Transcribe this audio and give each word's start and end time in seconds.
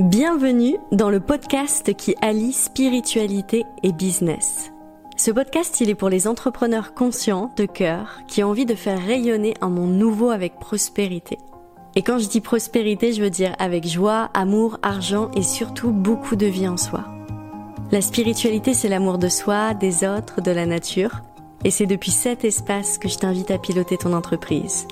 Bienvenue 0.00 0.76
dans 0.90 1.08
le 1.08 1.20
podcast 1.20 1.94
qui 1.94 2.16
allie 2.20 2.52
spiritualité 2.52 3.64
et 3.84 3.92
business. 3.92 4.72
Ce 5.16 5.30
podcast, 5.30 5.80
il 5.80 5.88
est 5.88 5.94
pour 5.94 6.08
les 6.08 6.26
entrepreneurs 6.26 6.94
conscients, 6.94 7.52
de 7.56 7.64
cœur, 7.64 8.22
qui 8.26 8.42
ont 8.42 8.48
envie 8.48 8.66
de 8.66 8.74
faire 8.74 9.00
rayonner 9.00 9.54
un 9.60 9.68
monde 9.68 9.92
nouveau 9.92 10.30
avec 10.30 10.58
prospérité. 10.58 11.38
Et 11.94 12.02
quand 12.02 12.18
je 12.18 12.26
dis 12.26 12.40
prospérité, 12.40 13.12
je 13.12 13.22
veux 13.22 13.30
dire 13.30 13.54
avec 13.60 13.86
joie, 13.86 14.30
amour, 14.34 14.80
argent 14.82 15.30
et 15.36 15.44
surtout 15.44 15.92
beaucoup 15.92 16.34
de 16.34 16.46
vie 16.46 16.66
en 16.66 16.76
soi. 16.76 17.04
La 17.92 18.00
spiritualité, 18.00 18.74
c'est 18.74 18.88
l'amour 18.88 19.18
de 19.18 19.28
soi, 19.28 19.74
des 19.74 20.04
autres, 20.04 20.40
de 20.40 20.50
la 20.50 20.66
nature. 20.66 21.20
Et 21.62 21.70
c'est 21.70 21.86
depuis 21.86 22.10
cet 22.10 22.44
espace 22.44 22.98
que 22.98 23.08
je 23.08 23.18
t'invite 23.18 23.52
à 23.52 23.58
piloter 23.58 23.96
ton 23.96 24.12
entreprise. 24.12 24.88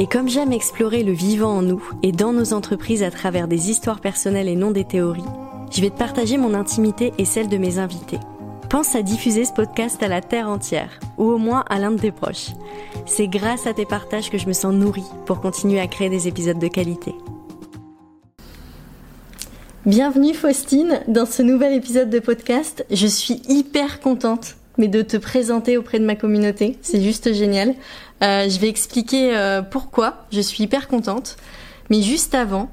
Et 0.00 0.06
comme 0.06 0.28
j'aime 0.28 0.52
explorer 0.52 1.02
le 1.02 1.10
vivant 1.10 1.56
en 1.56 1.62
nous 1.62 1.82
et 2.04 2.12
dans 2.12 2.32
nos 2.32 2.52
entreprises 2.52 3.02
à 3.02 3.10
travers 3.10 3.48
des 3.48 3.68
histoires 3.68 4.00
personnelles 4.00 4.46
et 4.46 4.54
non 4.54 4.70
des 4.70 4.84
théories, 4.84 5.24
je 5.72 5.80
vais 5.80 5.90
te 5.90 5.98
partager 5.98 6.36
mon 6.36 6.54
intimité 6.54 7.12
et 7.18 7.24
celle 7.24 7.48
de 7.48 7.56
mes 7.56 7.80
invités. 7.80 8.20
Pense 8.70 8.94
à 8.94 9.02
diffuser 9.02 9.44
ce 9.44 9.52
podcast 9.52 10.00
à 10.00 10.06
la 10.06 10.20
terre 10.20 10.48
entière, 10.48 11.00
ou 11.16 11.24
au 11.24 11.38
moins 11.38 11.64
à 11.68 11.80
l'un 11.80 11.90
de 11.90 11.98
tes 11.98 12.12
proches. 12.12 12.50
C'est 13.06 13.26
grâce 13.26 13.66
à 13.66 13.74
tes 13.74 13.86
partages 13.86 14.30
que 14.30 14.38
je 14.38 14.46
me 14.46 14.52
sens 14.52 14.72
nourrie 14.72 15.10
pour 15.26 15.40
continuer 15.40 15.80
à 15.80 15.88
créer 15.88 16.10
des 16.10 16.28
épisodes 16.28 16.60
de 16.60 16.68
qualité. 16.68 17.12
Bienvenue 19.84 20.34
Faustine 20.34 21.00
dans 21.08 21.26
ce 21.26 21.42
nouvel 21.42 21.72
épisode 21.72 22.10
de 22.10 22.20
podcast. 22.20 22.86
Je 22.92 23.08
suis 23.08 23.42
hyper 23.48 23.98
contente 23.98 24.58
mais 24.78 24.88
de 24.88 25.02
te 25.02 25.16
présenter 25.16 25.76
auprès 25.76 25.98
de 25.98 26.06
ma 26.06 26.14
communauté. 26.14 26.78
C'est 26.80 27.02
juste 27.02 27.34
génial. 27.34 27.74
Euh, 28.22 28.48
je 28.48 28.58
vais 28.58 28.68
expliquer 28.68 29.36
euh, 29.36 29.62
pourquoi. 29.62 30.26
Je 30.32 30.40
suis 30.40 30.64
hyper 30.64 30.88
contente. 30.88 31.36
Mais 31.90 32.02
juste 32.02 32.34
avant, 32.34 32.70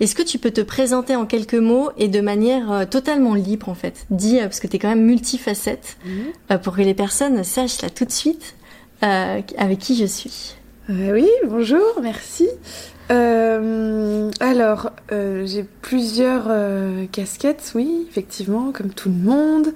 est-ce 0.00 0.14
que 0.14 0.22
tu 0.22 0.38
peux 0.38 0.50
te 0.50 0.60
présenter 0.60 1.16
en 1.16 1.26
quelques 1.26 1.54
mots 1.54 1.90
et 1.96 2.08
de 2.08 2.20
manière 2.20 2.72
euh, 2.72 2.84
totalement 2.84 3.34
libre 3.34 3.68
en 3.68 3.74
fait? 3.74 4.06
Dis, 4.10 4.38
parce 4.40 4.60
que 4.60 4.66
tu 4.66 4.76
es 4.76 4.78
quand 4.78 4.88
même 4.88 5.04
multifacette, 5.04 5.96
mhm. 6.04 6.58
pour 6.58 6.76
que 6.76 6.82
les 6.82 6.94
personnes 6.94 7.42
sachent 7.44 7.82
là 7.82 7.90
tout 7.90 8.04
de 8.04 8.12
suite 8.12 8.54
avec 9.02 9.78
qui 9.78 9.96
je 9.96 10.04
suis. 10.04 10.56
oui, 10.90 11.26
bonjour, 11.46 11.80
merci. 12.02 12.46
alors, 13.08 14.90
j'ai 15.10 15.64
plusieurs 15.80 16.50
casquettes, 17.10 17.72
oui, 17.74 18.06
effectivement, 18.10 18.72
comme 18.72 18.90
tout 18.90 19.08
le 19.08 19.14
monde. 19.14 19.72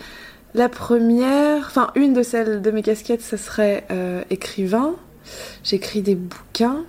La 0.54 0.68
première, 0.68 1.66
enfin 1.66 1.90
une 1.96 2.12
de 2.12 2.22
celles 2.22 2.62
de 2.62 2.70
mes 2.70 2.82
casquettes, 2.82 3.22
ce 3.22 3.36
serait 3.36 3.84
euh, 3.90 4.22
écrivain. 4.30 4.94
J'écris 5.62 6.02
des 6.02 6.14
bouquins. 6.14 6.84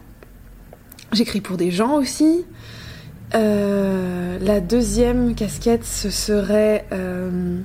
J'écris 1.13 1.41
pour 1.41 1.57
des 1.57 1.71
gens 1.71 1.95
aussi. 1.95 2.45
Euh, 3.33 4.37
la 4.39 4.59
deuxième 4.59 5.35
casquette, 5.35 5.83
ce 5.83 6.09
serait 6.09 6.85
euh, 6.91 7.59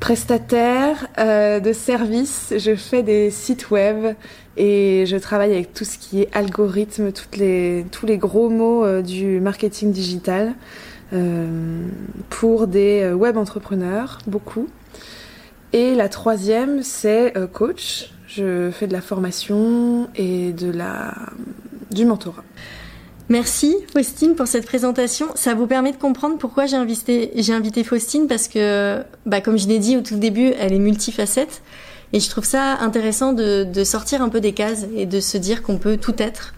prestataire 0.00 1.08
de 1.18 1.72
services. 1.72 2.54
Je 2.56 2.74
fais 2.74 3.02
des 3.02 3.30
sites 3.30 3.70
web 3.70 4.14
et 4.56 5.04
je 5.06 5.16
travaille 5.16 5.52
avec 5.52 5.72
tout 5.72 5.84
ce 5.84 5.98
qui 5.98 6.22
est 6.22 6.28
algorithme, 6.34 7.10
les, 7.36 7.86
tous 7.90 8.06
les 8.06 8.18
gros 8.18 8.50
mots 8.50 9.00
du 9.00 9.40
marketing 9.40 9.92
digital 9.92 10.54
pour 12.30 12.66
des 12.66 13.12
web 13.12 13.36
entrepreneurs, 13.36 14.18
beaucoup. 14.26 14.68
Et 15.72 15.94
la 15.94 16.08
troisième, 16.10 16.82
c'est 16.82 17.36
euh, 17.36 17.46
coach. 17.46 18.10
Je 18.34 18.70
fais 18.70 18.86
de 18.86 18.92
la 18.92 19.02
formation 19.02 20.08
et 20.16 20.52
de 20.52 20.70
la, 20.70 21.14
du 21.90 22.06
mentorat. 22.06 22.44
Merci 23.28 23.76
Faustine 23.92 24.34
pour 24.34 24.46
cette 24.46 24.64
présentation. 24.64 25.26
Ça 25.34 25.54
vous 25.54 25.66
permet 25.66 25.92
de 25.92 25.96
comprendre 25.96 26.38
pourquoi 26.38 26.64
j'ai 26.64 26.76
invité, 26.76 27.30
j'ai 27.36 27.52
invité 27.52 27.84
Faustine 27.84 28.28
parce 28.28 28.48
que, 28.48 29.02
bah, 29.26 29.42
comme 29.42 29.58
je 29.58 29.68
l'ai 29.68 29.78
dit 29.78 29.98
au 29.98 30.00
tout 30.00 30.16
début, 30.16 30.52
elle 30.58 30.72
est 30.72 30.78
multifacette. 30.78 31.62
Et 32.14 32.20
je 32.20 32.30
trouve 32.30 32.44
ça 32.44 32.78
intéressant 32.80 33.34
de, 33.34 33.64
de 33.64 33.84
sortir 33.84 34.22
un 34.22 34.28
peu 34.30 34.40
des 34.40 34.52
cases 34.52 34.86
et 34.96 35.04
de 35.04 35.20
se 35.20 35.36
dire 35.36 35.62
qu'on 35.62 35.76
peut 35.76 35.98
tout 35.98 36.14
être. 36.18 36.54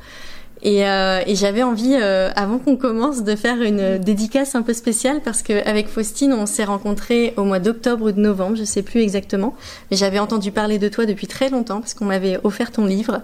Et, 0.65 0.89
euh, 0.89 1.21
et 1.27 1.35
j'avais 1.35 1.63
envie, 1.63 1.95
euh, 1.95 2.31
avant 2.37 2.59
qu'on 2.59 2.77
commence, 2.77 3.23
de 3.23 3.37
faire 3.37 3.61
une 3.61 3.99
dédicace 3.99 4.55
un 4.55 4.63
peu 4.63 4.73
spéciale 4.73 5.21
parce 5.23 5.43
qu'avec 5.43 5.89
Faustine, 5.89 6.33
on 6.33 6.47
s'est 6.47 6.65
rencontrés 6.65 7.35
au 7.37 7.45
mois 7.45 7.59
d'octobre 7.59 8.07
ou 8.07 8.13
de 8.13 8.21
novembre, 8.21 8.57
je 8.57 8.65
sais 8.65 8.83
plus 8.83 9.03
exactement. 9.03 9.55
Mais 9.91 9.99
j'avais 9.99 10.19
entendu 10.19 10.53
parler 10.53 10.79
de 10.79 10.89
toi 10.89 11.05
depuis 11.05 11.27
très 11.27 11.51
longtemps 11.51 11.81
parce 11.81 11.93
qu'on 11.93 12.07
m'avait 12.07 12.39
offert 12.45 12.73
ton 12.73 12.87
livre. 12.87 13.21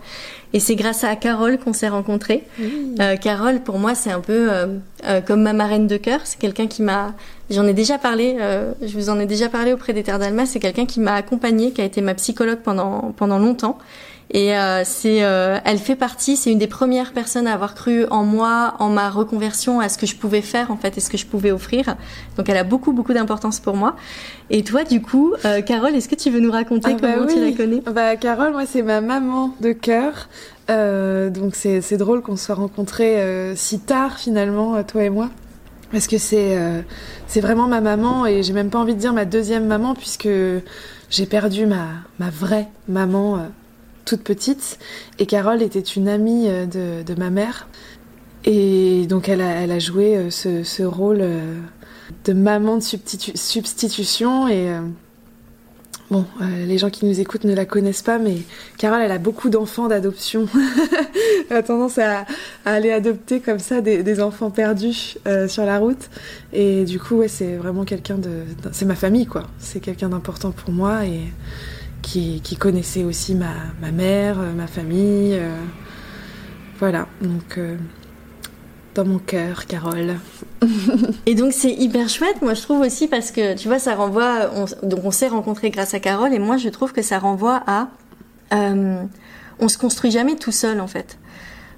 Et 0.53 0.61
c'est 0.61 0.75
grâce 0.75 1.05
à 1.05 1.15
Carole 1.17 1.59
qu'on 1.59 1.73
s'est 1.73 1.89
rencontrés. 1.89 2.45
Euh, 3.00 3.17
Carole, 3.17 3.61
pour 3.61 3.79
moi, 3.79 3.95
c'est 3.95 4.11
un 4.11 4.21
peu 4.21 4.50
euh, 4.50 4.67
euh, 5.06 5.21
comme 5.21 5.43
ma 5.43 5.53
marraine 5.53 5.87
de 5.87 5.97
cœur. 5.97 6.21
C'est 6.25 6.39
quelqu'un 6.39 6.67
qui 6.67 6.83
m'a... 6.83 7.15
J'en 7.50 7.67
ai 7.67 7.73
déjà 7.73 7.99
parlé, 7.99 8.37
je 8.81 8.93
vous 8.97 9.11
en 9.11 9.19
ai 9.19 9.27
déjà 9.27 9.49
parlé 9.49 9.73
auprès 9.73 9.93
des 9.93 10.05
Terres 10.05 10.21
d'Alma. 10.21 10.47
C'est 10.47 10.61
quelqu'un 10.61 10.87
qui 10.87 11.00
m'a 11.00 11.15
accompagnée, 11.15 11.73
qui 11.73 11.81
a 11.81 11.84
été 11.84 12.00
ma 12.00 12.15
psychologue 12.15 12.61
pendant, 12.62 13.12
pendant 13.17 13.41
longtemps 13.41 13.77
et 14.33 14.57
euh, 14.57 14.83
c'est, 14.85 15.25
euh, 15.25 15.59
elle 15.65 15.79
fait 15.79 15.97
partie, 15.97 16.37
c'est 16.37 16.53
une 16.53 16.59
des 16.59 16.69
premières 16.69 17.13
personnes 17.13 17.49
à 17.49 17.55
avoir 17.55 17.75
cru 17.75 18.07
en 18.11 18.23
moi, 18.23 18.75
en 18.79 18.89
ma 18.89 19.11
reconversion, 19.11 19.81
à 19.81 19.89
ce 19.89 19.99
que 19.99 20.07
je 20.07 20.15
pouvais 20.15 20.41
faire 20.41 20.71
en 20.71 20.77
fait, 20.77 20.97
et 20.97 21.01
ce 21.01 21.11
que 21.11 21.17
je 21.17 21.27
pouvais 21.27 21.51
offrir. 21.51 21.97
Donc 22.37 22.49
elle 22.49 22.57
a 22.57 22.63
beaucoup 22.63 22.93
beaucoup 22.93 23.13
d'importance 23.13 23.59
pour 23.59 23.75
moi. 23.75 23.97
Et 24.49 24.63
toi, 24.63 24.85
du 24.85 25.03
coup, 25.03 25.35
euh, 25.45 25.63
Carole, 25.63 25.97
est-ce 25.97 26.09
que 26.09 26.15
tu 26.15 26.31
veux 26.31 26.39
nous 26.39 26.53
raconter 26.53 26.93
ah 26.95 26.99
bah 27.03 27.13
comment 27.15 27.27
tu 27.27 27.41
la 27.41 27.53
connais? 27.53 27.81
Bah 27.81 28.15
Carole, 28.17 28.53
moi 28.53 28.67
c'est 28.67 28.83
ma 28.83 29.01
maman 29.01 29.53
de 29.61 29.73
cœur. 29.73 30.29
donc 30.69 31.57
c'est, 31.57 31.81
c'est 31.81 31.97
drôle 31.97 32.23
qu'on 32.23 32.37
soit 32.37 32.55
rencontrés 32.55 33.53
si 33.57 33.81
tard 33.81 34.19
finalement, 34.19 34.81
toi 34.85 35.03
et 35.03 35.11
moi. 35.11 35.29
Parce 35.91 36.07
que 36.07 36.19
c'est 36.19 36.57
c'est 37.27 37.41
vraiment 37.41 37.67
ma 37.67 37.81
maman 37.81 38.27
et 38.27 38.45
j'ai 38.45 38.53
même 38.53 38.71
pas 38.71 38.79
envie 38.79 38.95
de 38.95 39.01
dire 39.01 39.12
ma 39.12 39.25
deuxième 39.25 39.67
maman 39.67 39.97
puisque 39.97 40.29
j'ai 41.11 41.27
perdu 41.27 41.67
ma 41.67 41.89
ma 42.21 42.31
vraie 42.31 42.69
maman 42.87 43.49
toute 44.05 44.22
petite. 44.22 44.78
Et 45.19 45.27
Carole 45.27 45.62
était 45.62 45.81
une 45.81 46.09
amie 46.09 46.47
euh, 46.49 46.66
de, 46.66 47.15
ma 47.15 47.31
mère. 47.31 47.69
Et 48.44 49.06
donc 49.06 49.28
elle 49.28 49.43
a, 49.43 49.62
elle 49.62 49.71
a 49.71 49.78
joué 49.78 50.16
euh, 50.16 50.31
ce, 50.31 50.83
rôle 50.83 51.19
euh, 51.21 51.61
de 52.25 52.33
maman 52.33 52.77
de 52.77 52.83
substitution. 52.83 54.49
Et 54.49 54.69
bon, 56.11 56.25
les 56.66 56.78
gens 56.78 56.91
qui 56.91 57.06
nous 57.06 57.21
écoutent 57.21 57.44
ne 57.44 57.55
la 57.55 57.66
connaissent 57.66 58.03
pas, 58.03 58.19
mais 58.19 58.38
Carole, 58.78 59.03
elle 59.03 59.12
a 59.12 59.19
beaucoup 59.19 59.49
d'enfants 59.49 59.87
d'adoption. 59.87 60.49
elle 61.50 61.56
a 61.56 61.62
tendance 61.62 61.99
à, 61.99 62.25
aller 62.65 62.91
adopter 62.91 63.41
comme 63.41 63.61
ça 63.61 63.81
des, 63.81 64.21
enfants 64.21 64.50
perdus 64.50 65.19
sur 65.47 65.65
la 65.65 65.78
route. 65.78 66.11
Et 66.53 66.84
du 66.84 66.99
coup, 66.99 67.17
ouais, 67.17 67.28
c'est 67.28 67.56
vraiment 67.56 67.84
quelqu'un 67.84 68.19
de... 68.19 68.31
C'est 68.72 68.87
ma 68.87 68.97
famille, 68.97 69.27
quoi. 69.27 69.44
C'est 69.59 69.78
quelqu'un 69.78 70.09
d'important 70.09 70.50
pour 70.50 70.72
moi. 70.72 71.05
Et 71.06 71.21
qui, 72.03 72.56
connaissait 72.59 73.05
aussi 73.05 73.34
ma, 73.34 73.91
mère, 73.91 74.41
euh, 74.41 74.53
ma 74.53 74.66
famille. 74.66 75.34
Euh, 75.34 75.56
voilà, 76.78 77.06
donc 77.21 77.59
euh, 77.59 77.77
dans 78.94 79.05
mon 79.05 79.19
cœur, 79.19 79.66
Carole. 79.66 80.16
et 81.27 81.34
donc 81.34 81.53
c'est 81.53 81.72
hyper 81.72 82.09
chouette, 82.09 82.43
moi 82.43 82.55
je 82.55 82.62
trouve 82.62 82.81
aussi 82.81 83.06
parce 83.06 83.31
que 83.31 83.55
tu 83.55 83.69
vois, 83.69 83.78
ça 83.78 83.94
renvoie. 83.94 84.47
donc 84.83 85.00
on 85.05 85.11
s'est 85.11 85.28
rencontrés 85.28 85.71
grâce 85.71 85.94
à 85.94 86.00
Carole 86.00 86.33
et 86.33 86.38
moi 86.38 86.56
je 86.56 86.69
trouve 86.69 86.93
que 86.93 87.03
ça 87.03 87.19
renvoie 87.19 87.62
à. 87.66 87.88
on 88.53 89.69
se 89.69 89.78
construit 89.78 90.11
jamais 90.11 90.37
tout 90.37 90.53
seul 90.53 90.81
en 90.81 90.87
fait. 90.87 91.19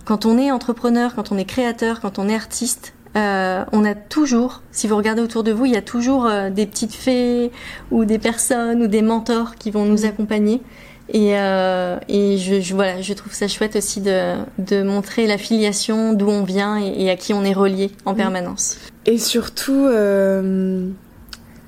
Quand 0.04 0.27
on 0.27 0.37
est 0.37 0.50
entrepreneur, 0.50 1.15
quand 1.15 1.31
on 1.31 1.39
est 1.39 1.44
créateur, 1.44 2.00
quand 2.00 2.19
on 2.19 2.28
est 2.28 2.34
artiste, 2.34 2.93
euh, 3.17 3.65
on 3.73 3.84
a 3.84 3.95
toujours, 3.95 4.62
si 4.71 4.89
vous 4.89 4.97
regardez 4.97 5.21
autour 5.21 5.43
de 5.43 5.53
vous, 5.53 5.67
il 5.67 5.73
y 5.73 5.77
a 5.77 5.83
toujours 5.83 6.27
euh, 6.27 6.49
des 6.49 6.67
petites 6.67 6.95
fées 6.95 7.50
ou 7.91 8.05
des 8.05 8.19
personnes 8.19 8.83
ou 8.83 8.87
des 8.87 9.03
mentors 9.03 9.56
qui 9.56 9.71
vont 9.71 9.84
nous 9.84 10.03
mm. 10.03 10.06
accompagner. 10.06 10.62
Et, 11.11 11.39
euh, 11.39 11.99
et 12.09 12.39
je, 12.39 12.75
voilà, 12.75 13.03
je 13.03 13.12
trouve 13.12 13.34
ça 13.34 13.49
chouette 13.49 13.77
aussi 13.77 14.01
de, 14.01 14.37
de 14.59 14.83
montrer 14.83 15.27
la 15.27 15.37
filiation, 15.37 16.15
d'où 16.15 16.28
on 16.28 16.43
vient 16.43 16.78
et, 16.78 17.11
à 17.11 17.17
qui 17.17 17.34
on 17.34 17.45
est 17.45 17.53
relié 17.53 17.91
en 18.06 18.15
mm. 18.15 18.17
permanence. 18.17 18.78
Et 19.05 19.19
surtout, 19.19 19.84
ouais, 19.84 20.89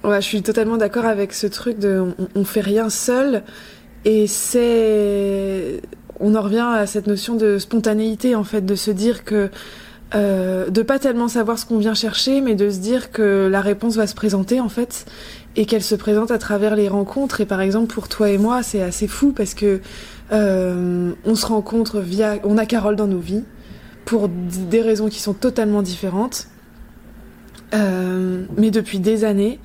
je 0.02 0.20
suis 0.20 0.42
totalement 0.42 0.78
d'accord 0.78 1.04
avec 1.04 1.34
ce 1.34 1.46
truc 1.46 1.78
de 1.78 2.14
on, 2.18 2.40
on 2.40 2.44
fait 2.44 2.62
rien 2.62 2.88
seul. 2.88 3.42
Et 4.06 4.26
c'est, 4.26 5.82
on 6.20 6.34
en 6.34 6.40
revient 6.40 6.66
à 6.74 6.86
cette 6.86 7.06
notion 7.06 7.34
de 7.34 7.58
spontanéité 7.58 8.34
en 8.34 8.44
fait, 8.44 8.64
de 8.64 8.76
se 8.76 8.90
dire 8.90 9.24
que 9.24 9.50
euh, 10.14 10.70
de 10.70 10.82
pas 10.82 10.98
tellement 10.98 11.28
savoir 11.28 11.58
ce 11.58 11.66
qu'on 11.66 11.78
vient 11.78 11.94
chercher, 11.94 12.40
mais 12.40 12.54
de 12.54 12.70
se 12.70 12.78
dire 12.78 13.10
que 13.10 13.48
la 13.50 13.60
réponse 13.60 13.96
va 13.96 14.06
se 14.06 14.14
présenter 14.14 14.60
en 14.60 14.68
fait, 14.68 15.06
et 15.56 15.66
qu'elle 15.66 15.82
se 15.82 15.94
présente 15.94 16.30
à 16.30 16.38
travers 16.38 16.76
les 16.76 16.88
rencontres. 16.88 17.40
Et 17.40 17.46
par 17.46 17.60
exemple 17.60 17.92
pour 17.92 18.08
toi 18.08 18.30
et 18.30 18.38
moi, 18.38 18.62
c'est 18.62 18.82
assez 18.82 19.08
fou 19.08 19.32
parce 19.32 19.54
que 19.54 19.80
euh, 20.32 21.12
on 21.24 21.34
se 21.34 21.46
rencontre 21.46 22.00
via, 22.00 22.38
on 22.44 22.58
a 22.58 22.66
Carole 22.66 22.96
dans 22.96 23.06
nos 23.06 23.18
vies 23.18 23.44
pour 24.04 24.28
des 24.28 24.82
raisons 24.82 25.08
qui 25.08 25.20
sont 25.20 25.34
totalement 25.34 25.82
différentes, 25.82 26.48
euh, 27.74 28.44
mais 28.56 28.70
depuis 28.70 29.00
des 29.00 29.24
années. 29.24 29.58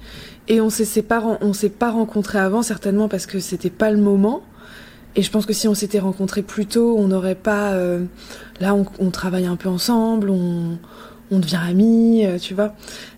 Et 0.47 0.61
on 0.61 0.71
s'est 0.71 1.03
pas, 1.03 1.37
on 1.41 1.53
s'est 1.53 1.69
pas 1.69 1.91
rencontrés 1.91 2.39
avant 2.39 2.63
certainement 2.63 3.07
parce 3.07 3.27
que 3.27 3.39
c'était 3.39 3.69
pas 3.69 3.91
le 3.91 3.97
moment. 3.97 4.41
Et 5.15 5.21
je 5.21 5.31
pense 5.31 5.45
que 5.45 5.53
si 5.53 5.67
on 5.67 5.73
s'était 5.73 5.99
rencontrés 5.99 6.41
plus 6.41 6.65
tôt, 6.65 6.95
on 6.97 7.07
n'aurait 7.07 7.35
pas. 7.35 7.71
Euh, 7.73 8.03
là, 8.59 8.75
on, 8.75 9.09
travaille 9.09 9.45
un 9.45 9.55
peu 9.55 9.69
ensemble, 9.69 10.29
on, 10.29 10.77
on 11.31 11.39
devient 11.39 11.59
amis, 11.67 12.25
tu 12.41 12.53
vois. 12.53 12.73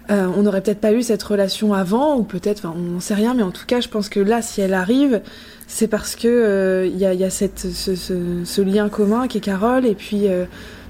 on 0.10 0.44
n'aurait 0.44 0.62
peut-être 0.62 0.82
pas 0.82 0.94
eu 0.94 1.04
cette 1.04 1.24
relation 1.24 1.74
avant, 1.74 2.18
ou 2.18 2.24
peut-être, 2.24 2.60
enfin, 2.60 2.74
on 2.76 2.94
n'en 2.94 3.00
sait 3.00 3.14
rien, 3.14 3.34
mais 3.34 3.44
en 3.44 3.52
tout 3.52 3.66
cas, 3.66 3.82
je 3.82 3.90
pense 3.90 4.10
que 4.10 4.20
là, 4.20 4.42
si 4.42 4.62
elle 4.62 4.74
arrive, 4.74 5.22
c'est 5.68 5.88
parce 5.88 6.16
que 6.16 6.90
il 6.92 6.98
y 6.98 7.06
a, 7.06 7.14
y, 7.14 7.24
a, 7.24 7.30
cette, 7.30 7.60
ce, 7.60 7.96
ce, 7.96 8.44
ce, 8.44 8.62
lien 8.62 8.90
commun 8.90 9.28
qui 9.28 9.40
est 9.40 9.42
Carole, 9.42 9.86
et 9.86 9.96
puis 9.96 10.28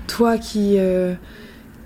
toi 0.07 0.37
qui 0.37 0.77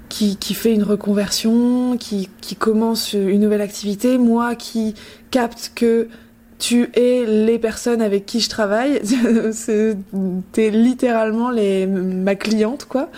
qui, 0.09 0.38
qui, 0.38 0.53
fait 0.53 0.73
une 0.73 0.83
reconversion, 0.83 1.97
qui, 1.97 2.29
qui, 2.41 2.56
commence 2.56 3.13
une 3.13 3.41
nouvelle 3.41 3.61
activité, 3.61 4.18
moi 4.18 4.56
qui 4.56 4.94
capte 5.31 5.71
que 5.75 6.07
tu 6.60 6.90
es 6.94 7.25
les 7.25 7.60
personnes 7.60 8.02
avec 8.02 8.25
qui 8.25 8.40
je 8.40 8.50
travaille, 8.50 9.02
t'es 10.52 10.69
littéralement 10.69 11.50
les, 11.50 11.86
ma 11.86 12.36
cliente 12.36 12.86
quoi. 12.86 13.10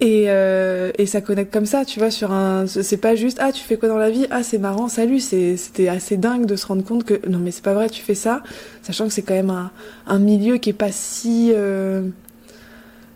Et, 0.00 0.24
euh, 0.26 0.90
et 0.98 1.06
ça 1.06 1.20
connecte 1.20 1.52
comme 1.52 1.66
ça, 1.66 1.84
tu 1.84 1.98
vois, 2.00 2.10
sur 2.10 2.32
un. 2.32 2.66
C'est 2.66 2.96
pas 2.96 3.14
juste 3.14 3.38
ah 3.40 3.52
tu 3.52 3.62
fais 3.62 3.76
quoi 3.76 3.88
dans 3.88 3.96
la 3.96 4.10
vie, 4.10 4.26
ah 4.30 4.42
c'est 4.42 4.58
marrant, 4.58 4.88
salut. 4.88 5.20
C'était 5.20 5.88
assez 5.88 6.16
dingue 6.16 6.46
de 6.46 6.56
se 6.56 6.66
rendre 6.66 6.84
compte 6.84 7.04
que 7.04 7.26
non 7.28 7.38
mais 7.38 7.52
c'est 7.52 7.62
pas 7.62 7.74
vrai, 7.74 7.88
tu 7.88 8.02
fais 8.02 8.14
ça, 8.14 8.42
sachant 8.82 9.06
que 9.06 9.12
c'est 9.12 9.22
quand 9.22 9.34
même 9.34 9.50
un, 9.50 9.70
un 10.06 10.18
milieu 10.18 10.56
qui 10.56 10.70
est 10.70 10.74
pas 10.74 10.90
si 10.90 11.52
euh, 11.54 12.02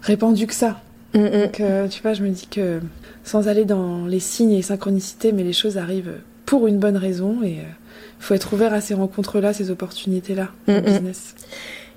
répandu 0.02 0.46
que 0.46 0.54
ça. 0.54 0.80
Mm, 1.14 1.18
mm. 1.18 1.30
Donc, 1.30 1.60
euh, 1.60 1.88
tu 1.88 2.00
vois, 2.02 2.14
je 2.14 2.22
me 2.22 2.30
dis 2.30 2.46
que 2.46 2.80
sans 3.24 3.48
aller 3.48 3.64
dans 3.64 4.06
les 4.06 4.20
signes 4.20 4.52
et 4.52 4.56
les 4.56 4.62
synchronicités, 4.62 5.32
mais 5.32 5.42
les 5.42 5.52
choses 5.52 5.78
arrivent 5.78 6.20
pour 6.46 6.66
une 6.66 6.78
bonne 6.78 6.96
raison 6.96 7.42
et 7.42 7.58
faut 8.18 8.34
être 8.34 8.52
ouvert 8.52 8.72
à 8.72 8.80
ces 8.80 8.94
rencontres-là, 8.94 9.52
ces 9.52 9.70
opportunités-là 9.70 10.48
en 10.68 10.80
business. 10.80 11.34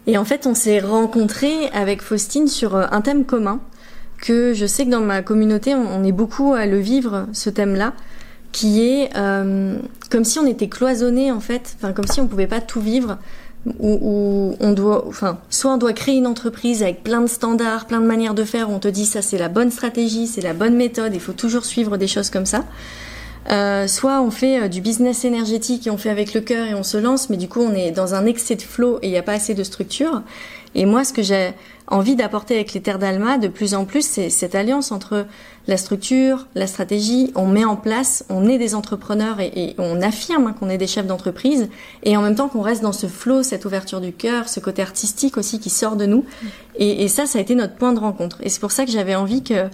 Et 0.08 0.18
en 0.18 0.26
fait, 0.26 0.48
on 0.48 0.56
s'est 0.56 0.80
rencontrés 0.80 1.68
avec 1.74 2.02
Faustine 2.02 2.48
sur 2.48 2.76
euh, 2.76 2.86
un 2.92 3.02
thème 3.02 3.26
commun 3.26 3.60
que 4.18 4.54
je 4.54 4.66
sais 4.66 4.86
que 4.86 4.92
dans 4.92 5.02
ma 5.02 5.22
communauté, 5.24 5.74
on 5.74 6.04
est 6.04 6.12
beaucoup 6.12 6.54
à 6.54 6.68
le 6.68 6.78
vivre, 6.78 7.28
ce 7.34 7.50
thème-là, 7.50 7.94
qui 8.52 8.84
est 8.84 9.10
comme 9.14 10.24
si 10.24 10.38
on 10.38 10.46
était 10.46 10.68
cloisonné 10.68 11.32
en 11.32 11.40
fait, 11.40 11.76
enfin 11.78 11.92
comme 11.92 12.06
si 12.06 12.20
on 12.20 12.28
pouvait 12.28 12.46
pas 12.46 12.62
tout 12.62 12.82
vivre 12.82 13.18
où, 13.80 14.56
on 14.60 14.72
doit, 14.74 15.08
enfin, 15.08 15.40
soit 15.50 15.74
on 15.74 15.78
doit 15.78 15.94
créer 15.94 16.16
une 16.16 16.28
entreprise 16.28 16.82
avec 16.82 17.04
plein 17.04 17.22
de 17.22 17.28
standards, 17.28 17.86
plein 17.86 18.02
de 18.02 18.06
manières 18.06 18.34
de 18.34 18.44
faire, 18.44 18.70
où 18.70 18.74
on 18.74 18.80
te 18.80 18.88
dit 18.88 19.06
ça 19.06 19.22
c'est 19.22 19.38
la 19.38 19.50
bonne 19.50 19.72
stratégie, 19.72 20.28
c'est 20.28 20.42
la 20.42 20.54
bonne 20.54 20.76
méthode, 20.76 21.14
il 21.14 21.20
faut 21.20 21.34
toujours 21.34 21.66
suivre 21.66 21.98
des 21.98 22.08
choses 22.08 22.30
comme 22.30 22.46
ça. 22.46 22.66
Euh, 23.50 23.88
soit 23.88 24.22
on 24.22 24.30
fait 24.30 24.62
euh, 24.64 24.68
du 24.68 24.82
business 24.82 25.26
énergétique 25.26 25.88
et 25.88 25.90
on 25.90 25.98
fait 25.98 26.12
avec 26.12 26.34
le 26.34 26.42
cœur 26.42 26.68
et 26.68 26.76
on 26.76 26.84
se 26.84 26.98
lance, 26.98 27.30
mais 27.30 27.38
du 27.38 27.48
coup 27.48 27.60
on 27.60 27.74
est 27.74 27.92
dans 27.92 28.14
un 28.14 28.28
excès 28.28 28.56
de 28.56 28.62
flow 28.62 29.00
et 29.02 29.08
il 29.08 29.12
n'y 29.12 29.18
a 29.18 29.24
pas 29.24 29.34
assez 29.34 29.56
de 29.56 29.64
structure. 29.64 30.22
Et 30.74 30.86
moi, 30.86 31.04
ce 31.04 31.12
que 31.12 31.22
j'ai 31.22 31.54
envie 31.88 32.16
d'apporter 32.16 32.56
avec 32.56 32.74
les 32.74 32.82
terres 32.82 33.00
d'Alma 33.00 33.38
de 33.38 33.50
plus 33.50 33.74
en 33.74 33.84
plus, 33.84 34.08
c'est 34.08 34.30
cette 34.30 34.56
alliance 34.56 34.94
entre 34.94 35.26
la 35.68 35.76
structure, 35.76 36.48
la 36.56 36.66
stratégie, 36.66 37.34
on 37.36 37.46
met 37.46 37.66
en 37.66 37.76
place, 37.76 38.24
on 38.30 38.48
est 38.48 38.58
des 38.58 38.74
entrepreneurs 38.74 39.42
et, 39.42 39.76
on 39.78 40.02
affirme 40.02 40.48
hein, 40.48 40.56
qu'on 40.58 40.70
est 40.70 40.78
des 40.78 40.88
chefs 40.88 41.06
d'entreprise, 41.06 41.68
et 42.04 42.16
en 42.16 42.22
même 42.22 42.36
temps 42.36 42.48
qu'on 42.48 42.62
reste 42.62 42.82
dans 42.82 42.94
ce 42.94 43.08
flow, 43.08 43.44
cette 43.44 43.66
ouverture 43.66 44.00
du 44.00 44.14
cœur, 44.14 44.48
ce 44.48 44.62
côté 44.62 44.82
artistique 44.82 45.38
aussi 45.38 45.60
qui 45.60 45.70
sort 45.70 45.98
de 45.98 46.06
nous. 46.06 46.24
Et, 46.78 47.04
et 47.04 47.10
ça, 47.10 47.26
ça 47.26 47.40
a 47.40 47.42
été 47.42 47.56
notre 47.56 47.76
point 47.76 47.92
de 47.92 48.00
rencontre. 48.00 48.38
Et 48.42 48.48
c'est 48.48 48.62
pour 48.62 48.72
ça 48.72 48.86
que 48.86 48.92
j'avais 48.92 49.16
envie 49.16 49.44
que 49.44 49.68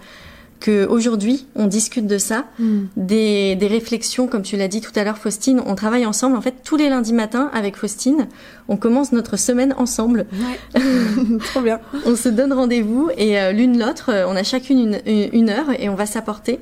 qu'aujourd'hui, 0.60 1.46
on 1.56 1.68
discute 1.68 2.08
de 2.08 2.18
ça, 2.18 2.46
hmm. 2.60 2.86
des, 2.96 3.56
des, 3.56 3.68
réflexions, 3.68 4.28
comme 4.28 4.42
tu 4.42 4.58
l'as 4.58 4.68
dit 4.68 4.82
tout 4.82 4.92
à 4.96 5.04
l'heure, 5.04 5.18
Faustine. 5.18 5.62
On 5.66 5.76
travaille 5.76 6.06
ensemble. 6.06 6.36
En 6.36 6.42
fait, 6.42 6.56
tous 6.64 6.78
les 6.78 6.90
lundis 6.90 7.14
matins 7.14 7.50
avec 7.54 7.76
Faustine, 7.76 8.28
on 8.68 8.78
commence 8.78 9.12
notre 9.12 9.38
semaine 9.38 9.74
ensemble. 9.78 10.26
Ouais. 10.74 10.82
Trop 11.52 11.62
bien. 11.62 11.80
on 12.06 12.16
se 12.16 12.30
donne 12.30 12.54
rendez-vous 12.54 13.10
et 13.18 13.40
euh, 13.40 13.52
l'une 13.52 13.80
l'autre, 13.80 14.12
on 14.28 14.36
a 14.36 14.44
chacune 14.44 14.80
une, 15.06 15.30
une, 15.34 15.50
heure 15.50 15.68
et 15.78 15.90
on 15.90 15.96
va 15.96 16.06
s'apporter. 16.06 16.60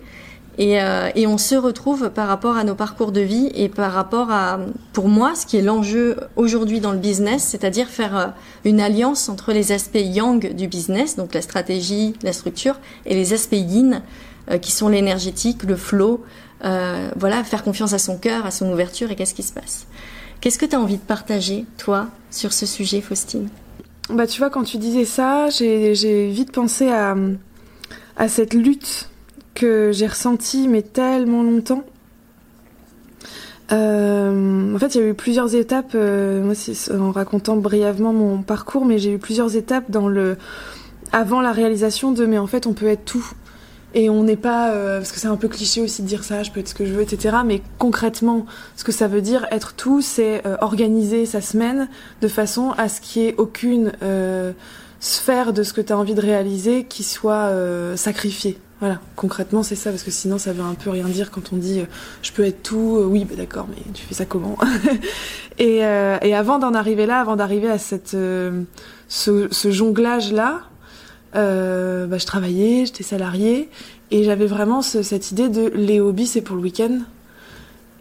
Et, 0.57 0.81
euh, 0.81 1.10
et, 1.16 1.28
on 1.28 1.38
se 1.38 1.56
retrouve 1.56 2.10
par 2.10 2.28
rapport 2.28 2.56
à 2.56 2.63
nos 2.63 2.75
parcours 2.75 3.12
de 3.12 3.19
vie 3.19 3.52
et 3.56 3.68
par 3.68 3.92
rapport 3.92 4.31
à, 4.31 4.60
pour 4.94 5.10
moi, 5.10 5.36
ce 5.36 5.46
qui 5.46 5.57
est 5.57 5.62
l'enjeu 5.62 6.16
aujourd'hui 6.38 6.80
dans 6.80 6.94
le 6.94 6.98
business, 6.98 7.44
c'est-à-dire 7.44 7.88
faire 7.90 8.18
euh, 8.18 8.28
une 8.63 8.80
alliance 8.80 9.28
entre 9.28 9.52
les 9.52 9.74
aspects 9.74 10.00
yang 10.02 10.54
du 10.54 10.68
business, 10.68 11.18
donc 11.18 11.34
la 11.34 11.42
stratégie, 11.42 12.13
la 12.24 12.31
structure, 12.31 12.80
et 13.06 13.16
les 13.16 13.34
aspects 13.34 13.57
yin, 13.57 14.02
euh, 14.52 14.57
qui 14.57 14.72
sont 14.72 14.88
l'énergétique, 14.88 15.63
le 15.63 15.75
flow, 15.75 16.24
euh, 16.63 17.10
voilà, 17.16 17.44
faire 17.44 17.63
confiance 17.63 17.94
à 17.94 17.98
son 17.98 18.18
cœur, 18.18 18.46
à 18.46 18.52
son 18.52 18.72
ouverture 18.72 19.12
et 19.12 19.16
qu'est-ce 19.16 19.34
qui 19.34 19.44
se 19.44 19.54
passe. 19.54 19.88
Qu'est-ce 20.40 20.60
que 20.60 20.66
tu 20.66 20.75
as 20.75 20.80
envie 20.80 20.98
de 20.98 21.02
partager, 21.02 21.66
toi, 21.78 22.07
sur 22.30 22.54
ce 22.54 22.66
sujet, 22.66 23.02
Faustine? 23.02 23.50
Bah, 24.10 24.28
tu 24.28 24.40
vois, 24.40 24.52
quand 24.52 24.63
tu 24.63 24.78
disais 24.78 25.06
ça, 25.06 25.50
j'ai 25.50 26.30
vite 26.30 26.52
pensé 26.52 26.90
à, 26.90 27.16
à 28.18 28.28
cette 28.28 28.54
lutte 28.54 29.10
que 29.56 29.92
j'ai 29.92 30.07
ressenti 30.07 30.68
mais 30.68 30.84
tellement 30.84 31.42
longtemps. 31.42 31.84
Euh, 33.72 34.75
en 34.75 34.80
fait, 34.80 34.96
il 34.96 35.02
y 35.02 35.04
a 35.04 35.07
eu 35.07 35.13
plusieurs 35.13 35.56
étapes, 35.56 35.94
euh, 35.96 36.44
moi, 36.44 36.54
en 36.98 37.12
racontant 37.12 37.57
brièvement 37.57 38.13
mon 38.13 38.44
parcours, 38.44 38.86
mais 38.86 39.00
j'ai 39.00 39.13
eu 39.13 39.18
plusieurs 39.18 39.56
étapes 39.56 39.90
dans 39.90 40.07
le 40.07 40.38
avant 41.12 41.40
la 41.40 41.52
réalisation 41.52 42.12
de 42.12 42.25
mais 42.25 42.38
en 42.38 42.48
fait 42.48 42.68
on 42.68 42.74
peut 42.74 42.88
être 42.88 43.06
tout 43.06 43.25
et 43.94 44.10
on 44.10 44.24
n'est 44.24 44.36
pas 44.36 44.72
euh, 44.72 44.98
parce 44.98 45.12
que 45.12 45.19
c'est 45.19 45.28
un 45.28 45.38
peu 45.38 45.48
cliché 45.48 45.81
aussi 45.81 46.02
de 46.02 46.07
dire 46.07 46.24
ça, 46.24 46.44
je 46.44 46.52
peux 46.52 46.60
être 46.60 46.68
ce 46.68 46.74
que 46.74 46.86
je 46.86 46.94
veux, 46.94 47.02
etc. 47.02 47.38
Mais 47.46 47.62
concrètement, 47.78 48.46
ce 48.75 48.84
que 48.84 48.92
ça 48.92 49.07
veut 49.07 49.22
dire 49.22 49.48
être 49.52 49.74
tout, 49.74 50.02
c'est 50.02 50.44
organiser 50.62 51.25
sa 51.25 51.42
semaine 51.42 51.88
de 52.22 52.28
façon 52.28 52.72
à 52.78 52.90
ce 52.90 53.02
qu'il 53.02 53.22
n'y 53.22 53.28
ait 53.30 53.36
aucune 53.38 53.94
sphère 55.00 55.54
de 55.54 55.63
ce 55.63 55.74
que 55.74 55.81
tu 55.81 55.94
as 55.94 55.98
envie 55.98 56.16
de 56.16 56.22
réaliser 56.22 56.84
qui 56.84 57.04
soit 57.04 57.52
sacrifiée. 57.96 58.60
Voilà, 58.81 59.00
concrètement 59.16 59.63
c'est 59.63 59.75
ça, 59.75 59.89
parce 59.89 60.04
que 60.04 60.12
sinon 60.12 60.38
ça 60.38 60.51
veut 60.51 60.63
un 60.63 60.74
peu 60.74 60.89
rien 60.89 61.07
dire 61.07 61.31
quand 61.31 61.54
on 61.54 61.56
dit 61.56 61.80
euh, 61.80 61.86
je 62.22 62.33
peux 62.33 62.44
être 62.44 62.62
tout, 62.62 62.98
euh, 62.98 63.06
oui 63.06 63.24
bah 63.24 63.36
d'accord, 63.38 63.68
mais 63.69 63.81
tu 63.94 64.04
fais 64.04 64.13
ça 64.13 64.25
comment 64.25 64.57
et, 65.57 65.86
euh, 65.86 66.18
et, 66.22 66.36
avant 66.36 66.60
d'en 66.60 66.74
arriver 66.74 67.06
là, 67.06 67.22
avant 67.22 67.38
d'arriver 67.38 67.69
à 67.69 67.77
cette, 67.77 68.18
ce, 69.07 69.48
ce 69.50 69.72
jonglage-là, 69.72 70.63
bah, 71.33 72.18
je 72.18 72.25
travaillais, 72.25 72.86
j'étais 72.86 73.04
salariée, 73.04 73.69
et 74.12 74.25
j'avais 74.25 74.45
vraiment 74.45 74.81
cette 74.81 75.31
idée 75.31 75.48
de 75.48 75.71
les 75.74 76.01
hobbies 76.01 76.28
c'est 76.28 76.42
pour 76.42 76.57
le 76.57 76.62
week-end, 76.62 77.00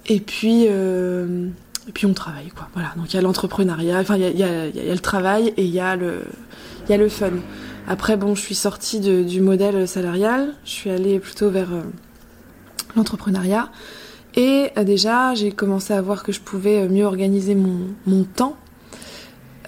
et 0.06 0.18
puis, 0.18 0.64
et 0.64 1.92
puis 1.94 2.06
on 2.06 2.14
travaille 2.14 2.48
quoi. 2.48 2.68
Voilà, 2.74 2.90
donc 2.96 3.12
il 3.12 3.16
y 3.16 3.18
a 3.20 3.22
l'entrepreneuriat, 3.22 4.00
enfin 4.00 4.16
il 4.16 4.22
y 4.22 4.24
a, 4.24 4.30
y, 4.30 4.42
a, 4.42 4.66
y 4.66 4.90
a, 4.90 4.92
le 4.92 4.98
travail 4.98 5.54
et 5.56 5.62
il 5.64 5.72
y, 5.72 5.78
le, 5.98 6.22
y 6.88 6.92
a 6.92 6.96
le 6.96 7.08
fun. 7.08 7.30
Après, 7.86 8.16
bon, 8.16 8.34
je 8.34 8.40
suis 8.40 8.54
sortie 8.54 9.00
du 9.00 9.40
modèle 9.40 9.86
salarial, 9.86 10.54
je 10.64 10.70
suis 10.70 10.90
allée 10.90 11.18
plutôt 11.18 11.50
vers 11.50 11.72
euh, 11.72 11.82
l'entrepreneuriat. 12.96 13.70
Et 14.36 14.70
euh, 14.78 14.84
déjà, 14.84 15.34
j'ai 15.34 15.52
commencé 15.52 15.92
à 15.92 16.00
voir 16.00 16.22
que 16.22 16.32
je 16.32 16.40
pouvais 16.40 16.82
euh, 16.82 16.88
mieux 16.88 17.04
organiser 17.04 17.54
mon, 17.54 17.88
mon 18.06 18.24
temps 18.24 18.56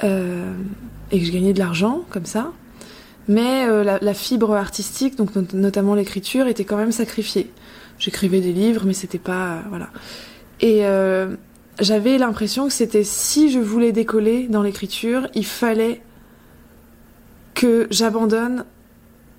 et 0.03 1.19
que 1.19 1.25
je 1.25 1.33
gagnais 1.33 1.55
de 1.55 1.59
l'argent 1.59 2.03
comme 2.11 2.27
ça. 2.27 2.53
Mais 3.29 3.67
la, 3.83 4.15
fibre 4.15 4.53
artistique, 4.53 5.17
donc 5.17 5.35
notamment 5.55 5.95
l'écriture, 5.95 6.49
était 6.49 6.67
quand 6.67 6.77
même 6.77 6.93
sacrifiée. 6.93 7.51
J'écrivais 7.99 8.43
des 8.43 8.53
livres, 8.53 8.83
mais 8.85 8.93
c'était 8.93 9.17
pas 9.17 9.63
voilà. 9.71 9.89
Et 10.61 10.83
j'avais 11.81 12.19
l'impression 12.19 12.67
que 12.67 12.75
c'était 12.75 13.05
si 13.05 13.51
je 13.51 13.59
voulais 13.59 13.91
décoller 13.91 14.49
dans 14.49 14.63
l'écriture, 14.63 15.29
il 15.35 15.47
fallait 15.47 16.03
que 17.57 17.89
j'abandonne 17.91 18.65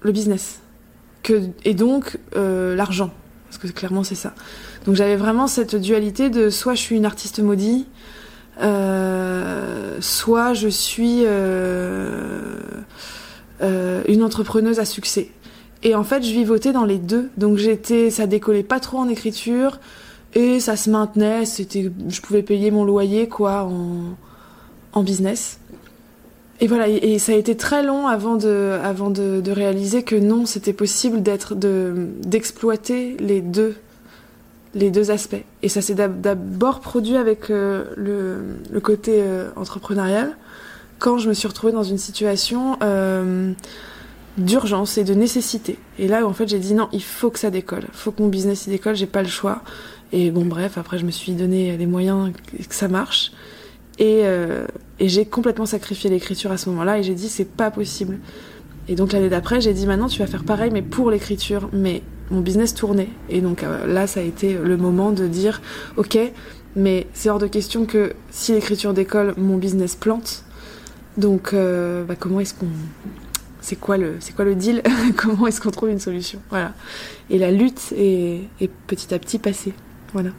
le 0.02 0.12
business. 0.12 0.60
Que, 1.24 1.44
et 1.64 1.74
donc 1.74 2.18
euh, 2.36 2.76
l'argent. 2.76 3.12
Parce 3.46 3.58
que 3.60 3.68
clairement 3.68 4.04
c'est 4.04 4.16
ça. 4.16 4.34
Donc 4.86 4.96
j'avais 4.96 5.16
vraiment 5.16 5.48
cette 5.48 5.76
dualité 5.76 6.30
de 6.30 6.50
soit 6.50 6.76
je 6.76 6.82
suis 6.82 6.98
une 6.98 7.06
artiste 7.06 7.40
maudite, 7.40 7.88
euh, 8.62 9.98
soit 10.02 10.54
je 10.54 10.68
suis 10.68 11.22
euh, 11.24 12.60
une 13.62 14.24
entrepreneuse 14.24 14.80
à 14.80 14.86
succès. 14.86 15.32
Et 15.84 15.94
en 15.94 16.04
fait, 16.04 16.24
je 16.24 16.32
vivotais 16.32 16.74
dans 16.74 16.86
les 16.86 16.98
deux. 16.98 17.30
Donc 17.38 17.58
j'étais, 17.58 18.10
ça 18.10 18.26
décollait 18.26 18.64
pas 18.64 18.80
trop 18.80 18.98
en 18.98 19.08
écriture 19.08 19.80
et 20.34 20.60
ça 20.60 20.76
se 20.76 20.90
maintenait. 20.90 21.46
C'était, 21.46 21.92
je 22.10 22.22
pouvais 22.22 22.42
payer 22.42 22.72
mon 22.72 22.84
loyer 22.84 23.30
quoi 23.30 23.64
en, 23.64 24.18
en 24.94 25.04
business. 25.04 25.60
Et 26.60 26.68
voilà, 26.68 26.88
et, 26.88 27.20
ça 27.20 27.34
a 27.34 27.36
été 27.36 27.56
très 27.56 27.84
long 27.84 28.08
avant 28.08 28.36
de, 28.36 28.80
avant 28.84 29.12
de, 29.12 29.52
réaliser 29.52 30.04
que 30.04 30.16
non, 30.16 30.46
c'était 30.46 30.74
possible 30.74 31.22
d'être, 31.22 31.54
de, 31.54 32.08
d'exploiter 32.24 33.16
les 33.20 33.42
deux, 33.42 33.76
les 34.74 34.90
deux 34.90 35.12
aspects. 35.12 35.44
Et 35.62 35.70
ça 35.70 35.82
s'est 35.82 35.94
d'abord 35.94 36.80
produit 36.80 37.16
avec 37.16 37.52
euh, 37.52 37.86
le, 37.96 38.38
le, 38.72 38.80
côté 38.80 39.18
euh, 39.18 39.50
entrepreneurial, 39.56 40.36
quand 40.98 41.20
je 41.20 41.30
me 41.30 41.34
suis 41.34 41.48
retrouvée 41.48 41.74
dans 41.74 41.84
une 41.84 42.00
situation 42.00 42.78
euh, 42.82 43.54
d'urgence 44.40 44.98
et 44.98 45.04
de 45.04 45.14
nécessité. 45.14 45.78
Et 46.00 46.08
là, 46.08 46.26
en 46.26 46.34
fait, 46.34 46.48
j'ai 46.48 46.60
dit 46.60 46.74
non, 46.74 46.90
il 46.92 47.04
faut 47.04 47.30
que 47.30 47.38
ça 47.38 47.52
décolle, 47.52 47.84
il 47.88 47.98
faut 47.98 48.12
que 48.12 48.24
mon 48.24 48.30
business 48.30 48.66
y 48.66 48.72
décolle, 48.72 48.96
j'ai 48.96 49.06
pas 49.06 49.22
le 49.22 49.30
choix. 49.30 49.62
Et 50.12 50.32
bon, 50.32 50.46
bref, 50.46 50.80
après, 50.80 50.98
je 50.98 51.06
me 51.06 51.12
suis 51.12 51.34
donné 51.34 51.78
les 51.78 51.86
moyens 51.86 52.32
que 52.68 52.74
ça 52.74 52.88
marche. 52.88 53.32
Et, 54.00 54.22
euh, 54.24 54.66
et 55.00 55.10
j'ai 55.10 55.26
complètement 55.26 55.66
sacrifié 55.66 56.10
l'écriture 56.10 56.52
à 56.52 56.58
ce 56.58 56.70
moment-là 56.70 57.00
et 57.00 57.04
j'ai 57.04 57.16
dit 57.16 57.30
c'est 57.30 57.50
pas 57.50 57.72
possible. 57.72 58.20
Et 58.88 58.96
donc 58.96 59.12
l'année 59.12 59.30
d'après, 59.30 59.60
j'ai 59.60 59.74
dit 59.74 59.88
maintenant 59.88 60.08
tu 60.08 60.20
vas 60.20 60.28
faire 60.28 60.44
pareil 60.44 60.72
mais 60.72 60.82
pour 60.82 61.12
l'écriture, 61.12 61.70
mais 61.74 62.04
mon 62.30 62.42
business 62.42 62.74
tournait. 62.74 63.10
Et 63.30 63.42
donc 63.42 63.64
là, 63.86 64.08
ça 64.08 64.20
a 64.20 64.24
été 64.24 64.54
le 64.54 64.78
moment 64.78 65.12
de 65.12 65.28
dire, 65.28 65.62
ok, 65.96 66.18
mais 66.76 67.08
c'est 67.14 67.30
hors 67.30 67.40
de 67.40 67.48
question 67.48 67.86
que 67.86 68.14
si 68.30 68.52
l'écriture 68.52 68.94
décolle, 68.94 69.34
mon 69.38 69.58
business 69.58 69.96
plante. 69.96 70.44
Donc, 71.18 71.54
bah, 71.54 72.16
comment 72.20 72.42
est-ce 72.42 72.54
qu'on 72.54 72.68
c'est 73.68 73.76
quoi 73.76 73.98
le 73.98 74.14
quoi 74.34 74.46
le 74.46 74.56
deal 74.56 74.82
Comment 75.18 75.46
est-ce 75.46 75.60
qu'on 75.60 75.72
trouve 75.72 75.90
une 75.90 76.00
solution? 76.00 76.40
Voilà. 76.50 76.74
Et 77.30 77.38
la 77.38 77.52
lutte 77.52 77.94
est, 77.98 78.48
petit 78.88 79.14
à 79.14 79.20
petit 79.20 79.40
passée. 79.40 79.74
Voilà. 80.14 80.30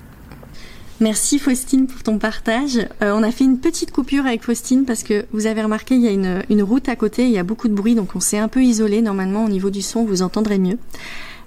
Merci 1.00 1.38
Faustine 1.38 1.86
pour 1.86 2.02
ton 2.02 2.18
partage. 2.18 2.78
Euh, 3.02 3.12
on 3.14 3.22
a 3.22 3.30
fait 3.30 3.44
une 3.44 3.60
petite 3.60 3.92
coupure 3.92 4.26
avec 4.26 4.42
Faustine 4.42 4.84
parce 4.84 5.04
que 5.04 5.26
vous 5.32 5.46
avez 5.46 5.62
remarqué 5.62 5.94
il 5.94 6.00
y 6.00 6.08
a 6.08 6.10
une, 6.10 6.62
route 6.62 6.88
à 6.88 6.96
côté, 6.96 7.24
il 7.24 7.30
y 7.30 7.38
a 7.38 7.44
beaucoup 7.44 7.68
de 7.68 7.74
bruit 7.74 7.94
donc 7.94 8.16
on 8.16 8.20
s'est 8.20 8.38
un 8.38 8.48
peu 8.48 8.62
isolé. 8.64 9.00
Normalement 9.00 9.44
au 9.44 9.48
niveau 9.48 9.70
du 9.70 9.80
son 9.80 10.04
vous 10.04 10.22
entendrez 10.22 10.58
mieux. 10.58 10.78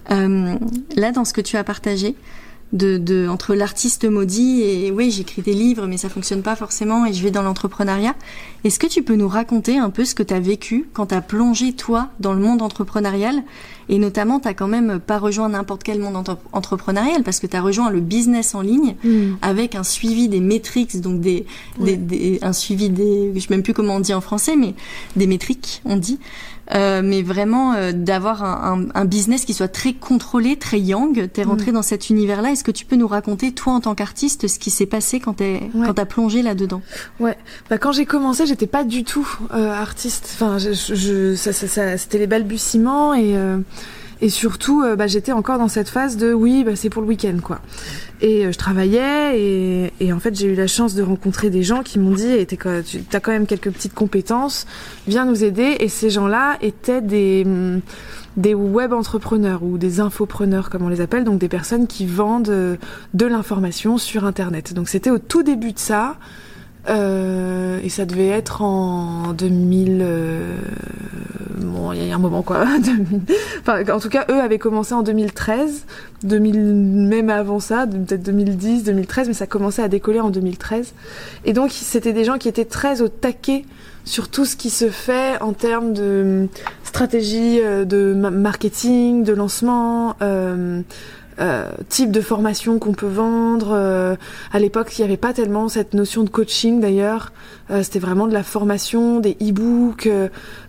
Euh, 0.09 0.55
là 0.95 1.11
dans 1.11 1.25
ce 1.25 1.33
que 1.33 1.41
tu 1.41 1.57
as 1.57 1.65
partagé, 1.65 2.15
de, 2.73 3.27
entre 3.27 3.53
l'artiste 3.53 4.05
maudit 4.05 4.61
et 4.61 4.91
oui 4.91 5.11
j'écris 5.11 5.41
des 5.41 5.53
livres 5.53 5.87
mais 5.87 5.97
ça 5.97 6.09
fonctionne 6.09 6.41
pas 6.41 6.55
forcément 6.55 7.05
et 7.05 7.13
je 7.13 7.21
vais 7.23 7.31
dans 7.31 7.41
l'entrepreneuriat. 7.41 8.15
Est-ce 8.63 8.79
que 8.79 8.87
tu 8.87 9.01
peux 9.01 9.15
nous 9.15 9.27
raconter 9.27 9.77
un 9.77 9.89
peu 9.89 10.05
ce 10.05 10.15
que 10.15 10.23
tu 10.23 10.33
as 10.33 10.39
vécu 10.39 10.87
quand 10.93 11.07
tu 11.07 11.15
as 11.15 11.21
plongé 11.21 11.73
toi 11.73 12.09
dans 12.19 12.33
le 12.33 12.39
monde 12.39 12.61
entrepreneurial? 12.61 13.43
Et 13.89 13.97
notamment 13.97 14.39
tu 14.39 14.47
quand 14.53 14.67
même 14.67 14.99
pas 14.99 15.17
rejoint 15.17 15.49
n'importe 15.49 15.83
quel 15.83 15.99
monde 15.99 16.23
entrepreneurial 16.53 17.23
parce 17.23 17.39
que 17.39 17.47
tu 17.47 17.57
as 17.57 17.61
rejoint 17.61 17.89
le 17.89 17.99
business 17.99 18.55
en 18.55 18.61
ligne 18.61 18.95
mm. 19.03 19.37
avec 19.41 19.75
un 19.75 19.83
suivi 19.83 20.29
des 20.29 20.39
métriques 20.39 21.01
donc 21.01 21.19
des, 21.19 21.45
des, 21.79 22.39
un 22.41 22.53
suivi 22.53 22.89
des 22.89 23.31
je 23.35 23.39
sais 23.39 23.47
même 23.49 23.63
plus 23.63 23.73
comment 23.73 23.95
on 23.95 23.99
dit 23.99 24.13
en 24.13 24.21
français 24.21 24.55
mais 24.55 24.75
des 25.15 25.27
métriques 25.27 25.81
on 25.83 25.97
dit 25.97 26.19
euh, 26.73 27.01
mais 27.03 27.21
vraiment 27.21 27.73
euh, 27.73 27.91
d'avoir 27.91 28.43
un, 28.43 28.85
un, 28.93 29.05
business 29.05 29.45
qui 29.45 29.53
soit 29.53 29.67
très 29.67 29.93
contrôlé, 29.93 30.55
très 30.55 30.79
young. 30.79 31.29
T'es 31.31 31.43
rentré 31.43 31.71
mm. 31.71 31.73
dans 31.73 31.81
cet 31.81 32.09
univers-là. 32.09 32.51
Est-ce 32.51 32.63
que 32.63 32.71
tu 32.71 32.85
peux 32.85 32.95
nous 32.95 33.07
raconter, 33.07 33.51
toi, 33.51 33.73
en 33.73 33.81
tant 33.81 33.95
qu'artiste, 33.95 34.47
ce 34.47 34.57
qui 34.57 34.69
s'est 34.69 34.85
passé 34.85 35.19
quand 35.19 35.33
t'es 35.33 35.69
ouais. 35.73 35.85
quand 35.85 35.93
t'as 35.95 36.05
plongé 36.05 36.41
là-dedans? 36.41 36.81
Ouais. 37.19 37.37
Bah 37.69 37.77
quand 37.77 37.91
j'ai 37.91 38.05
commencé, 38.05 38.45
j'étais 38.45 38.67
pas 38.67 38.83
du 38.83 39.03
tout 39.03 39.27
euh, 39.53 39.71
artiste. 39.71 40.29
Enfin, 40.33 40.57
je, 40.57 40.71
je 40.71 41.35
ça, 41.35 41.51
ça, 41.51 41.67
ça 41.67 41.97
c'était 41.97 42.19
les 42.19 42.27
balbutiements 42.27 43.13
et 43.13 43.35
euh, 43.35 43.57
et 44.21 44.29
surtout, 44.29 44.83
euh, 44.83 44.95
bah, 44.95 45.07
j'étais 45.07 45.31
encore 45.31 45.57
dans 45.57 45.67
cette 45.67 45.89
phase 45.89 46.15
de 46.15 46.31
oui, 46.31 46.63
bah, 46.63 46.75
c'est 46.75 46.89
pour 46.89 47.01
le 47.01 47.07
week-end, 47.07 47.37
quoi. 47.43 47.59
Et 48.21 48.45
euh, 48.45 48.51
je 48.51 48.57
travaillais 48.57 49.39
et, 49.39 49.93
et 49.99 50.13
en 50.13 50.19
fait, 50.19 50.35
j'ai 50.35 50.47
eu 50.47 50.55
la 50.55 50.67
chance 50.67 50.93
de 50.93 51.01
rencontrer 51.01 51.49
des 51.49 51.63
gens 51.63 51.81
qui 51.81 51.97
m'ont 51.97 52.13
dit 52.13 52.45
tu 52.47 52.57
as 52.67 53.19
quand 53.19 53.31
même 53.31 53.47
quelques 53.47 53.71
petites 53.71 53.95
compétences, 53.95 54.67
viens 55.07 55.25
nous 55.25 55.43
aider. 55.43 55.77
Et 55.79 55.89
ces 55.89 56.09
gens-là 56.09 56.57
étaient 56.61 57.01
des 57.01 57.43
mm, 57.45 57.81
des 58.37 58.53
web 58.53 58.93
entrepreneurs 58.93 59.63
ou 59.63 59.77
des 59.77 59.99
infopreneurs 59.99 60.69
comme 60.69 60.83
on 60.83 60.89
les 60.89 61.01
appelle, 61.01 61.23
donc 61.23 61.39
des 61.39 61.49
personnes 61.49 61.87
qui 61.87 62.05
vendent 62.05 62.49
euh, 62.49 62.77
de 63.13 63.25
l'information 63.25 63.97
sur 63.97 64.25
Internet. 64.25 64.73
Donc 64.73 64.89
c'était 64.89 65.09
au 65.09 65.19
tout 65.19 65.43
début 65.43 65.73
de 65.73 65.79
ça. 65.79 66.15
Euh, 66.89 67.79
et 67.83 67.89
ça 67.89 68.05
devait 68.05 68.27
être 68.27 68.61
en 68.61 69.33
2000. 69.33 69.99
Euh, 70.01 70.57
bon, 71.57 71.91
il 71.93 72.07
y 72.07 72.11
a 72.11 72.15
un 72.15 72.19
moment 72.19 72.41
quoi. 72.41 72.65
enfin, 73.59 73.83
en 73.91 73.99
tout 73.99 74.09
cas, 74.09 74.25
eux 74.29 74.39
avaient 74.39 74.57
commencé 74.57 74.93
en 74.93 75.03
2013, 75.03 75.85
2000, 76.23 76.59
même 76.59 77.29
avant 77.29 77.59
ça, 77.59 77.85
peut-être 77.87 78.23
2010, 78.23 78.83
2013, 78.83 79.27
mais 79.27 79.33
ça 79.33 79.47
commençait 79.47 79.83
à 79.83 79.87
décoller 79.87 80.19
en 80.19 80.29
2013. 80.29 80.93
Et 81.45 81.53
donc, 81.53 81.71
c'était 81.71 82.13
des 82.13 82.23
gens 82.23 82.37
qui 82.37 82.47
étaient 82.47 82.65
très 82.65 83.01
au 83.01 83.07
taquet 83.07 83.65
sur 84.03 84.29
tout 84.29 84.45
ce 84.45 84.55
qui 84.55 84.69
se 84.69 84.89
fait 84.89 85.39
en 85.41 85.53
termes 85.53 85.93
de 85.93 86.47
stratégie 86.83 87.59
euh, 87.61 87.85
de 87.85 88.13
marketing, 88.13 89.23
de 89.23 89.33
lancement. 89.33 90.15
Euh, 90.21 90.81
euh, 91.41 91.65
type 91.89 92.11
de 92.11 92.21
formation 92.21 92.77
qu'on 92.77 92.93
peut 92.93 93.07
vendre. 93.07 93.71
Euh, 93.73 94.15
à 94.53 94.59
l'époque, 94.59 94.97
il 94.97 95.01
n'y 95.01 95.05
avait 95.05 95.17
pas 95.17 95.33
tellement 95.33 95.69
cette 95.69 95.93
notion 95.93 96.23
de 96.23 96.29
coaching 96.29 96.79
d'ailleurs. 96.79 97.33
Euh, 97.71 97.81
c'était 97.81 97.99
vraiment 97.99 98.27
de 98.27 98.33
la 98.33 98.43
formation, 98.43 99.19
des 99.19 99.35
e-books, 99.41 100.07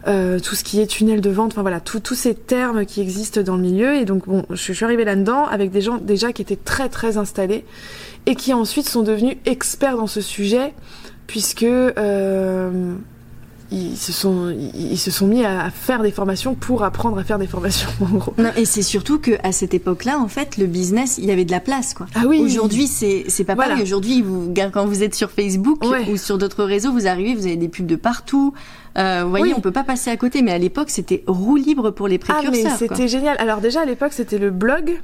tout 0.05 0.55
ce 0.55 0.65
qui 0.65 0.81
est 0.81 0.87
tunnel 0.87 1.21
de 1.21 1.31
vente. 1.31 1.53
Enfin 1.53 1.63
voilà, 1.63 1.81
tous 1.81 2.15
ces 2.15 2.35
termes 2.35 2.87
qui 2.87 3.01
existent 3.01 3.43
dans 3.43 3.57
le 3.57 3.63
milieu. 3.63 3.95
Et 3.95 4.05
donc 4.05 4.27
bon, 4.27 4.45
je 4.51 4.73
suis 4.73 4.85
arrivée 4.85 5.05
là-dedans 5.05 5.45
avec 5.45 5.71
des 5.71 5.83
gens 5.83 5.99
déjà 5.99 6.33
qui 6.33 6.43
étaient 6.43 6.57
très 6.57 6.89
très 6.89 7.19
installés 7.19 7.65
et 8.27 8.35
qui 8.35 8.55
ensuite 8.55 8.89
sont 8.89 9.03
devenus 9.03 9.37
experts 9.45 9.97
dans 9.97 10.07
ce 10.07 10.21
sujet 10.21 10.73
puisque 11.27 11.67
ils 13.73 13.97
se 13.97 14.13
sont 14.13 14.55
ils 14.75 14.99
se 14.99 15.11
sont 15.11 15.27
mis 15.27 15.45
à 15.45 15.71
faire 15.71 16.03
des 16.03 16.13
formations 16.13 16.55
pour 16.55 16.85
apprendre 16.85 17.19
à 17.19 17.25
faire 17.25 17.39
des 17.39 17.47
formations 17.47 17.89
en 18.01 18.17
gros. 18.17 18.35
Non, 18.39 18.51
et 18.57 18.65
c'est 18.65 18.83
surtout 18.83 19.19
que 19.19 19.33
à 19.43 19.53
cette 19.53 19.75
époque-là 19.75 20.19
en 20.19 20.29
fait 20.29 20.57
le 20.59 20.67
business 20.67 21.19
il 21.19 21.25
y 21.25 21.31
avait 21.31 21.45
de 21.45 21.51
la 21.51 21.61
place 21.61 21.95
quoi. 21.95 22.07
Ah 22.15 22.25
oui. 22.27 22.41
Aujourd'hui 22.41 22.87
c'est 22.87 23.25
c'est 23.29 23.45
pas 23.45 23.57
pareil. 23.57 23.83
Aujourd'hui 23.83 24.23
vous 24.23 24.53
quand 24.73 24.87
vous 24.87 25.03
êtes 25.03 25.15
sur 25.15 25.31
Facebook 25.31 25.83
ou 26.09 26.17
sur 26.17 26.39
d'autres 26.39 26.65
réseaux 26.65 26.93
vous 26.93 27.07
arrivez 27.07 27.35
vous 27.35 27.47
avez 27.47 27.57
des 27.57 27.69
pubs 27.69 27.87
de 27.87 27.97
partout. 27.97 28.53
Euh, 28.99 29.23
vous 29.25 29.31
voyez, 29.31 29.55
on 29.55 29.61
peut 29.61 29.73
pas 29.73 29.85
passer 29.85 30.11
à 30.11 30.17
côté, 30.17 30.43
mais 30.43 30.53
à 30.53 30.59
l'époque, 30.59 30.91
c'était 30.91 31.25
roue 31.27 31.57
libre 31.57 31.91
pour 31.91 32.09
les 32.09 32.19
précurseurs. 32.19 32.53
Ah, 32.55 32.77
mais 32.79 32.89
c'était 32.89 33.09
génial. 33.09 33.37
Alors 33.39 33.61
déjà, 33.61 33.81
à 33.81 33.85
l'époque, 33.85 34.13
c'était 34.13 34.39
le 34.39 34.51
blog, 34.51 35.01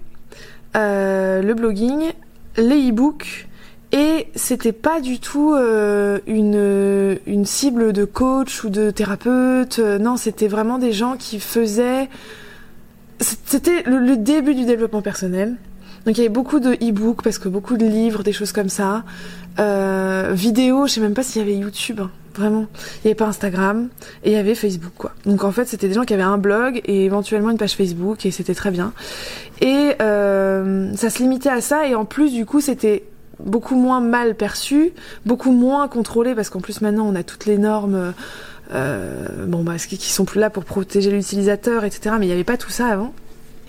euh, 0.77 1.41
le 1.43 1.55
blogging, 1.55 2.13
les 2.57 2.91
e-books, 2.91 3.48
et 3.93 4.27
c'était 4.35 4.73
pas 4.73 5.01
du 5.01 5.19
tout 5.19 5.55
euh, 5.55 6.19
une, 6.27 7.19
une 7.27 7.47
cible 7.47 7.93
de 7.93 8.05
coach 8.05 8.65
ou 8.65 8.69
de 8.69 8.91
thérapeute. 8.91 9.79
Non, 9.79 10.17
c'était 10.17 10.49
vraiment 10.49 10.79
des 10.79 10.93
gens 10.93 11.17
qui 11.17 11.41
faisaient. 11.41 12.09
C'était 13.21 13.83
le, 13.87 14.17
début 14.17 14.55
du 14.55 14.67
développement 14.67 15.03
personnel. 15.03 15.57
Donc 16.05 16.17
il 16.17 16.19
y 16.19 16.21
avait 16.21 16.29
beaucoup 16.33 16.61
de 16.61 16.75
e-books 16.75 17.23
parce 17.23 17.39
que 17.39 17.49
beaucoup 17.49 17.77
de 17.77 17.87
livres, 17.87 18.23
des 18.23 18.33
choses 18.33 18.53
comme 18.53 18.69
ça. 18.69 19.05
Euh, 19.59 20.33
vidéos, 20.35 20.87
je 20.87 20.93
sais 20.93 21.01
même 21.01 21.15
pas 21.15 21.23
s'il 21.23 21.43
y 21.43 21.45
avait 21.45 21.57
YouTube, 21.57 22.01
hein, 22.01 22.11
vraiment. 22.35 22.67
Il 23.03 23.07
y 23.07 23.09
avait 23.09 23.15
pas 23.15 23.27
Instagram 23.27 23.89
et 24.23 24.31
il 24.31 24.33
y 24.35 24.37
avait 24.37 24.55
Facebook 24.55 24.93
quoi. 24.97 25.13
Donc 25.27 25.45
en 25.45 25.51
fait 25.51 25.67
c'était 25.67 25.89
des 25.89 25.95
gens 25.95 26.05
qui 26.05 26.15
avaient 26.15 26.23
un 26.23 26.39
blog 26.39 26.81
et 26.85 27.05
éventuellement 27.05 27.51
une 27.51 27.59
page 27.59 27.75
Facebook 27.75 28.25
et 28.25 28.31
c'était 28.31 28.55
très 28.55 28.71
bien. 28.71 28.93
Et 29.61 29.95
euh, 30.01 30.95
ça 30.95 31.11
se 31.11 31.19
limitait 31.19 31.51
à 31.51 31.61
ça 31.61 31.89
et 31.89 31.95
en 31.95 32.05
plus 32.05 32.33
du 32.33 32.47
coup 32.47 32.61
c'était 32.61 33.05
beaucoup 33.41 33.77
moins 33.77 34.01
mal 34.01 34.35
perçu, 34.35 34.93
beaucoup 35.27 35.53
moins 35.53 35.89
contrôlé 35.89 36.35
parce 36.35 36.51
qu'en 36.51 36.61
plus 36.61 36.81
maintenant 36.81 37.07
on 37.07 37.15
a 37.15 37.23
toutes 37.23 37.47
les 37.47 37.59
normes 37.59 38.15
euh, 38.73 39.47
bon 39.47 39.63
bah 39.63 39.77
qui 39.79 40.13
sont 40.13 40.25
plus 40.25 40.41
là 40.41 40.51
pour 40.51 40.65
protéger 40.65 41.11
l'utilisateur 41.11 41.85
etc 41.85 42.17
mais 42.19 42.27
il 42.27 42.29
n'y 42.29 42.35
avait 42.35 42.45
pas 42.45 42.59
tout 42.59 42.71
ça 42.71 42.89
avant 42.89 43.15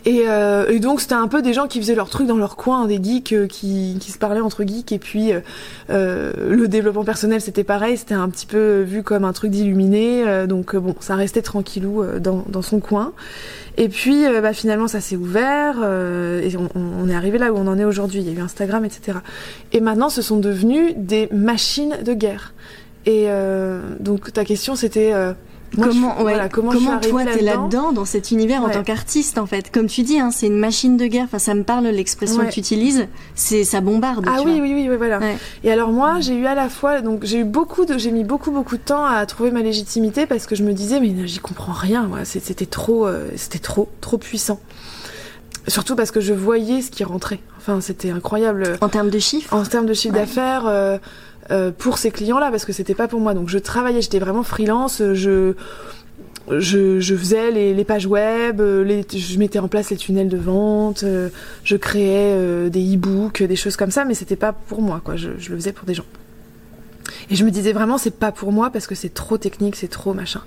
et, 0.06 0.24
euh, 0.28 0.68
et 0.70 0.80
donc 0.80 1.02
c'était 1.02 1.16
un 1.16 1.28
peu 1.28 1.42
des 1.42 1.54
gens 1.54 1.68
qui 1.68 1.80
faisaient 1.80 1.96
leur 1.96 2.10
truc 2.10 2.28
dans 2.28 2.38
leur 2.38 2.56
coin, 2.56 2.88
des 2.88 3.04
geeks 3.04 3.34
euh, 3.34 3.48
qui, 3.48 3.98
qui 4.00 4.12
se 4.12 4.18
parlaient 4.18 4.40
entre 4.40 4.64
geeks. 4.66 4.92
Et 4.92 5.00
puis 5.00 5.34
euh, 5.34 5.42
euh 5.90 6.32
le 6.50 6.68
développement 6.68 7.04
personnel 7.04 7.42
c'était 7.42 7.64
pareil, 7.64 7.98
c'était 7.98 8.14
un 8.14 8.30
petit 8.30 8.46
peu 8.46 8.82
vu 8.82 9.04
comme 9.04 9.26
un 9.26 9.34
truc 9.34 9.52
d'illuminé. 9.52 10.24
Euh, 10.26 10.48
donc 10.48 10.76
bon, 10.76 10.96
ça 11.00 11.16
restait 11.16 11.42
tranquillou 11.42 12.04
dans, 12.20 12.46
dans 12.48 12.62
son 12.62 12.80
coin. 12.80 13.14
Et 13.78 13.90
puis 13.90 14.26
bah, 14.42 14.54
finalement 14.54 14.88
ça 14.88 15.00
s'est 15.00 15.16
ouvert 15.16 15.78
et 15.78 16.54
on, 16.58 16.70
on, 16.76 17.08
est 17.08 17.16
arrivé 17.16 17.38
là 17.38 17.54
où 17.54 17.58
on 17.58 17.68
en 17.68 17.78
est 17.78 17.86
aujourd'hui. 17.86 18.20
Il 18.20 18.28
y 18.28 18.36
a 18.36 18.38
eu 18.38 18.42
Instagram, 18.42 18.84
etc. 18.84 19.20
Et 19.72 19.80
maintenant 19.80 20.10
ce 20.10 20.22
sont 20.22 20.38
devenus 20.38 20.94
des 20.98 21.30
machines 21.32 21.98
de 22.04 22.14
guerre. 22.14 22.54
Et 23.06 23.28
donc 24.00 24.34
ta 24.34 24.44
question 24.44 24.76
c'était 24.76 25.14
comment, 25.76 26.16
comment, 26.52 27.00
toi 27.00 27.26
t'es 27.26 27.42
là-dedans 27.42 27.92
dans 27.92 28.06
cet 28.06 28.32
univers 28.32 28.64
en 28.64 28.70
tant 28.70 28.84
qu'artiste 28.84 29.38
en 29.38 29.46
fait? 29.46 29.72
Comme 29.72 29.88
tu 29.88 30.04
dis, 30.04 30.20
hein, 30.20 30.32
c'est 30.32 30.48
une 30.48 30.58
machine 30.58 30.98
de 30.98 31.06
guerre. 31.08 31.26
Enfin, 31.26 31.40
ça 31.40 31.54
me 31.54 31.64
parle 31.64 31.88
l'expression 31.88 32.46
que 32.46 32.52
tu 32.52 32.60
utilises. 32.60 33.08
C'est 33.36 33.64
ça 33.64 33.82
bombarde. 33.82 34.26
Ah 34.28 34.42
oui, 34.44 34.60
oui, 34.62 34.74
oui, 34.74 34.88
oui, 34.90 34.98
voilà. 34.98 35.20
Et 35.64 35.72
alors 35.72 35.92
moi, 35.92 36.20
j'ai 36.20 36.36
eu 36.36 36.46
à 36.46 36.56
la 36.56 36.70
fois, 36.70 37.02
donc 37.02 37.26
j'ai 37.26 37.40
eu 37.40 37.44
beaucoup 37.46 37.86
de, 37.86 37.98
j'ai 37.98 38.12
mis 38.12 38.24
beaucoup 38.24 38.52
beaucoup 38.52 38.78
de 38.78 38.82
temps 38.82 39.06
à 39.06 39.26
trouver 39.26 39.52
ma 39.52 39.62
légitimité 39.62 40.26
parce 40.26 40.46
que 40.46 40.56
je 40.56 40.64
me 40.64 40.74
disais 40.74 41.00
mais 41.00 41.28
j'y 41.28 41.40
comprends 41.40 41.74
rien. 41.74 42.10
C'était 42.24 42.66
trop, 42.66 43.08
euh, 43.08 43.30
c'était 43.36 43.60
trop, 43.60 43.90
trop 44.02 44.18
puissant. 44.18 44.60
Surtout 45.68 45.96
parce 45.96 46.12
que 46.12 46.22
je 46.22 46.34
voyais 46.34 46.82
ce 46.82 46.90
qui 46.90 47.04
rentrait. 47.04 47.40
Enfin, 47.58 47.82
c'était 47.82 48.10
incroyable. 48.10 48.78
En 48.82 48.90
termes 48.90 49.10
de 49.10 49.20
chiffres? 49.20 49.54
En 49.54 49.64
termes 49.64 49.86
de 49.86 49.94
chiffre 49.94 50.14
d'affaires. 50.14 50.66
Euh, 50.66 50.98
euh, 51.52 51.72
pour 51.72 51.98
ces 51.98 52.12
clients-là 52.12 52.52
parce 52.52 52.66
que 52.66 52.74
c'était 52.74 52.96
pas 52.96 53.08
pour 53.08 53.20
moi. 53.20 53.34
Donc 53.34 53.50
je 53.50 53.58
travaillais, 53.58 54.02
j'étais 54.02 54.20
vraiment 54.20 54.44
freelance. 54.44 55.02
Je 55.14 55.54
je, 56.52 57.16
faisais 57.16 57.52
les, 57.52 57.84
pages 57.84 58.08
web, 58.08 58.60
euh, 58.60 59.04
je 59.14 59.38
mettais 59.38 59.60
en 59.60 59.68
place 59.68 59.92
les 59.92 59.98
tunnels 59.98 60.30
de 60.30 60.38
vente, 60.38 61.04
euh, 61.04 61.30
je 61.64 61.76
créais 61.76 62.70
des 62.72 62.96
e-books, 62.96 63.44
des 63.44 63.56
choses 63.56 63.76
comme 63.76 63.92
ça, 63.92 64.04
mais 64.04 64.16
c'était 64.16 64.36
pas 64.36 64.52
pour 64.52 64.82
moi, 64.82 65.00
quoi. 65.04 65.16
Je, 65.16 65.30
je, 65.38 65.52
le 65.52 65.58
faisais 65.58 65.74
pour 65.74 65.86
des 65.86 65.94
gens. 65.94 66.06
Et 67.30 67.36
je 67.36 67.46
me 67.46 67.52
disais 67.52 67.72
vraiment, 67.72 68.00
c'est 68.00 68.16
pas 68.16 68.32
pour 68.32 68.52
moi 68.52 68.72
parce 68.72 68.88
que 68.88 68.96
c'est 68.96 69.14
trop 69.14 69.38
technique, 69.38 69.76
c'est 69.76 69.90
trop 69.90 70.16
machin. 70.16 70.42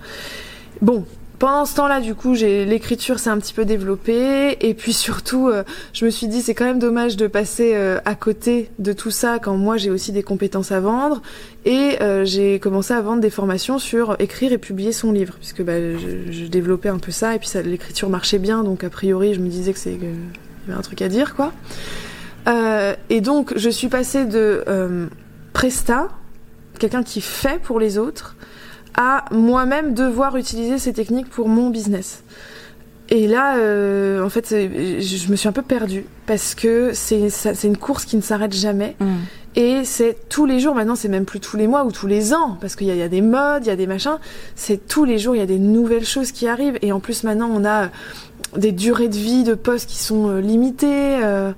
Bon, 0.81 1.05
pendant 1.43 1.65
ce 1.65 1.75
temps-là, 1.75 2.01
du 2.01 2.15
coup, 2.15 2.37
j'ai 2.37 2.65
l'écriture 2.65 3.19
s'est 3.19 3.29
un 3.29 3.37
petit 3.37 3.53
peu 3.53 3.65
développée. 3.65 4.65
Et 4.65 4.75
puis 4.75 4.93
surtout, 4.93 5.49
euh, 5.49 5.65
je 5.93 6.05
me 6.05 6.11
suis 6.11 6.29
dit 6.29 6.41
c'est 6.41 6.55
quand 6.55 6.65
même 6.65 6.79
dommage 6.79 7.17
de 7.17 7.27
passer 7.27 7.73
euh, 7.75 7.99
à 8.05 8.15
côté 8.15 8.71
de 8.79 8.93
tout 8.93 9.11
ça 9.11 9.41
quand 9.41 9.57
moi 9.57 9.77
j'ai 9.77 9.91
aussi 9.91 10.13
des 10.13 10.23
compétences 10.23 10.71
à 10.71 10.79
vendre. 10.79 11.21
Et 11.65 12.01
euh, 12.01 12.25
j'ai 12.25 12.61
commencé 12.61 12.95
à 12.95 13.01
vendre 13.01 13.21
des 13.21 13.29
formations 13.29 13.81
sur 13.81 14.15
écrire 14.21 14.53
et 14.53 14.59
publier 14.59 14.93
son 14.93 15.11
livre. 15.11 15.35
Puisque 15.41 15.65
bah, 15.65 15.81
je, 15.81 16.47
développais 16.47 16.91
un 16.91 17.01
peu 17.01 17.11
ça. 17.11 17.35
Et 17.35 17.41
puis 17.41 17.49
l'écriture 17.65 18.09
marchait 18.09 18.39
bien. 18.39 18.63
Donc 18.63 18.85
a 18.85 18.89
priori 18.89 19.35
je 19.35 19.41
me 19.41 19.49
disais 19.49 19.73
que 19.73 19.81
c'est 19.81 19.95
y 19.95 19.97
avait 19.97 20.79
un 20.79 20.83
truc 20.83 21.03
à 21.03 21.09
dire 21.09 21.35
quoi. 21.35 21.53
et 23.11 23.21
donc 23.21 23.53
je 23.57 23.69
suis 23.69 23.89
passée 23.89 24.27
de 24.27 24.63
Presta, 25.53 26.09
quelqu'un 26.79 27.03
qui 27.03 27.21
fait 27.21 27.61
pour 27.61 27.81
les 27.81 27.99
autres 27.99 28.37
à 28.95 29.25
moi-même 29.31 29.95
devoir 29.95 30.37
utiliser 30.37 30.79
ces 30.79 30.93
techniques 30.93 31.29
pour 31.29 31.49
mon 31.49 31.71
business. 31.71 32.23
Et 33.09 33.27
là, 33.27 33.57
euh, 33.57 34.25
en 34.25 34.31
fait, 34.31 34.49
je 34.49 35.31
me 35.31 35.37
suis 35.37 35.49
un 35.49 35.53
peu 35.53 35.63
perdue 35.63 36.07
parce 36.27 36.55
que 36.55 36.93
c'est 36.95 37.65
une 37.65 37.77
course 37.77 38.05
qui 38.05 38.17
ne 38.17 38.23
s'arrête 38.23 38.55
jamais. 38.55 38.97
Mm. 39.01 39.07
Et 39.55 39.85
c'est 39.85 40.17
tous 40.31 40.47
les 40.47 40.61
jours, 40.61 40.75
maintenant 40.75 40.97
c'est 40.97 41.09
même 41.09 41.27
plus 41.27 41.39
tous 41.39 41.59
les 41.59 41.67
mois 41.67 41.85
ou 41.85 41.93
tous 41.93 42.07
les 42.07 42.33
ans, 42.33 42.57
parce 42.59 42.75
qu'il 42.75 42.87
y, 42.87 42.97
y, 42.97 43.03
a 43.03 43.09
des 43.09 43.21
modes, 43.21 43.67
il 43.67 43.69
y 43.69 43.71
a 43.71 43.77
des 43.77 43.87
machins, 43.87 44.17
c'est 44.57 44.89
tous 44.89 45.05
les 45.05 45.19
jours, 45.19 45.37
il 45.37 45.41
y 45.41 45.43
a 45.43 45.47
des 45.47 45.59
nouvelles 45.59 46.07
choses 46.07 46.33
qui 46.33 46.49
arrivent. 46.49 46.79
Et 46.81 46.91
en 46.91 47.01
plus 47.01 47.23
maintenant 47.23 47.51
on 47.53 47.63
a 47.67 47.91
des 48.57 48.73
durées 48.73 49.09
de 49.09 49.17
vie 49.17 49.45
de 49.45 49.53
postes 49.53 49.89
qui 49.89 49.99
sont 49.99 50.29
euh, 50.29 50.41
limitées. 50.41 51.19
Euh, 51.23 51.53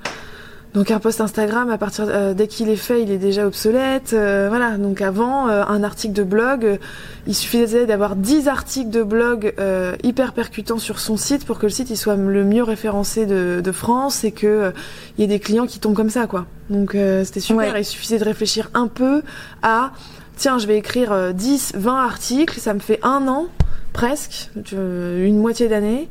donc 0.75 0.90
un 0.90 0.99
post 0.99 1.21
Instagram, 1.21 1.71
à 1.71 1.78
partir 1.78 2.07
euh, 2.09 2.35
dès 2.35 2.49
qu'il 2.49 2.69
est 2.69 2.75
fait, 2.75 3.00
il 3.00 3.12
est 3.12 3.19
déjà 3.19 3.47
obsolète. 3.47 4.12
Euh, 4.12 4.47
voilà. 4.49 4.76
Donc 4.76 5.00
avant, 5.00 5.49
euh, 5.49 5.62
un 5.69 5.85
article 5.85 6.12
de 6.12 6.25
blog, 6.25 6.81
il 7.28 7.35
suffisait 7.35 7.87
d'avoir 7.87 8.16
10 8.16 8.49
articles 8.49 8.90
de 8.90 9.04
blog 9.04 9.54
hyper 10.02 10.33
percutants 10.33 10.78
sur 10.78 10.99
son 10.99 11.16
site 11.16 11.47
pour 11.47 11.59
que 11.59 11.66
le 11.66 11.71
site 11.71 11.90
il 11.90 11.97
soit 11.97 12.16
le 12.16 12.45
mieux 12.45 12.64
référencé 12.64 13.25
de, 13.25 13.61
de 13.62 13.73
France 13.73 14.25
et 14.25 14.33
que 14.33 14.73
il 15.16 15.21
y 15.21 15.25
ait 15.25 15.28
des 15.28 15.38
clients 15.38 15.66
qui 15.66 15.78
tombent 15.78 15.95
comme 15.95 16.11
ça, 16.11 16.26
quoi. 16.26 16.47
Donc 16.71 16.97
c'était 17.25 17.40
super. 17.40 17.78
Il 17.78 17.85
suffisait 17.85 18.19
de 18.19 18.25
réfléchir 18.25 18.71
un 18.75 18.88
peu 18.88 19.23
à 19.62 19.93
tiens, 20.37 20.59
je 20.59 20.66
vais 20.66 20.76
écrire 20.76 21.33
10, 21.33 21.75
20 21.76 22.04
articles, 22.04 22.59
ça 22.59 22.75
me 22.75 22.81
fait 22.81 22.99
un 23.04 23.28
an 23.28 23.47
presque, 23.93 24.50
une 24.73 25.38
moitié 25.38 25.69
d'année. 25.69 26.09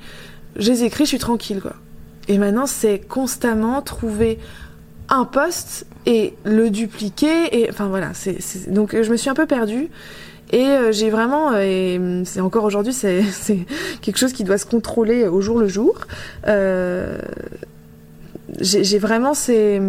Je 0.56 0.72
les 0.72 0.84
écris, 0.84 1.04
je 1.04 1.10
suis 1.10 1.20
tranquille, 1.20 1.60
quoi. 1.62 1.74
Et 2.28 2.38
maintenant, 2.38 2.68
c'est 2.68 3.00
constamment 3.00 3.82
trouver 3.82 4.40
un 5.10 5.26
poste 5.26 5.86
et 6.06 6.34
le 6.46 6.70
dupliquer. 6.70 7.62
Et 7.62 7.70
enfin 7.70 7.88
voilà, 7.88 8.12
donc 8.68 8.96
je 9.02 9.10
me 9.12 9.18
suis 9.18 9.30
un 9.30 9.36
peu 9.36 9.46
perdue. 9.46 9.90
Et 10.54 10.68
euh, 10.68 10.92
j'ai 10.92 11.10
vraiment, 11.10 11.52
euh, 11.54 11.62
et 11.62 12.26
c'est 12.26 12.40
encore 12.40 12.64
aujourd'hui, 12.64 12.94
c'est 12.94 13.24
quelque 14.02 14.18
chose 14.18 14.34
qui 14.34 14.44
doit 14.44 14.60
se 14.60 14.68
contrôler 14.68 15.28
au 15.28 15.42
jour 15.42 15.60
le 15.60 15.68
jour. 15.68 15.96
Euh, 16.48 17.18
j'ai 18.60 19.00
vraiment 19.00 19.34
ces 19.34 19.82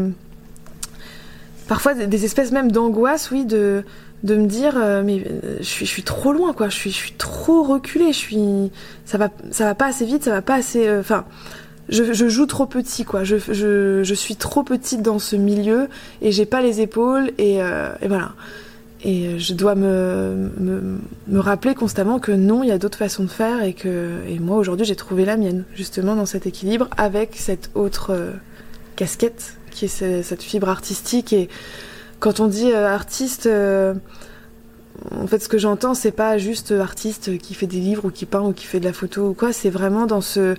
parfois 1.68 1.92
des 1.92 2.24
espèces 2.24 2.50
même 2.50 2.72
d'angoisse, 2.72 3.30
oui, 3.30 3.44
de 3.44 3.84
de 4.22 4.36
me 4.36 4.46
dire 4.46 4.76
mais 5.04 5.22
je 5.60 5.84
suis 5.84 6.02
trop 6.02 6.32
loin 6.32 6.54
quoi, 6.54 6.70
je 6.70 6.76
suis 6.76 6.90
je 6.90 6.96
suis 6.96 7.12
trop 7.12 7.62
reculée, 7.62 8.14
je 8.14 8.18
suis 8.18 8.70
ça 9.04 9.18
va 9.18 9.28
ça 9.50 9.64
va 9.64 9.74
pas 9.74 9.86
assez 9.86 10.06
vite, 10.06 10.24
ça 10.24 10.30
va 10.30 10.40
pas 10.40 10.54
assez 10.54 10.90
enfin 10.90 11.26
je, 11.88 12.28
joue 12.28 12.46
trop 12.46 12.66
petit, 12.66 13.04
quoi. 13.04 13.24
Je, 13.24 13.36
je, 13.36 14.02
je, 14.02 14.14
suis 14.14 14.36
trop 14.36 14.62
petite 14.62 15.02
dans 15.02 15.18
ce 15.18 15.36
milieu 15.36 15.88
et 16.22 16.32
j'ai 16.32 16.46
pas 16.46 16.62
les 16.62 16.80
épaules 16.80 17.32
et, 17.38 17.62
euh, 17.62 17.90
voilà. 18.06 18.32
Et 19.06 19.38
je 19.38 19.52
dois 19.52 19.74
me, 19.74 20.50
me, 20.58 20.98
me, 21.28 21.38
rappeler 21.38 21.74
constamment 21.74 22.18
que 22.18 22.32
non, 22.32 22.62
il 22.62 22.70
y 22.70 22.72
a 22.72 22.78
d'autres 22.78 22.96
façons 22.96 23.24
de 23.24 23.28
faire 23.28 23.62
et 23.62 23.74
que 23.74 24.20
et 24.26 24.38
moi 24.38 24.56
aujourd'hui 24.56 24.86
j'ai 24.86 24.96
trouvé 24.96 25.26
la 25.26 25.36
mienne 25.36 25.64
justement 25.74 26.16
dans 26.16 26.24
cet 26.24 26.46
équilibre 26.46 26.88
avec 26.96 27.36
cette 27.36 27.70
autre 27.74 28.12
euh, 28.14 28.30
casquette 28.96 29.58
qui 29.70 29.84
est 29.84 30.22
cette 30.22 30.42
fibre 30.42 30.70
artistique 30.70 31.34
et 31.34 31.50
quand 32.18 32.40
on 32.40 32.46
dit 32.46 32.72
euh, 32.72 32.88
artiste 32.88 33.44
euh, 33.46 33.92
en 35.10 35.26
fait, 35.26 35.40
ce 35.40 35.48
que 35.48 35.58
j'entends, 35.58 35.94
c'est 35.94 36.12
pas 36.12 36.38
juste 36.38 36.72
artiste 36.72 37.36
qui 37.38 37.54
fait 37.54 37.66
des 37.66 37.80
livres 37.80 38.06
ou 38.06 38.10
qui 38.10 38.26
peint 38.26 38.42
ou 38.42 38.52
qui 38.52 38.64
fait 38.64 38.80
de 38.80 38.84
la 38.84 38.92
photo 38.92 39.28
ou 39.30 39.34
quoi. 39.34 39.52
C'est 39.52 39.68
vraiment 39.70 40.06
dans 40.06 40.20
ce 40.20 40.54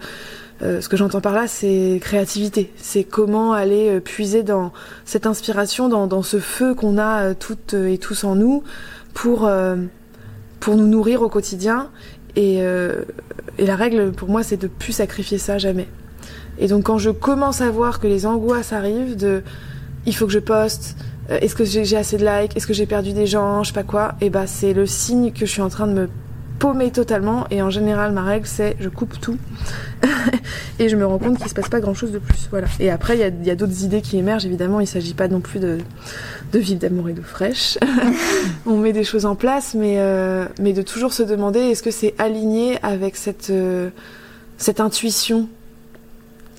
euh, 0.61 0.79
ce 0.79 0.87
que 0.87 0.95
j'entends 0.95 1.21
par 1.21 1.33
là, 1.33 1.47
c'est 1.47 1.99
créativité. 2.01 2.71
C'est 2.77 3.03
comment 3.03 3.53
aller 3.53 3.89
euh, 3.89 3.99
puiser 3.99 4.41
dans 4.41 4.71
cette 5.03 5.25
inspiration, 5.25 5.89
dans, 5.89 6.23
ce 6.23 6.39
feu 6.39 6.73
qu'on 6.73 6.97
a 6.97 7.23
euh, 7.23 7.33
toutes 7.37 7.73
et 7.73 7.97
tous 7.97 8.23
en 8.23 8.35
nous 8.35 8.63
pour, 9.13 9.49
pour 10.59 10.75
nous 10.75 10.87
nourrir 10.87 11.21
au 11.21 11.29
quotidien. 11.29 11.89
Et, 12.35 12.61
la 13.57 13.77
règle 13.77 14.11
pour 14.11 14.27
moi, 14.27 14.43
c'est 14.43 14.57
de 14.57 14.67
plus 14.67 14.91
sacrifier 14.91 15.37
ça 15.37 15.57
jamais. 15.57 15.87
Et 16.57 16.67
donc 16.67 16.83
quand 16.83 16.97
je 16.97 17.09
commence 17.09 17.61
à 17.61 17.71
voir 17.71 18.01
que 18.01 18.07
les 18.07 18.25
angoisses 18.25 18.73
arrivent 18.73 19.15
de 19.15 19.41
il 20.05 20.13
faut 20.13 20.25
que 20.25 20.33
je 20.33 20.39
poste, 20.39 20.97
est-ce 21.29 21.55
que 21.55 21.63
j'ai 21.63 21.95
assez 21.95 22.17
de 22.17 22.25
likes, 22.25 22.57
est-ce 22.57 22.67
que 22.67 22.73
j'ai 22.73 22.85
perdu 22.85 23.13
des 23.13 23.25
gens, 23.25 23.63
je 23.63 23.69
sais 23.69 23.73
pas 23.73 23.83
quoi, 23.83 24.15
et 24.19 24.29
bah 24.29 24.47
c'est 24.47 24.73
le 24.73 24.85
signe 24.85 25.31
que 25.31 25.45
je 25.45 25.51
suis 25.51 25.61
en 25.61 25.69
train 25.69 25.87
de 25.87 25.93
me 25.93 26.09
paumée 26.59 26.91
totalement 26.91 27.45
et 27.51 27.61
en 27.61 27.69
général 27.69 28.11
ma 28.13 28.23
règle 28.23 28.47
c'est 28.47 28.75
je 28.79 28.89
coupe 28.89 29.19
tout 29.19 29.37
et 30.79 30.89
je 30.89 30.95
me 30.95 31.05
rends 31.05 31.17
compte 31.17 31.37
qu'il 31.37 31.49
se 31.49 31.53
passe 31.53 31.69
pas 31.69 31.79
grand 31.79 31.93
chose 31.93 32.11
de 32.11 32.19
plus 32.19 32.47
voilà. 32.49 32.67
Et 32.79 32.89
après 32.89 33.17
il 33.17 33.45
y 33.45 33.51
a, 33.51 33.55
d'autres 33.55 33.83
idées 33.83 34.01
qui 34.01 34.17
émergent 34.17 34.45
évidemment 34.45 34.79
il 34.79 34.87
s'agit 34.87 35.13
pas 35.13 35.27
non 35.27 35.41
plus 35.41 35.59
de, 35.59 35.79
de 36.53 36.59
vivre 36.59 36.79
d'amour 36.79 37.09
et 37.09 37.13
d'eau 37.13 37.23
fraîche. 37.23 37.77
On 38.65 38.77
met 38.77 38.93
des 38.93 39.03
choses 39.03 39.25
en 39.25 39.35
place 39.35 39.75
mais, 39.75 39.95
euh, 39.97 40.45
mais 40.59 40.73
de 40.73 40.81
toujours 40.81 41.13
se 41.13 41.23
demander 41.23 41.59
est-ce 41.59 41.83
que 41.83 41.91
c'est 41.91 42.15
aligné 42.17 42.77
avec 42.83 43.15
cette, 43.15 43.49
euh, 43.49 43.89
cette 44.57 44.79
intuition 44.79 45.49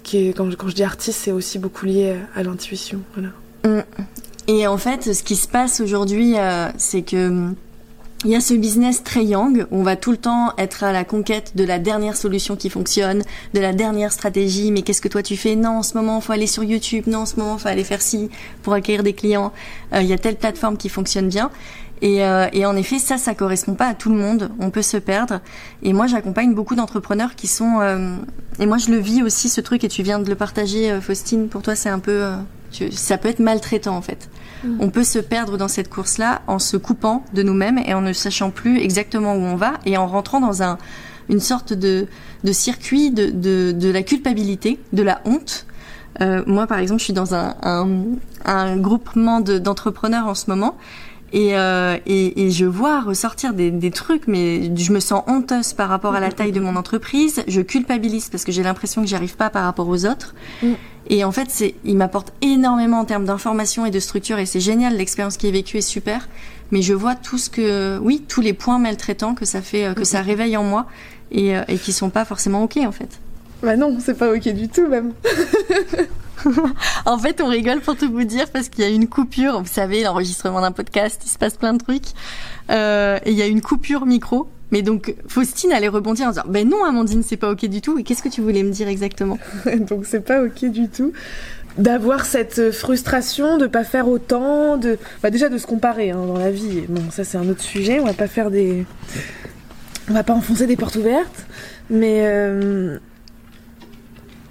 qui 0.03 0.29
est 0.29 0.33
quand 0.33 0.51
je, 0.51 0.57
quand 0.57 0.69
je 0.69 0.75
dis 0.75 0.85
artiste 0.85 1.21
c'est 1.23 1.33
aussi 1.33 1.59
beaucoup 1.59 1.87
lié 1.87 2.17
à, 2.35 2.43
l'intuition 2.43 3.01
voilà. 3.15 3.31
Mm. 3.65 3.83
et 4.47 4.67
en 4.67 4.79
fait 4.79 5.15
ce 5.15 5.23
qui 5.23 5.37
se 5.37 5.49
passe 5.49 5.81
aujourd'hui 5.81 6.39
euh, 6.39 6.69
c'est 6.77 7.03
que 7.03 7.55
il 8.27 8.33
y 8.33 8.35
a 8.35 8.41
ce 8.41 8.55
business 8.55 9.05
très 9.05 9.25
young 9.25 9.69
où 9.71 9.79
on 9.79 9.83
va 9.85 9.95
tout 9.95 10.11
le 10.11 10.17
temps 10.17 10.53
être 10.59 10.83
à 10.83 10.91
la 10.91 11.05
conquête 11.05 11.53
de 11.55 11.63
la 11.63 11.79
dernière 11.79 12.17
solution 12.17 12.57
qui 12.57 12.71
fonctionne, 12.71 13.23
de 13.55 13.61
la 13.61 13.73
dernière 13.73 14.11
stratégie. 14.11 14.73
Mais 14.73 14.83
qu'est-ce 14.83 15.01
que 15.01 15.07
toi 15.07 15.23
tu 15.23 15.37
fais? 15.37 15.55
Non, 15.55 15.79
en 15.79 15.83
ce 15.85 15.97
moment, 15.97 16.21
faut 16.21 16.33
aller 16.33 16.49
sur 16.49 16.65
YouTube. 16.65 17.05
Non, 17.07 17.21
en 17.21 17.27
ce 17.27 17.37
moment, 17.37 17.57
faut 17.57 17.69
aller 17.69 17.85
faire 17.85 18.03
ci 18.03 18.29
pour 18.65 18.73
acquérir 18.73 19.05
des 19.05 19.13
clients. 19.13 19.53
Euh, 19.93 20.03
il 20.03 20.09
y 20.09 20.13
a 20.13 20.19
telle 20.19 20.35
plateforme 20.35 20.77
qui 20.77 20.89
fonctionne 20.89 21.29
bien. 21.29 21.53
Et, 22.03 22.25
euh, 22.25 22.47
et, 22.53 22.67
en 22.67 22.77
effet, 22.77 22.99
ça, 22.99 23.17
ça 23.17 23.35
correspond 23.35 23.75
pas 23.75 23.87
à 23.87 23.95
tout 23.95 24.11
le 24.11 24.17
monde. 24.17 24.51
On 24.61 24.71
peut 24.71 24.83
se 24.83 24.97
perdre. 24.97 25.41
Et 25.83 25.93
moi, 25.93 26.07
j'accompagne 26.07 26.55
beaucoup 26.55 26.75
d'entrepreneurs 26.75 27.35
qui 27.35 27.47
sont. 27.47 27.81
Euh, 27.81 28.17
et 28.59 28.67
moi, 28.67 28.79
je 28.79 28.91
le 28.91 28.99
vis 28.99 29.23
aussi 29.23 29.49
ce 29.49 29.61
truc. 29.61 29.83
Et 29.85 29.89
tu 29.89 30.03
viens 30.03 30.19
de 30.19 30.29
le 30.29 30.35
partager, 30.35 31.01
Faustine. 31.01 31.49
Pour 31.49 31.63
toi, 31.63 31.75
c'est 31.75 31.89
un 31.89 31.99
peu. 31.99 32.31
ça 32.91 33.17
peut 33.17 33.29
être 33.29 33.41
maltraitant 33.41 33.97
en 33.97 34.03
fait. 34.03 34.29
Mm. 34.65 34.77
On 34.81 34.91
peut 34.91 35.05
se 35.05 35.19
perdre 35.19 35.57
dans 35.57 35.69
cette 35.69 35.89
course-là 35.89 36.43
en 36.47 36.59
se 36.59 36.77
coupant 36.77 37.25
de 37.33 37.43
nous-mêmes 37.43 37.79
et 37.79 37.95
en 37.95 38.01
ne 38.01 38.13
sachant 38.13 38.51
plus 38.51 38.79
exactement 38.79 39.35
où 39.35 39.41
on 39.41 39.57
va 39.57 39.75
et 39.85 39.97
en 39.97 40.07
rentrant 40.07 40.41
dans 40.41 40.63
un, 40.63 40.79
une 41.29 41.41
sorte 41.41 41.73
de, 41.73 42.07
de 42.45 42.53
circuit 42.53 43.11
de, 43.11 43.31
de, 43.31 43.73
de, 43.73 43.91
la 43.91 44.03
culpabilité, 44.03 44.79
de 44.93 45.03
la 45.03 45.21
honte. 45.25 45.67
Euh, 46.21 46.43
moi, 46.47 46.67
par 46.67 46.79
exemple, 46.79 47.01
je 47.01 47.05
suis 47.05 47.13
dans 47.13 47.35
un, 47.35 47.55
un, 47.63 47.89
un 48.45 48.77
groupement 48.77 49.41
d'entrepreneurs 49.41 50.27
en 50.27 50.35
ce 50.35 50.49
moment 50.49 50.77
et, 51.37 51.55
euh, 51.55 51.99
et, 52.07 52.47
et, 52.47 52.51
je 52.51 52.65
vois 52.65 53.03
ressortir 53.03 53.53
des, 53.53 53.71
des, 53.71 53.91
trucs, 53.91 54.27
mais 54.27 54.75
je 54.75 54.91
me 54.91 55.01
sens 55.01 55.23
honteuse 55.27 55.75
par 55.75 55.91
rapport 55.91 56.15
à 56.15 56.21
la 56.21 56.33
taille 56.33 56.51
de 56.51 56.61
mon 56.61 56.77
entreprise. 56.77 57.45
Je 57.47 57.61
culpabilise 57.61 58.31
parce 58.31 58.43
que 58.43 58.53
j'ai 58.53 58.63
l'impression 58.63 59.03
que 59.03 59.07
j'y 59.07 59.15
arrive 59.17 59.37
pas 59.37 59.51
par 59.51 59.65
rapport 59.65 59.87
aux 59.87 60.07
autres. 60.07 60.35
Mm. 60.63 60.73
Et 61.11 61.25
en 61.25 61.33
fait, 61.33 61.49
c'est, 61.51 61.75
il 61.85 61.99
m'apporte 61.99 62.33
énormément 62.41 63.01
en 63.01 63.05
termes 63.05 63.27
d'information 63.27 63.85
et 63.85 63.91
de 63.91 64.01
structure, 64.01 64.39
et 64.39 64.47
c'est 64.47 64.61
génial. 64.61 64.97
L'expérience 64.97 65.37
qui 65.37 65.47
est 65.47 65.51
vécue 65.51 65.77
est 65.77 65.83
super. 65.83 66.27
Mais 66.71 66.81
je 66.81 66.95
vois 66.95 67.15
tout 67.15 67.37
ce 67.37 67.51
que, 67.51 67.99
oui, 67.99 68.25
tous 68.27 68.41
les 68.41 68.55
points 68.55 68.79
maltraitants 68.79 69.35
que 69.35 69.45
ça 69.45 69.61
fait, 69.61 69.95
que 69.95 70.05
ça 70.05 70.23
réveille 70.23 70.57
en 70.57 70.65
moi, 70.65 70.87
et, 71.33 71.55
euh, 71.55 71.65
et 71.69 71.77
qui 71.77 71.93
sont 71.93 72.09
pas 72.09 72.25
forcément 72.25 72.63
ok 72.63 72.79
en 72.79 72.93
fait. 72.93 73.21
Bah 73.63 73.77
non, 73.77 73.99
c'est 74.01 74.17
pas 74.17 74.33
ok 74.33 74.49
du 74.55 74.69
tout 74.69 74.89
même. 74.89 75.13
en 77.07 77.19
fait, 77.19 77.41
on 77.41 77.49
rigole 77.49 77.81
pour 77.81 77.97
tout 77.97 78.11
vous 78.11 78.25
dire 78.25 78.51
parce 78.51 78.69
qu'il 78.69 78.85
y 78.85 78.87
a 78.87 78.91
une 78.91 79.09
coupure. 79.09 79.61
Vous 79.61 79.69
savez, 79.69 80.03
l'enregistrement 80.03 80.61
d'un 80.61 80.73
podcast, 80.73 81.23
il 81.25 81.29
se 81.29 81.39
passe 81.39 81.57
plein 81.57 81.73
de 81.73 81.83
trucs. 81.83 82.09
Euh, 82.71 83.19
et 83.25 83.31
il 83.31 83.37
y 83.37 83.43
a 83.43 83.47
une 83.47 83.63
coupure 83.63 84.07
micro. 84.07 84.49
Mais 84.73 84.83
donc, 84.83 85.15
Faustine 85.29 85.73
allait 85.73 85.89
rebondir 85.89 86.27
en 86.27 86.31
disant 86.31 86.43
Ben 86.49 86.69
non, 86.69 86.85
Amandine, 86.85 87.23
c'est 87.23 87.37
pas 87.37 87.51
ok 87.51 87.67
du 87.67 87.81
tout. 87.81 87.99
Et 87.99 88.03
qu'est-ce 88.03 88.23
que 88.23 88.29
tu 88.29 88.41
voulais 88.41 88.63
me 88.63 88.71
dire 88.71 88.89
exactement 88.89 89.39
Donc, 89.89 90.07
c'est 90.07 90.21
pas 90.21 90.43
ok 90.43 90.65
du 90.67 90.89
tout 90.89 91.13
d'avoir 91.79 92.25
cette 92.25 92.71
frustration 92.71 93.59
de 93.59 93.67
pas 93.67 93.85
faire 93.85 94.09
autant, 94.09 94.79
de 94.79 94.99
bah 95.23 95.31
déjà 95.31 95.51
de 95.51 95.59
se 95.59 95.67
comparer 95.67 96.11
hein, 96.11 96.25
dans 96.27 96.39
la 96.39 96.51
vie. 96.51 96.85
Bon, 96.89 97.03
ça 97.11 97.23
c'est 97.23 97.37
un 97.37 97.47
autre 97.51 97.61
sujet. 97.61 98.01
On 98.01 98.07
va 98.07 98.15
pas 98.15 98.29
faire 98.29 98.51
des, 98.51 98.87
on 100.09 100.15
va 100.15 100.23
pas 100.23 100.33
enfoncer 100.33 100.67
des 100.67 100.77
portes 100.77 100.97
ouvertes, 100.97 101.47
mais 101.91 102.21
euh, 102.23 102.99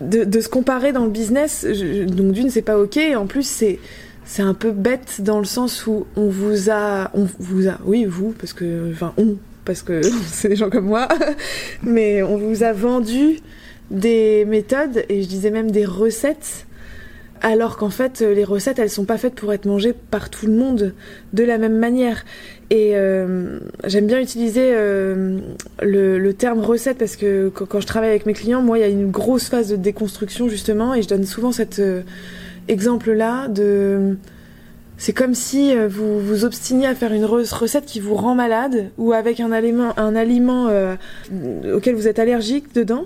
de, 0.02 0.40
se 0.40 0.50
comparer 0.50 0.92
dans 0.92 1.06
le 1.06 1.10
business, 1.10 1.66
donc 1.66 2.32
d'une 2.32 2.50
c'est 2.50 2.62
pas 2.62 2.78
ok, 2.78 2.98
et 2.98 3.16
en 3.16 3.28
plus 3.28 3.48
c'est 3.48 3.80
c'est 4.26 4.42
un 4.42 4.56
peu 4.56 4.72
bête 4.72 5.22
dans 5.22 5.38
le 5.38 5.46
sens 5.46 5.86
où 5.86 6.08
on 6.16 6.30
vous 6.30 6.72
a, 6.72 7.12
on 7.14 7.28
vous 7.40 7.68
a, 7.68 7.78
oui 7.86 8.06
vous, 8.06 8.34
parce 8.38 8.54
que 8.54 8.92
enfin 8.92 9.14
on, 9.18 9.38
parce 9.66 9.84
que 9.84 10.02
c'est 10.28 10.50
des 10.50 10.56
gens 10.56 10.70
comme 10.70 10.86
moi, 10.86 11.08
mais 11.84 12.24
on 12.24 12.38
vous 12.38 12.64
a 12.64 12.74
vendu 12.74 13.40
des 13.92 14.46
méthodes 14.46 15.06
et 15.10 15.22
je 15.22 15.28
disais 15.28 15.52
même 15.52 15.70
des 15.72 15.86
recettes 15.86 16.66
alors 17.46 17.78
qu'en 17.78 17.92
fait 17.92 18.22
les 18.22 18.44
recettes 18.44 18.80
elles 18.80 18.90
sont 18.90 19.06
pas 19.06 19.20
faites 19.20 19.36
pour 19.36 19.54
être 19.54 19.68
mangées 19.68 19.94
par 19.94 20.32
tout 20.32 20.48
le 20.48 20.54
monde 20.54 20.96
de 21.34 21.44
la 21.44 21.60
même 21.60 21.78
manière. 21.78 22.26
Et 22.72 22.94
euh, 22.96 23.60
j'aime 23.84 24.08
bien 24.08 24.20
utiliser 24.20 24.72
euh, 24.74 25.38
le, 25.84 26.32
terme 26.32 26.62
recette 26.62 26.98
parce 26.98 27.16
que 27.16 27.50
quand, 27.50 27.80
je 27.80 27.86
travaille 27.86 28.10
avec 28.10 28.26
mes 28.26 28.34
clients 28.34 28.64
moi 28.64 28.80
il 28.80 28.82
y 28.82 28.84
a 28.84 28.88
une 28.88 29.12
grosse 29.12 29.48
phase 29.48 29.70
de 29.70 29.76
déconstruction 29.76 30.50
justement 30.50 30.96
et 30.96 31.04
je 31.04 31.08
donne 31.08 31.24
souvent 31.24 31.52
cet 31.52 31.78
euh, 31.78 32.02
exemple 32.68 33.12
là 33.12 33.48
de 33.48 34.18
c'est 34.98 35.14
comme 35.14 35.36
si 35.36 35.76
vous 35.76 36.20
vous 36.20 36.46
obstiniez 36.46 36.88
à 36.88 36.96
faire 36.96 37.14
une 37.14 37.26
recette 37.26 37.86
qui 37.86 38.00
vous 38.00 38.16
rend 38.16 38.34
malade 38.34 38.90
ou 38.98 39.14
avec 39.14 39.40
un 39.40 39.52
aliment, 39.52 39.94
un 40.00 40.16
aliment 40.16 40.70
auquel 41.74 41.96
vous 41.96 42.08
êtes 42.08 42.18
allergique 42.18 42.74
dedans. 42.74 43.06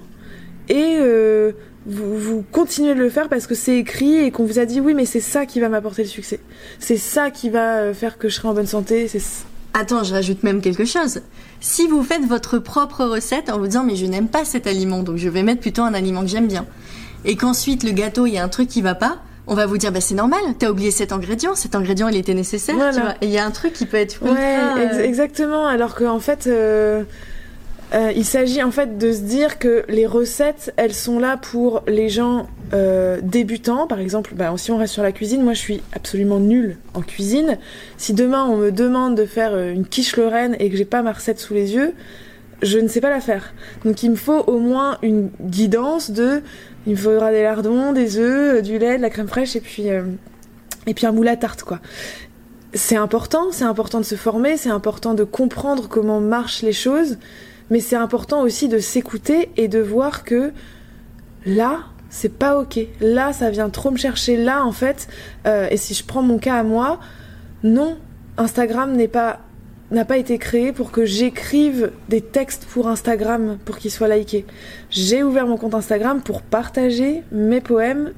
Et 0.70 0.98
euh, 1.00 1.52
vous, 1.86 2.18
vous, 2.18 2.46
continuez 2.52 2.94
de 2.94 3.00
le 3.00 3.10
faire 3.10 3.30
parce 3.30 3.48
que 3.48 3.56
c'est 3.56 3.78
écrit 3.78 4.18
et 4.18 4.32
qu'on 4.32 4.46
vous 4.46 4.60
a 4.60 4.66
dit 4.66 4.80
oui 4.80 4.94
mais 4.94 5.06
c'est 5.06 5.22
ça 5.22 5.46
qui 5.46 5.60
va 5.60 5.70
m'apporter 5.70 6.04
le 6.04 6.10
succès. 6.10 6.40
C'est 6.80 6.98
ça 6.98 7.32
qui 7.32 7.50
va 7.50 7.78
euh, 7.78 7.94
faire 7.94 8.18
que 8.18 8.30
je 8.30 8.36
serai 8.36 8.48
en 8.48 8.54
bonne 8.54 8.68
santé. 8.68 9.08
C'est 9.08 9.22
Attends, 9.74 10.04
je 10.04 10.14
rajoute 10.14 10.44
même 10.44 10.62
quelque 10.62 10.84
chose. 10.84 11.22
Si 11.62 11.88
vous 11.88 12.04
faites 12.04 12.26
votre 12.26 12.58
propre 12.58 13.06
recette 13.06 13.50
en 13.50 13.60
vous 13.60 13.68
disant 13.68 13.84
mais 13.84 13.96
je 13.96 14.06
n'aime 14.06 14.28
pas 14.28 14.46
cet 14.46 14.68
aliment 14.68 15.04
donc 15.04 15.18
je 15.18 15.30
vais 15.30 15.44
mettre 15.44 15.62
plutôt 15.62 15.84
un 15.84 15.94
aliment 15.94 16.22
que 16.22 16.28
j'aime 16.28 16.48
bien 16.48 16.66
et 17.26 17.36
qu'ensuite 17.36 17.84
le 17.84 17.92
gâteau 17.92 18.26
il 18.26 18.34
y 18.34 18.38
a 18.38 18.44
un 18.44 18.50
truc 18.50 18.68
qui 18.68 18.82
va 18.82 18.96
pas, 18.96 19.18
on 19.48 19.56
va 19.56 19.66
vous 19.66 19.78
dire 19.78 19.92
bah 19.92 20.02
c'est 20.02 20.16
normal, 20.16 20.40
t'as 20.58 20.70
oublié 20.70 20.92
cet 20.92 21.12
ingrédient, 21.12 21.56
cet 21.56 21.76
ingrédient 21.76 22.08
il 22.08 22.16
était 22.16 22.34
nécessaire, 22.34 22.76
tu 22.94 23.02
vois. 23.02 23.16
Et 23.22 23.26
il 23.26 23.32
y 23.32 23.38
a 23.38 23.46
un 23.46 23.52
truc 23.52 23.74
qui 23.74 23.86
peut 23.86 23.98
être 23.98 24.22
ouais, 24.24 24.58
euh, 24.78 25.04
exactement. 25.04 25.66
Alors 25.66 25.96
qu'en 25.96 26.20
fait, 26.20 26.48
euh, 26.48 27.04
il 27.94 28.26
s'agit 28.26 28.62
en 28.62 28.72
fait 28.72 28.98
de 28.98 29.12
se 29.12 29.22
dire 29.22 29.58
que 29.58 29.84
les 29.90 30.06
recettes, 30.06 30.74
elles 30.78 30.94
sont 30.94 31.20
là 31.20 31.38
pour 31.38 31.84
les 31.88 32.10
gens 32.10 32.48
euh, 32.74 33.20
débutants. 33.24 33.88
Par 33.88 34.00
exemple, 34.00 34.34
bah, 34.36 34.54
si 34.58 34.72
on 34.72 34.78
reste 34.78 34.94
sur 34.94 35.02
la 35.02 35.12
cuisine, 35.12 35.42
moi 35.42 35.54
je 35.54 35.60
suis 35.60 35.82
absolument 35.94 36.40
nulle 36.40 36.78
en 36.94 37.02
cuisine. 37.02 37.58
Si 37.98 38.14
demain 38.14 38.46
on 38.46 38.58
me 38.58 38.72
demande 38.72 39.16
de 39.16 39.26
faire 39.26 39.54
euh, 39.54 39.72
une 39.72 39.86
quiche 39.86 40.16
lorraine 40.18 40.56
et 40.60 40.70
que 40.70 40.78
j'ai 40.78 40.86
pas 40.86 41.02
ma 41.02 41.14
recette 41.14 41.40
sous 41.40 41.56
les 41.56 41.74
yeux, 41.74 41.94
je 42.62 42.78
ne 42.78 42.88
sais 42.88 43.02
pas 43.02 43.10
la 43.10 43.22
faire. 43.22 43.54
Donc 43.86 44.04
il 44.04 44.12
me 44.12 44.16
faut 44.16 44.44
au 44.46 44.60
moins 44.60 45.00
une 45.02 45.30
guidance 45.42 46.12
de, 46.12 46.44
il 46.86 46.92
me 46.92 46.98
faudra 46.98 47.32
des 47.32 47.42
lardons, 47.42 47.94
des 47.94 48.18
œufs, 48.18 48.62
du 48.62 48.78
lait, 48.78 48.98
de 48.98 49.02
la 49.02 49.10
crème 49.10 49.28
fraîche 49.28 49.56
et 49.56 49.62
puis 49.62 49.88
et 50.86 50.94
puis 50.94 51.06
un 51.06 51.12
moule 51.12 51.28
à 51.28 51.36
tarte 51.36 51.64
quoi 51.64 51.80
c'est 52.74 52.96
important, 52.96 53.52
c'est 53.52 53.64
important 53.64 54.00
de 54.00 54.06
se 54.06 54.14
former, 54.14 54.56
c'est 54.56 54.70
important 54.70 55.16
de 55.16 55.24
comprendre 55.24 55.88
comment 55.90 56.20
marchent 56.20 56.62
les 56.62 56.72
choses, 56.72 57.18
mais 57.70 57.80
c'est 57.80 57.96
important 57.96 58.42
aussi 58.42 58.68
de 58.68 58.80
s'écouter 58.80 59.50
et 59.58 59.68
de 59.68 59.80
voir 59.80 60.24
que 60.24 60.52
là, 61.46 61.80
c'est 62.10 62.38
pas 62.38 62.60
ok. 62.60 62.80
Là, 63.02 63.34
ça 63.34 63.50
vient 63.50 63.70
trop 63.70 63.92
me 63.92 63.98
chercher. 63.98 64.38
Là, 64.38 64.66
en 64.66 64.72
fait, 64.72 65.08
euh, 65.46 65.68
et 65.70 65.78
si 65.78 65.94
je 65.94 66.04
prends 66.04 66.24
mon 66.24 66.40
cas 66.40 66.56
à 66.56 66.64
moi, 66.64 67.00
non, 67.64 67.98
Instagram 68.38 68.94
n'est 68.96 69.08
pas 69.08 69.42
n'a 69.92 70.06
pas 70.06 70.18
été 70.18 70.38
créé 70.38 70.72
pour 70.72 70.92
que 70.92 71.04
j'écrive 71.04 71.92
des 72.10 72.22
textes 72.22 72.66
pour 72.66 72.88
Instagram 72.88 73.58
pour 73.66 73.80
qu'ils 73.80 73.90
soient 73.90 74.08
likés. 74.08 74.46
J'ai 74.92 75.24
ouvert 75.24 75.48
mon 75.48 75.58
compte 75.58 75.74
Instagram 75.74 76.22
pour 76.22 76.44
partager 76.44 77.24
mes 77.32 77.60
poèmes, 77.60 78.14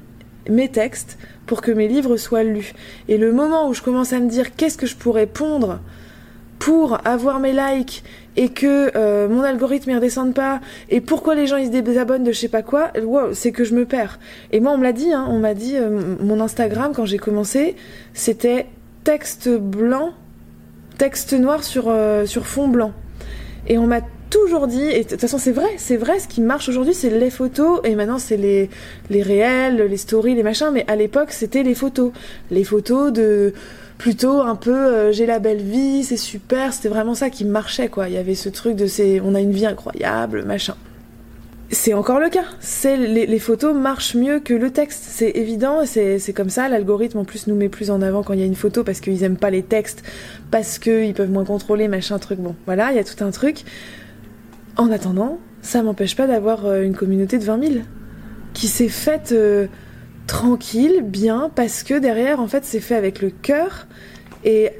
mes 0.50 0.68
textes, 0.68 1.16
pour 1.46 1.62
que 1.62 1.70
mes 1.70 1.88
livres 1.88 2.18
soient 2.18 2.42
lus. 2.42 2.74
Et 3.08 3.16
le 3.16 3.32
moment 3.32 3.68
où 3.68 3.74
je 3.74 3.80
commence 3.80 4.12
à 4.12 4.20
me 4.20 4.28
dire 4.28 4.54
qu'est-ce 4.54 4.76
que 4.76 4.86
je 4.86 4.96
pourrais 4.96 5.26
pondre 5.26 5.80
pour 6.62 7.04
avoir 7.04 7.40
mes 7.40 7.52
likes 7.52 8.04
et 8.36 8.48
que 8.48 8.92
euh, 8.94 9.28
mon 9.28 9.42
algorithme 9.42 9.90
ne 9.90 9.96
redescende 9.96 10.32
pas 10.32 10.60
et 10.90 11.00
pourquoi 11.00 11.34
les 11.34 11.48
gens 11.48 11.56
ils 11.56 11.66
se 11.66 11.80
désabonnent 11.80 12.22
de 12.22 12.30
je 12.30 12.38
sais 12.38 12.46
pas 12.46 12.62
quoi, 12.62 12.92
c'est 13.32 13.50
que 13.50 13.64
je 13.64 13.74
me 13.74 13.84
perds. 13.84 14.20
Et 14.52 14.60
moi 14.60 14.70
on 14.70 14.78
me 14.78 14.84
l'a 14.84 14.92
dit, 14.92 15.12
hein, 15.12 15.26
on 15.28 15.40
m'a 15.40 15.54
dit 15.54 15.76
euh, 15.76 16.14
mon 16.20 16.38
Instagram 16.38 16.92
quand 16.94 17.04
j'ai 17.04 17.18
commencé, 17.18 17.74
c'était 18.14 18.66
texte 19.02 19.48
blanc, 19.48 20.12
texte 20.98 21.32
noir 21.32 21.64
sur 21.64 21.86
euh, 21.88 22.26
sur 22.26 22.46
fond 22.46 22.68
blanc. 22.68 22.92
Et 23.66 23.76
on 23.76 23.88
m'a 23.88 24.00
toujours 24.30 24.68
dit, 24.68 24.84
et 24.84 25.02
de 25.02 25.08
toute 25.08 25.20
façon 25.20 25.38
c'est 25.38 25.50
vrai, 25.50 25.70
c'est 25.78 25.96
vrai, 25.96 26.20
ce 26.20 26.28
qui 26.28 26.42
marche 26.42 26.68
aujourd'hui 26.68 26.94
c'est 26.94 27.10
les 27.10 27.30
photos, 27.30 27.80
et 27.82 27.96
maintenant 27.96 28.20
c'est 28.20 28.36
les, 28.36 28.70
les 29.10 29.22
réels, 29.22 29.78
les 29.90 29.96
stories, 29.96 30.36
les 30.36 30.44
machins, 30.44 30.70
mais 30.72 30.84
à 30.86 30.94
l'époque 30.94 31.32
c'était 31.32 31.64
les 31.64 31.74
photos. 31.74 32.12
Les 32.52 32.62
photos 32.62 33.12
de 33.12 33.52
plutôt 34.02 34.40
un 34.40 34.56
peu 34.56 34.74
euh, 34.74 35.12
j'ai 35.12 35.26
la 35.26 35.38
belle 35.38 35.62
vie, 35.62 36.02
c'est 36.02 36.16
super, 36.16 36.72
c'était 36.72 36.88
vraiment 36.88 37.14
ça 37.14 37.30
qui 37.30 37.44
marchait 37.44 37.88
quoi. 37.88 38.08
Il 38.08 38.14
y 38.14 38.18
avait 38.18 38.34
ce 38.34 38.48
truc 38.48 38.74
de 38.74 38.88
c'est 38.88 39.20
on 39.20 39.36
a 39.36 39.40
une 39.40 39.52
vie 39.52 39.64
incroyable, 39.64 40.42
machin. 40.44 40.74
C'est 41.70 41.94
encore 41.94 42.18
le 42.18 42.28
cas. 42.28 42.42
C'est 42.58 42.96
les, 42.96 43.38
photos 43.38 43.74
marchent 43.74 44.16
mieux 44.16 44.40
que 44.40 44.54
le 44.54 44.72
texte, 44.72 45.04
c'est 45.06 45.30
évident. 45.30 45.86
C'est 45.86 46.18
c'est 46.18 46.32
comme 46.32 46.50
ça. 46.50 46.68
L'algorithme 46.68 47.18
en 47.18 47.24
plus 47.24 47.46
nous 47.46 47.54
met 47.54 47.68
plus 47.68 47.92
en 47.92 48.02
avant 48.02 48.24
quand 48.24 48.32
il 48.32 48.40
y 48.40 48.42
a 48.42 48.46
une 48.46 48.56
photo 48.56 48.82
parce 48.82 48.98
qu'ils 49.00 49.22
aiment 49.22 49.38
pas 49.38 49.50
les 49.50 49.62
textes, 49.62 50.02
parce 50.50 50.80
qu'ils 50.80 51.14
peuvent 51.14 51.30
moins 51.30 51.44
contrôler 51.44 51.86
machin 51.86 52.18
truc. 52.18 52.40
Bon, 52.40 52.56
voilà, 52.66 52.90
il 52.90 52.96
y 52.96 52.98
a 52.98 53.04
tout 53.04 53.22
un 53.22 53.30
truc. 53.30 53.62
En 54.76 54.90
attendant, 54.90 55.38
ça 55.62 55.80
m'empêche 55.84 56.16
pas 56.16 56.26
d'avoir 56.26 56.66
euh, 56.66 56.82
une 56.82 56.96
communauté 56.96 57.38
de 57.38 57.44
20 57.44 57.68
000 57.68 57.74
qui 58.52 58.66
s'est 58.66 58.88
faite 58.88 59.30
euh, 59.30 59.68
tranquille, 60.26 61.02
bien, 61.04 61.50
parce 61.54 61.82
que 61.82 61.98
derrière, 61.98 62.40
en 62.40 62.48
fait, 62.48 62.64
c'est 62.64 62.80
fait 62.80 62.96
avec 62.96 63.22
le 63.22 63.30
cœur. 63.30 63.86
Et 64.44 64.70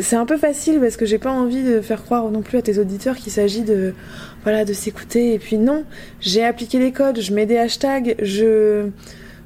c'est 0.00 0.16
un 0.16 0.24
peu 0.24 0.38
facile 0.38 0.80
parce 0.80 0.96
que 0.96 1.04
j'ai 1.04 1.18
pas 1.18 1.30
envie 1.30 1.62
de 1.62 1.80
faire 1.80 2.02
croire 2.02 2.30
non 2.30 2.40
plus 2.40 2.58
à 2.58 2.62
tes 2.62 2.78
auditeurs 2.78 3.16
qu'il 3.16 3.32
s'agit 3.32 3.62
de 3.62 3.94
voilà 4.42 4.64
de 4.64 4.72
s'écouter. 4.72 5.34
Et 5.34 5.38
puis 5.38 5.58
non 5.58 5.84
j'ai 6.20 6.44
appliqué 6.44 6.78
les 6.78 6.92
codes 6.92 7.20
je 7.20 7.32
mets 7.34 7.46
des 7.46 7.58
hashtags 7.58 8.16
je 8.22 8.88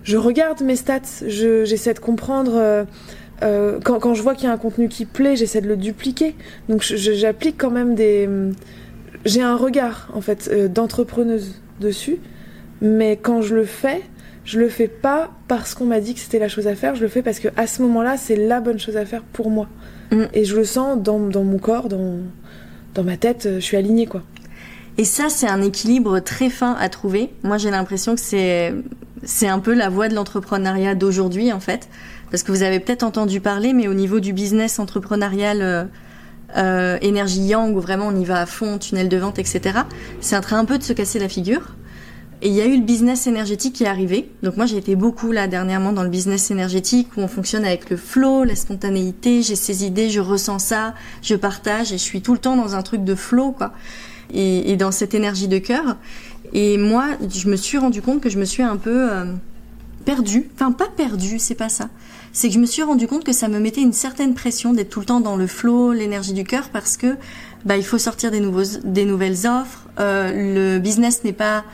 je 0.05 0.17
regarde 0.17 0.63
mes 0.63 0.77
stats 0.77 1.27
j'essaie 1.27 1.95
de 1.95 1.99
comprendre 1.99 2.53
euh, 2.55 2.85
euh, 3.43 3.81
quand, 3.85 4.15
je 4.15 4.23
vois 4.23 4.35
qu'il 4.35 4.47
y 4.47 4.51
a 4.51 4.53
un 4.53 4.59
contenu 4.59 4.89
qui 4.89 5.05
plaît 5.05 5.37
j'essaie 5.37 5.61
de 5.61 5.69
le 5.69 5.77
dupliquer. 5.77 6.35
Donc 6.69 6.83
j'applique 6.83 7.57
quand 7.59 7.71
même 7.71 7.95
des 7.95 8.29
j'ai 9.25 9.43
un 9.43 9.57
regard 9.57 10.09
en 10.15 10.21
fait 10.21 10.49
euh, 10.53 10.69
d'entrepreneuse 10.69 11.61
dessus. 11.81 12.19
Mais 12.81 13.17
quand 13.17 13.43
je 13.43 13.55
le 13.57 13.65
fais 13.65 14.03
je 14.47 14.61
le 14.61 14.69
fais 14.69 14.89
pas 14.89 15.31
parce 15.49 15.75
qu'on 15.75 15.85
m'a 15.85 16.01
dit 16.01 16.15
que 16.15 16.21
c'était 16.21 16.39
la 16.39 16.49
chose 16.49 16.67
à 16.69 16.75
faire, 16.75 16.95
je 16.95 17.03
le 17.03 17.09
fais 17.09 17.21
parce 17.21 17.41
que 17.41 17.49
à 17.57 17.67
ce 17.67 17.83
moment-là, 17.83 18.17
c'est 18.17 18.37
la 18.37 18.61
bonne 18.61 18.79
chose 18.79 18.97
à 18.97 19.05
faire 19.05 19.23
pour 19.23 19.51
moi. 19.51 19.69
Mm. 20.13 20.23
Et 20.33 20.45
je 20.45 20.57
le 20.57 20.65
sens 20.65 21.03
dans, 21.03 21.19
dans 21.19 21.45
mon 21.45 21.59
corps, 21.59 21.89
dans, 21.89 22.21
dans 22.95 23.03
ma 23.03 23.17
tête, 23.17 23.49
je 23.57 23.61
suis 23.61 23.77
alignée 23.77 24.07
quoi. 24.07 24.23
Et 24.99 25.05
ça, 25.05 25.25
c'est 25.29 25.49
un 25.49 25.61
équilibre 25.61 26.21
très 26.21 26.49
fin 26.49 26.75
à 26.81 26.89
trouver. 26.89 27.31
Moi, 27.43 27.59
j'ai 27.59 27.71
l'impression 27.71 28.15
que 28.15 28.21
c'est 28.21 28.73
c'est 29.25 29.49
un 29.49 29.59
peu 29.59 29.75
la 29.75 29.89
voie 29.89 30.09
de 30.09 30.15
l'entrepreneuriat 30.15 30.95
d'aujourd'hui 30.95 31.53
en 31.53 31.61
fait, 31.61 31.89
parce 32.31 32.43
que 32.45 32.53
vous 32.53 32.63
avez 32.63 32.81
peut-être 32.81 33.03
entendu 33.03 33.41
parler, 33.41 33.73
mais 33.73 33.89
au 33.89 33.95
niveau 33.95 34.21
du 34.21 34.33
business 34.33 34.79
entrepreneurial. 34.79 35.61
Euh, 35.61 35.85
euh, 36.57 36.97
énergie 37.03 37.41
yang 37.41 37.77
où 37.77 37.81
vraiment 37.81 38.07
on 38.07 38.17
y 38.17 38.25
va 38.25 38.41
à 38.41 38.47
fond, 38.47 38.79
tunnel 38.79 39.09
de 39.09 39.17
vente, 39.17 39.39
etc. 39.41 39.81
C'est 40.21 40.37
en 40.37 40.41
train 40.41 40.59
un 40.59 40.65
peu 40.65 40.79
de 40.79 40.83
se 40.85 40.93
casser 40.93 41.19
la 41.19 41.29
figure. 41.29 41.75
Et 42.43 42.49
il 42.49 42.55
y 42.55 42.61
a 42.61 42.67
eu 42.67 42.77
le 42.77 42.83
business 42.83 43.27
énergétique 43.27 43.75
qui 43.75 43.85
est 43.85 43.89
arrivé. 43.89 44.29
Donc 44.43 44.57
moi 44.57 44.67
j'ai 44.67 44.77
été 44.77 44.95
beaucoup 44.95 45.33
là 45.33 45.49
dernièrement 45.49 45.93
dans 45.93 46.03
le 46.03 46.11
business 46.11 46.51
énergétique 46.51 47.09
où 47.17 47.21
on 47.21 47.29
fonctionne 47.29 47.65
avec 47.65 47.89
le 47.89 47.97
flow, 47.97 48.45
la 48.45 48.55
spontanéité, 48.55 49.43
j'ai 49.43 49.57
ces 49.57 49.87
idées, 49.87 50.11
je 50.11 50.21
ressens 50.21 50.59
ça, 50.59 50.95
je 51.23 51.35
partage 51.35 51.93
et 51.93 51.99
je 51.99 52.03
suis 52.03 52.21
tout 52.21 52.35
le 52.35 52.39
temps 52.39 52.57
dans 52.57 52.75
un 52.75 52.83
truc 52.83 53.05
de 53.05 53.15
flow 53.15 53.53
quoi. 53.53 53.73
Et, 54.35 54.77
dans 54.77 54.91
cette 54.91 55.15
énergie 55.15 55.49
de 55.49 55.59
cœur. 55.59 55.97
Et 56.53 56.77
moi 56.77 57.07
je 57.27 57.49
me 57.49 57.57
suis 57.57 57.79
rendu 57.79 58.03
compte 58.03 58.21
que 58.21 58.29
je 58.29 58.39
me 58.39 58.45
suis 58.45 58.63
un 58.63 58.77
peu 58.77 59.11
euh, 59.11 59.25
perdue. 60.05 60.51
Enfin 60.55 60.73
pas 60.73 60.89
perdue, 60.95 61.39
c'est 61.39 61.55
pas 61.55 61.71
ça. 61.71 61.89
C'est 62.33 62.49
que 62.49 62.55
je 62.55 62.59
me 62.59 62.67
suis 62.67 62.83
rendu 62.83 63.07
compte 63.07 63.25
que 63.25 63.33
ça 63.33 63.49
me 63.49 63.59
mettait 63.59 63.81
une 63.81 63.95
certaine 63.95 64.35
pression 64.35 64.75
d'être 64.75 64.91
tout 64.91 65.01
le 65.01 65.07
temps 65.07 65.21
dans 65.21 65.37
le 65.37 65.47
flow, 65.47 65.93
l'énergie 65.93 66.35
du 66.35 66.45
cœur 66.45 66.69
parce 66.69 66.99
que 66.99 67.17
bah 67.65 67.79
il 67.79 67.85
faut 67.85 67.97
sortir 67.97 68.31
des 68.31 68.41
nouveaux 68.41 68.79
des 68.85 69.07
nouvelles 69.07 69.47
offres. 69.47 69.87
Euh, 70.01 70.75
le 70.75 70.79
business 70.79 71.25
n'est 71.25 71.33
pas 71.33 71.65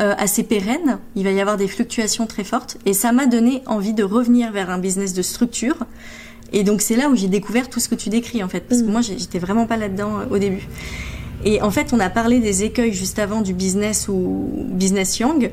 euh, 0.00 0.14
assez 0.18 0.42
pérenne. 0.42 0.98
Il 1.16 1.24
va 1.24 1.30
y 1.30 1.40
avoir 1.40 1.56
des 1.56 1.68
fluctuations 1.68 2.26
très 2.26 2.44
fortes. 2.44 2.78
Et 2.86 2.92
ça 2.92 3.12
m'a 3.12 3.26
donné 3.26 3.62
envie 3.66 3.94
de 3.94 4.04
revenir 4.04 4.52
vers 4.52 4.70
un 4.70 4.78
business 4.78 5.14
de 5.14 5.22
structure. 5.22 5.76
Et 6.52 6.64
donc 6.64 6.80
c'est 6.80 6.96
là 6.96 7.08
où 7.08 7.16
j'ai 7.16 7.28
découvert 7.28 7.68
tout 7.68 7.80
ce 7.80 7.88
que 7.88 7.94
tu 7.94 8.08
décris 8.08 8.42
en 8.42 8.48
fait. 8.48 8.60
Parce 8.60 8.82
que 8.82 8.86
mm. 8.86 8.92
moi 8.92 9.00
j'étais 9.00 9.38
vraiment 9.38 9.66
pas 9.66 9.76
là-dedans 9.76 10.20
euh, 10.20 10.34
au 10.34 10.38
début. 10.38 10.66
Et 11.44 11.62
en 11.62 11.70
fait 11.70 11.92
on 11.92 12.00
a 12.00 12.10
parlé 12.10 12.40
des 12.40 12.64
écueils 12.64 12.92
juste 12.92 13.18
avant 13.18 13.42
du 13.42 13.52
business 13.52 14.08
ou 14.08 14.48
business 14.70 15.18
young. 15.18 15.50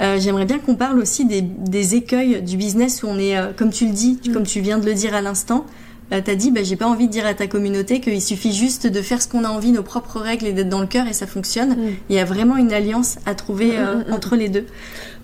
Euh, 0.00 0.18
J'aimerais 0.20 0.46
bien 0.46 0.58
qu'on 0.58 0.76
parle 0.76 0.98
aussi 1.00 1.24
des, 1.24 1.42
des, 1.42 1.96
écueils 1.96 2.40
du 2.42 2.56
business 2.56 3.02
où 3.02 3.08
on 3.08 3.18
est, 3.18 3.36
euh, 3.36 3.52
comme 3.56 3.70
tu 3.70 3.86
le 3.86 3.92
dis, 3.92 4.20
mm. 4.26 4.32
comme 4.32 4.44
tu 4.44 4.60
viens 4.60 4.78
de 4.78 4.86
le 4.86 4.94
dire 4.94 5.14
à 5.14 5.20
l'instant, 5.20 5.66
euh, 6.12 6.20
t'as 6.24 6.34
dit, 6.34 6.50
bah, 6.50 6.62
j'ai 6.62 6.76
pas 6.76 6.86
envie 6.86 7.06
de 7.06 7.12
dire 7.12 7.26
à 7.26 7.34
ta 7.34 7.46
communauté 7.46 8.00
qu'il 8.00 8.20
suffit 8.22 8.52
juste 8.52 8.86
de 8.86 9.02
faire 9.02 9.20
ce 9.20 9.28
qu'on 9.28 9.44
a 9.44 9.48
envie, 9.48 9.72
nos 9.72 9.82
propres 9.82 10.20
règles 10.20 10.46
et 10.46 10.52
d'être 10.52 10.68
dans 10.68 10.80
le 10.80 10.86
cœur 10.86 11.06
et 11.06 11.12
ça 11.12 11.26
fonctionne. 11.26 11.70
Mm. 11.70 11.96
Il 12.10 12.16
y 12.16 12.18
a 12.18 12.24
vraiment 12.24 12.56
une 12.56 12.72
alliance 12.72 13.18
à 13.26 13.34
trouver 13.34 13.72
mm, 13.72 13.80
euh, 13.80 13.94
mm, 13.96 14.12
entre 14.12 14.36
les 14.36 14.48
deux. 14.48 14.66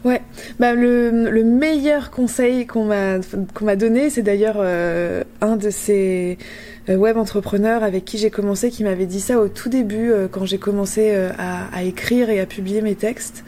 Ouais, 0.04 0.20
bah, 0.58 0.74
le, 0.74 1.30
le 1.30 1.44
meilleur 1.44 2.10
conseil 2.10 2.66
qu'on 2.66 2.84
m'a 2.84 3.20
qu'on 3.54 3.64
m'a 3.64 3.76
donné, 3.76 4.10
c'est 4.10 4.22
d'ailleurs 4.22 4.56
euh, 4.58 5.24
un 5.40 5.56
de 5.56 5.70
ces 5.70 6.36
euh, 6.90 6.96
web 6.96 7.16
entrepreneurs 7.16 7.82
avec 7.82 8.04
qui 8.04 8.18
j'ai 8.18 8.28
commencé 8.28 8.70
qui 8.70 8.84
m'avait 8.84 9.06
dit 9.06 9.20
ça 9.20 9.40
au 9.40 9.48
tout 9.48 9.70
début 9.70 10.12
euh, 10.12 10.28
quand 10.30 10.44
j'ai 10.44 10.58
commencé 10.58 11.12
euh, 11.14 11.30
à, 11.38 11.74
à, 11.74 11.82
écrire 11.82 12.28
et 12.28 12.40
à 12.40 12.46
publier 12.46 12.82
mes 12.82 12.94
textes. 12.94 13.44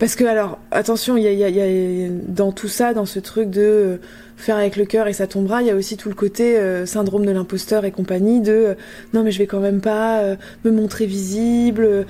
Parce 0.00 0.16
que 0.16 0.24
alors 0.24 0.58
attention, 0.70 1.18
il 1.18 1.22
y 1.24 1.28
a, 1.28 1.48
y, 1.48 1.52
y 1.52 2.06
a, 2.06 2.08
dans 2.26 2.52
tout 2.52 2.68
ça, 2.68 2.94
dans 2.94 3.04
ce 3.04 3.20
truc 3.20 3.50
de 3.50 4.00
faire 4.40 4.56
avec 4.56 4.76
le 4.76 4.86
cœur 4.86 5.06
et 5.06 5.12
ça 5.12 5.26
tombera, 5.26 5.60
il 5.60 5.68
y 5.68 5.70
a 5.70 5.76
aussi 5.76 5.98
tout 5.98 6.08
le 6.08 6.14
côté 6.14 6.56
euh, 6.56 6.86
syndrome 6.86 7.26
de 7.26 7.30
l'imposteur 7.30 7.84
et 7.84 7.92
compagnie 7.92 8.40
de 8.40 8.52
euh, 8.52 8.74
non 9.12 9.22
mais 9.22 9.30
je 9.30 9.38
vais 9.38 9.46
quand 9.46 9.60
même 9.60 9.82
pas 9.82 10.20
euh, 10.20 10.36
me 10.64 10.70
montrer 10.70 11.04
visible, 11.04 12.06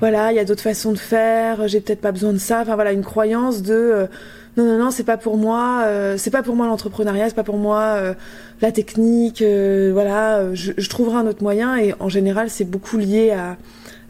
voilà, 0.00 0.32
il 0.32 0.36
y 0.36 0.38
a 0.38 0.44
d'autres 0.44 0.62
façons 0.62 0.92
de 0.92 0.98
faire, 0.98 1.68
j'ai 1.68 1.80
peut-être 1.80 2.00
pas 2.00 2.12
besoin 2.12 2.32
de 2.32 2.38
ça, 2.38 2.62
enfin 2.62 2.74
voilà, 2.74 2.92
une 2.92 3.04
croyance 3.04 3.62
de 3.62 4.08
non 4.56 4.64
non 4.64 4.78
non, 4.78 4.90
c'est 4.90 5.04
pas 5.04 5.18
pour 5.18 5.36
moi, 5.36 5.86
c'est 6.16 6.30
pas 6.30 6.42
pour 6.42 6.56
moi 6.56 6.66
l'entrepreneuriat, 6.66 7.28
c'est 7.28 7.34
pas 7.34 7.44
pour 7.44 7.58
moi 7.58 8.14
la 8.62 8.72
technique, 8.72 9.44
voilà, 9.92 10.54
je, 10.54 10.88
trouverai 10.88 11.16
un 11.16 11.26
autre 11.26 11.42
moyen 11.42 11.76
et 11.76 11.94
en 12.00 12.08
général 12.08 12.48
c'est 12.48 12.64
beaucoup 12.64 12.96
lié 12.96 13.30
à 13.32 13.58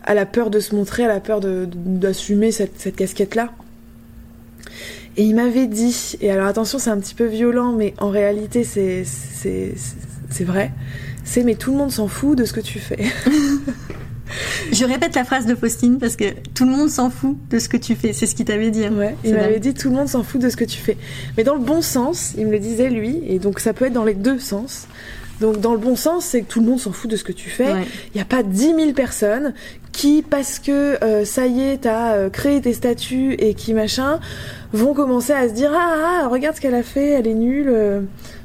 à 0.04 0.14
la 0.14 0.26
peur 0.26 0.50
de 0.50 0.60
se 0.60 0.74
montrer, 0.74 1.04
à 1.04 1.08
la 1.08 1.20
peur 1.20 1.40
d'assumer 1.40 2.52
cette, 2.52 2.78
cette 2.78 2.96
casquette-là. 2.96 3.52
Et 5.16 5.24
il 5.24 5.34
m'avait 5.34 5.66
dit, 5.66 6.16
et 6.20 6.30
alors 6.30 6.46
attention, 6.46 6.78
c'est 6.78 6.90
un 6.90 6.98
petit 6.98 7.14
peu 7.14 7.26
violent, 7.26 7.72
mais 7.72 7.94
en 7.98 8.08
réalité, 8.08 8.64
c'est 8.64 9.04
vrai, 10.40 10.72
c'est 11.24 11.44
mais 11.44 11.54
tout 11.54 11.72
le 11.72 11.76
monde 11.76 11.92
s'en 11.92 12.08
fout 12.08 12.36
de 12.36 12.44
ce 12.44 12.52
que 12.52 12.60
tu 12.60 12.78
fais. 12.78 13.04
Je 14.72 14.86
répète 14.86 15.14
la 15.14 15.24
phrase 15.24 15.44
de 15.44 15.54
Faustine 15.54 15.98
parce 15.98 16.16
que 16.16 16.24
tout 16.54 16.64
le 16.64 16.70
monde 16.70 16.88
s'en 16.88 17.10
fout 17.10 17.36
de 17.50 17.58
ce 17.58 17.68
que 17.68 17.76
tu 17.76 17.94
fais. 17.94 18.14
C'est 18.14 18.24
ce 18.24 18.34
qu'il 18.34 18.46
t'avait 18.46 18.70
dit. 18.70 18.86
Hein. 18.86 18.94
Ouais, 18.94 19.14
il 19.24 19.34
m'avait 19.34 19.60
dit 19.60 19.74
tout 19.74 19.90
le 19.90 19.96
monde 19.96 20.08
s'en 20.08 20.22
fout 20.22 20.40
de 20.40 20.48
ce 20.48 20.56
que 20.56 20.64
tu 20.64 20.78
fais. 20.78 20.96
Mais 21.36 21.44
dans 21.44 21.54
le 21.54 21.60
bon 21.60 21.82
sens, 21.82 22.32
il 22.38 22.46
me 22.46 22.52
le 22.52 22.58
disait 22.58 22.88
lui, 22.88 23.20
et 23.26 23.38
donc 23.38 23.60
ça 23.60 23.74
peut 23.74 23.86
être 23.86 23.92
dans 23.92 24.04
les 24.04 24.14
deux 24.14 24.38
sens. 24.38 24.86
Donc 25.40 25.60
dans 25.60 25.72
le 25.72 25.78
bon 25.78 25.96
sens, 25.96 26.24
c'est 26.24 26.42
que 26.42 26.46
tout 26.46 26.60
le 26.60 26.66
monde 26.66 26.80
s'en 26.80 26.92
fout 26.92 27.10
de 27.10 27.16
ce 27.16 27.24
que 27.24 27.32
tu 27.32 27.50
fais. 27.50 27.70
Il 27.70 27.74
ouais. 27.74 27.86
n'y 28.14 28.20
a 28.20 28.24
pas 28.24 28.42
10 28.42 28.74
000 28.74 28.92
personnes 28.92 29.54
qui, 29.90 30.22
parce 30.22 30.58
que 30.58 31.02
euh, 31.04 31.24
ça 31.24 31.46
y 31.46 31.62
est, 31.62 31.82
t'as 31.82 32.14
euh, 32.14 32.30
créé 32.30 32.60
tes 32.60 32.72
statuts 32.72 33.34
et 33.38 33.54
qui 33.54 33.74
machin, 33.74 34.20
vont 34.72 34.94
commencer 34.94 35.32
à 35.32 35.48
se 35.48 35.52
dire 35.52 35.70
ah, 35.74 36.22
ah 36.24 36.28
regarde 36.28 36.56
ce 36.56 36.60
qu'elle 36.60 36.74
a 36.74 36.82
fait, 36.82 37.10
elle 37.10 37.26
est 37.26 37.34
nulle. 37.34 37.68
Euh, 37.68 38.00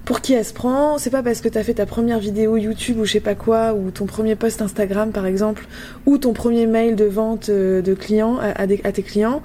pour 0.07 0.21
qui 0.21 0.31
elle 0.31 0.45
se 0.45 0.53
prend 0.53 0.97
C'est 0.97 1.09
pas 1.09 1.21
parce 1.21 1.41
que 1.41 1.49
t'as 1.49 1.63
fait 1.63 1.73
ta 1.73 1.85
première 1.85 2.19
vidéo 2.19 2.55
YouTube 2.55 2.97
ou 2.99 3.03
je 3.03 3.11
sais 3.11 3.19
pas 3.19 3.35
quoi, 3.35 3.73
ou 3.73 3.91
ton 3.91 4.05
premier 4.05 4.35
post 4.35 4.61
Instagram 4.61 5.11
par 5.11 5.25
exemple, 5.25 5.67
ou 6.05 6.17
ton 6.17 6.31
premier 6.31 6.65
mail 6.65 6.95
de 6.95 7.03
vente 7.03 7.49
euh, 7.49 7.81
de 7.81 7.93
clients 7.93 8.37
à, 8.37 8.61
à, 8.61 8.67
des, 8.67 8.79
à 8.85 8.93
tes 8.93 9.03
clients, 9.03 9.41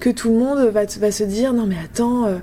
que 0.00 0.08
tout 0.08 0.30
le 0.30 0.38
monde 0.38 0.70
va, 0.70 0.86
va 0.86 1.10
se 1.10 1.22
dire 1.22 1.52
non 1.52 1.66
mais 1.66 1.76
attends. 1.84 2.26
Euh, 2.26 2.38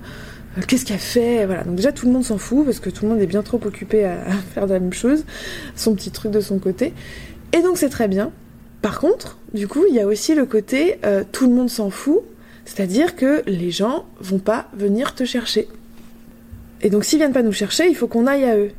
qu'est-ce 0.67 0.85
qu'elle 0.85 0.97
fait 0.97 1.45
Voilà. 1.45 1.63
Donc 1.63 1.75
déjà 1.75 1.91
tout 1.91 2.05
le 2.05 2.11
monde 2.11 2.23
s'en 2.23 2.37
fout 2.37 2.65
parce 2.65 2.79
que 2.79 2.89
tout 2.89 3.05
le 3.05 3.11
monde 3.11 3.21
est 3.21 3.27
bien 3.27 3.43
trop 3.43 3.59
occupé 3.63 4.05
à, 4.05 4.13
à 4.27 4.33
faire 4.53 4.67
la 4.67 4.79
même 4.79 4.93
chose, 4.93 5.25
son 5.75 5.95
petit 5.95 6.11
truc 6.11 6.31
de 6.31 6.41
son 6.41 6.59
côté. 6.59 6.93
Et 7.53 7.61
donc 7.61 7.77
c'est 7.77 7.89
très 7.89 8.07
bien. 8.07 8.31
Par 8.81 8.99
contre, 8.99 9.37
du 9.53 9.67
coup, 9.67 9.85
il 9.87 9.95
y 9.95 10.01
a 10.01 10.07
aussi 10.07 10.35
le 10.35 10.45
côté 10.45 10.99
euh, 11.05 11.23
tout 11.31 11.47
le 11.47 11.53
monde 11.53 11.69
s'en 11.69 11.89
fout, 11.89 12.19
c'est-à-dire 12.65 13.15
que 13.15 13.41
les 13.47 13.71
gens 13.71 14.05
vont 14.19 14.39
pas 14.39 14.67
venir 14.75 15.15
te 15.15 15.23
chercher. 15.23 15.69
Et 16.81 16.89
donc 16.89 17.05
s'ils 17.05 17.17
viennent 17.17 17.33
pas 17.33 17.43
nous 17.43 17.53
chercher, 17.53 17.87
il 17.87 17.95
faut 17.95 18.07
qu'on 18.07 18.27
aille 18.27 18.43
à 18.43 18.57
eux. 18.57 18.71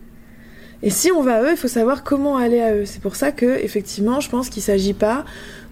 Et 0.83 0.91
si 0.91 1.11
on 1.11 1.23
va 1.23 1.37
à 1.37 1.43
eux, 1.43 1.53
il 1.53 1.57
faut 1.57 1.69
savoir 1.69 2.05
comment 2.05 2.37
aller 2.37 2.61
à 2.61 2.75
eux. 2.75 2.85
C'est 2.85 3.01
pour 3.01 3.17
ça 3.17 3.33
que 3.33 3.47
effectivement, 3.47 4.21
je 4.21 4.29
pense 4.29 4.51
qu'il 4.51 4.63
s'agit 4.63 4.93
pas 4.93 5.25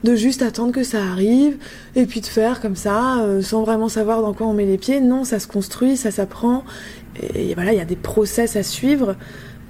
de 0.04 0.14
juste 0.14 0.42
attendre 0.42 0.72
que 0.72 0.82
ça 0.82 1.02
arrive 1.04 1.56
et 1.94 2.06
puis 2.06 2.20
de 2.20 2.26
faire 2.26 2.60
comme 2.60 2.76
ça 2.76 3.20
euh, 3.20 3.42
sans 3.42 3.62
vraiment 3.62 3.88
savoir 3.88 4.22
dans 4.22 4.32
quoi 4.32 4.46
on 4.46 4.54
met 4.54 4.66
les 4.66 4.78
pieds. 4.78 5.00
Non, 5.00 5.24
ça 5.24 5.38
se 5.38 5.46
construit, 5.46 5.96
ça 5.96 6.10
s'apprend. 6.10 6.64
Et, 7.20 7.50
et, 7.50 7.54
voilà, 7.54 7.72
il 7.72 7.78
y 7.78 7.82
a 7.82 7.84
des 7.84 7.96
process 7.96 8.56
à 8.56 8.62
suivre 8.62 9.16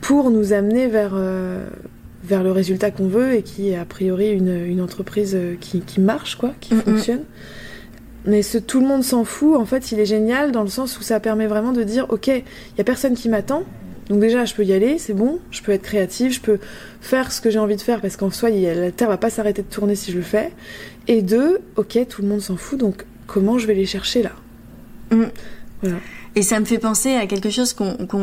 pour 0.01 0.31
nous 0.31 0.53
amener 0.53 0.87
vers 0.87 1.13
euh, 1.15 1.67
vers 2.25 2.43
le 2.43 2.53
résultat 2.53 2.91
qu'on 2.91 3.09
veut 3.09 3.35
et 3.35 3.43
qui 3.43 3.71
est 3.71 3.77
a 3.77 3.85
priori 3.85 4.31
une, 4.31 4.65
une 4.65 4.81
entreprise 4.81 5.37
qui, 5.61 5.81
qui 5.81 6.01
marche, 6.01 6.37
quoi, 6.37 6.55
qui 6.61 6.75
mm 6.75 6.79
-hmm. 6.79 6.83
fonctionne. 6.85 7.25
Mais 8.25 8.43
ce 8.43 8.59
tout 8.59 8.81
le 8.81 8.87
monde 8.87 9.03
s'en 9.03 9.25
fout, 9.25 9.57
en 9.57 9.65
fait, 9.65 9.91
il 9.93 9.99
est 9.99 10.07
génial 10.07 10.53
dans 10.53 10.63
le 10.63 10.69
sens 10.69 10.99
où 10.99 11.03
ça 11.03 11.19
permet 11.19 11.47
vraiment 11.47 11.73
de 11.73 11.83
dire, 11.83 12.07
ok, 12.09 12.29
il 12.29 12.79
y 12.79 12.81
a 12.81 12.85
personne 12.85 13.15
qui 13.15 13.29
m'attend, 13.29 13.65
donc 14.09 14.21
déjà, 14.21 14.45
je 14.45 14.55
peux 14.55 14.65
y 14.65 14.73
aller, 14.73 14.99
c'est 14.99 15.15
bon, 15.15 15.39
je 15.51 15.63
peux 15.63 15.73
être 15.73 15.83
créative, 15.83 16.33
je 16.33 16.41
peux 16.41 16.59
faire 17.01 17.33
ce 17.33 17.41
que 17.41 17.51
j'ai 17.51 17.59
envie 17.59 17.77
de 17.77 17.81
faire 17.81 18.01
parce 18.01 18.17
qu'en 18.17 18.31
soi, 18.31 18.51
la 18.51 18.91
Terre 18.91 19.09
va 19.09 19.17
pas 19.17 19.31
s'arrêter 19.31 19.63
de 19.63 19.69
tourner 19.69 19.95
si 19.95 20.13
je 20.13 20.17
le 20.17 20.23
fais. 20.23 20.51
Et 21.09 21.23
deux, 21.23 21.61
ok, 21.77 21.99
tout 22.09 22.23
le 22.23 22.29
monde 22.29 22.41
s'en 22.41 22.57
fout, 22.57 22.79
donc 22.79 23.05
comment 23.27 23.59
je 23.59 23.67
vais 23.67 23.75
les 23.75 23.87
chercher 23.87 24.23
là? 24.23 24.33
Mmh. 25.11 25.25
Voilà. 25.83 25.97
Et 26.35 26.43
ça 26.43 26.59
me 26.61 26.65
fait 26.65 26.79
penser 26.79 27.15
à 27.15 27.27
quelque 27.27 27.51
chose 27.51 27.75
qu'on 27.75 27.95
qu 27.95 28.17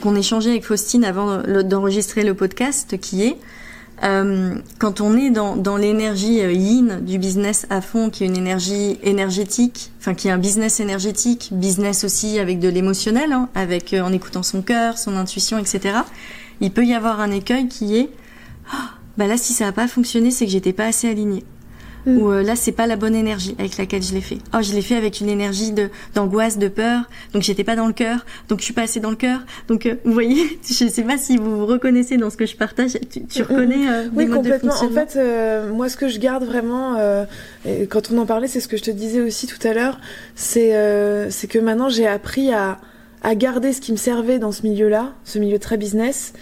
qu 0.00 0.16
échangeait 0.16 0.50
avec 0.50 0.64
Faustine 0.64 1.04
avant 1.04 1.42
d'enregistrer 1.62 2.22
le 2.22 2.34
podcast, 2.34 2.96
qui 2.98 3.24
est 3.24 3.36
euh, 4.02 4.56
quand 4.78 5.00
on 5.00 5.16
est 5.16 5.30
dans, 5.30 5.56
dans 5.56 5.76
l'énergie 5.76 6.42
euh, 6.42 6.52
yin 6.52 7.00
du 7.00 7.18
business 7.18 7.66
à 7.70 7.80
fond, 7.80 8.10
qui 8.10 8.24
est 8.24 8.26
une 8.26 8.36
énergie 8.36 8.98
énergétique, 9.02 9.90
enfin 9.98 10.14
qui 10.14 10.28
est 10.28 10.30
un 10.30 10.38
business 10.38 10.80
énergétique, 10.80 11.48
business 11.52 12.04
aussi 12.04 12.38
avec 12.38 12.58
de 12.58 12.68
l'émotionnel, 12.68 13.32
hein, 13.32 13.48
avec 13.54 13.94
euh, 13.94 14.02
en 14.02 14.12
écoutant 14.12 14.42
son 14.42 14.60
cœur, 14.60 14.98
son 14.98 15.16
intuition, 15.16 15.58
etc. 15.58 16.00
Il 16.60 16.72
peut 16.72 16.84
y 16.84 16.92
avoir 16.92 17.20
un 17.20 17.30
écueil 17.30 17.68
qui 17.68 17.96
est, 17.96 18.10
oh, 18.72 18.76
bah 19.16 19.26
là 19.26 19.38
si 19.38 19.54
ça 19.54 19.64
n'a 19.64 19.72
pas 19.72 19.88
fonctionné, 19.88 20.30
c'est 20.30 20.44
que 20.44 20.52
j'étais 20.52 20.74
pas 20.74 20.86
assez 20.86 21.08
alignée. 21.08 21.44
Mm. 22.06 22.18
Ou 22.18 22.30
euh, 22.30 22.42
là 22.42 22.56
c'est 22.56 22.72
pas 22.72 22.86
la 22.86 22.96
bonne 22.96 23.14
énergie 23.14 23.54
avec 23.58 23.76
laquelle 23.76 24.02
je 24.02 24.14
l'ai 24.14 24.20
fait. 24.20 24.38
Oh 24.54 24.58
je 24.62 24.72
l'ai 24.72 24.82
fait 24.82 24.96
avec 24.96 25.20
une 25.20 25.28
énergie 25.28 25.72
de 25.72 25.90
d'angoisse, 26.14 26.58
de 26.58 26.68
peur, 26.68 27.02
donc 27.32 27.42
j'étais 27.42 27.64
pas 27.64 27.76
dans 27.76 27.86
le 27.86 27.92
cœur, 27.92 28.24
donc 28.48 28.60
je 28.60 28.64
suis 28.64 28.74
pas 28.74 28.82
assez 28.82 29.00
dans 29.00 29.10
le 29.10 29.16
cœur. 29.16 29.40
Donc 29.68 29.86
euh, 29.86 29.96
vous 30.04 30.12
voyez, 30.12 30.58
je 30.68 30.86
sais 30.88 31.02
pas 31.02 31.18
si 31.18 31.36
vous 31.36 31.58
vous 31.58 31.66
reconnaissez 31.66 32.16
dans 32.16 32.30
ce 32.30 32.36
que 32.36 32.46
je 32.46 32.56
partage. 32.56 32.92
Tu, 33.10 33.24
tu 33.26 33.42
reconnais 33.42 33.88
euh, 33.88 34.08
Oui 34.14 34.28
complètement. 34.28 34.74
en 34.74 34.90
fait, 34.90 35.16
euh, 35.16 35.72
moi 35.72 35.88
ce 35.88 35.96
que 35.96 36.08
je 36.08 36.18
garde 36.18 36.44
vraiment, 36.44 36.96
euh, 36.98 37.24
quand 37.90 38.10
on 38.10 38.18
en 38.18 38.26
parlait, 38.26 38.48
c'est 38.48 38.60
ce 38.60 38.68
que 38.68 38.76
je 38.76 38.82
te 38.84 38.90
disais 38.90 39.20
aussi 39.20 39.46
tout 39.46 39.66
à 39.66 39.74
l'heure, 39.74 39.98
c'est 40.34 40.66
c'est 41.30 41.48
que 41.48 41.58
maintenant 41.58 41.88
j'ai 41.88 42.06
appris 42.06 42.52
à 42.52 42.78
à 43.22 43.34
garder 43.34 43.72
ce 43.72 43.80
qui 43.80 43.90
me 43.90 43.96
servait 43.96 44.38
dans 44.38 44.52
ce 44.52 44.62
milieu-là, 44.62 45.12
ce 45.24 45.40
milieu 45.40 45.58
très 45.58 45.76
business, 45.76 46.32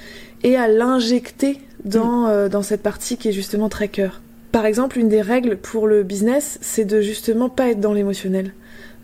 et 0.42 0.56
à 0.56 0.68
l'injecter 0.68 1.60
dans, 1.84 2.26
mm. 2.26 2.28
euh, 2.28 2.48
dans 2.48 2.62
cette 2.62 2.82
partie 2.82 3.16
qui 3.16 3.28
est 3.28 3.32
justement 3.32 3.68
très 3.68 3.88
cœur. 3.88 4.20
Par 4.54 4.66
exemple, 4.66 5.00
une 5.00 5.08
des 5.08 5.20
règles 5.20 5.56
pour 5.56 5.88
le 5.88 6.04
business, 6.04 6.58
c'est 6.60 6.84
de 6.84 7.00
justement 7.00 7.48
pas 7.48 7.70
être 7.70 7.80
dans 7.80 7.92
l'émotionnel, 7.92 8.52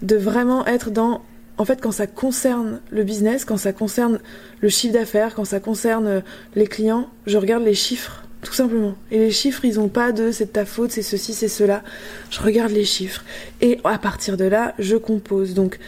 de 0.00 0.14
vraiment 0.14 0.64
être 0.64 0.92
dans 0.92 1.22
en 1.58 1.64
fait, 1.64 1.80
quand 1.80 1.90
ça 1.90 2.06
concerne 2.06 2.80
le 2.90 3.02
business, 3.02 3.44
quand 3.44 3.56
ça 3.56 3.72
concerne 3.72 4.20
le 4.60 4.68
chiffre 4.68 4.94
d'affaires, 4.94 5.34
quand 5.34 5.44
ça 5.44 5.58
concerne 5.58 6.06
euh, 6.06 6.20
les 6.54 6.68
clients, 6.68 7.10
je 7.26 7.36
regarde 7.36 7.64
les 7.64 7.74
chiffres, 7.74 8.22
tout 8.42 8.52
simplement. 8.52 8.94
Et 9.10 9.18
les 9.18 9.32
chiffres, 9.32 9.64
ils 9.64 9.80
ont 9.80 9.88
pas 9.88 10.12
de 10.12 10.30
c'est 10.30 10.44
de 10.44 10.50
ta 10.50 10.64
faute, 10.64 10.92
c'est 10.92 11.02
ceci, 11.02 11.34
c'est 11.34 11.48
cela. 11.48 11.82
Je 12.30 12.40
regarde 12.40 12.70
les 12.70 12.84
chiffres. 12.84 13.24
Et 13.60 13.80
à 13.82 13.98
partir 13.98 14.36
de 14.36 14.44
là, 14.44 14.74
je 14.78 14.94
compose. 14.94 15.54
Donc, 15.54 15.80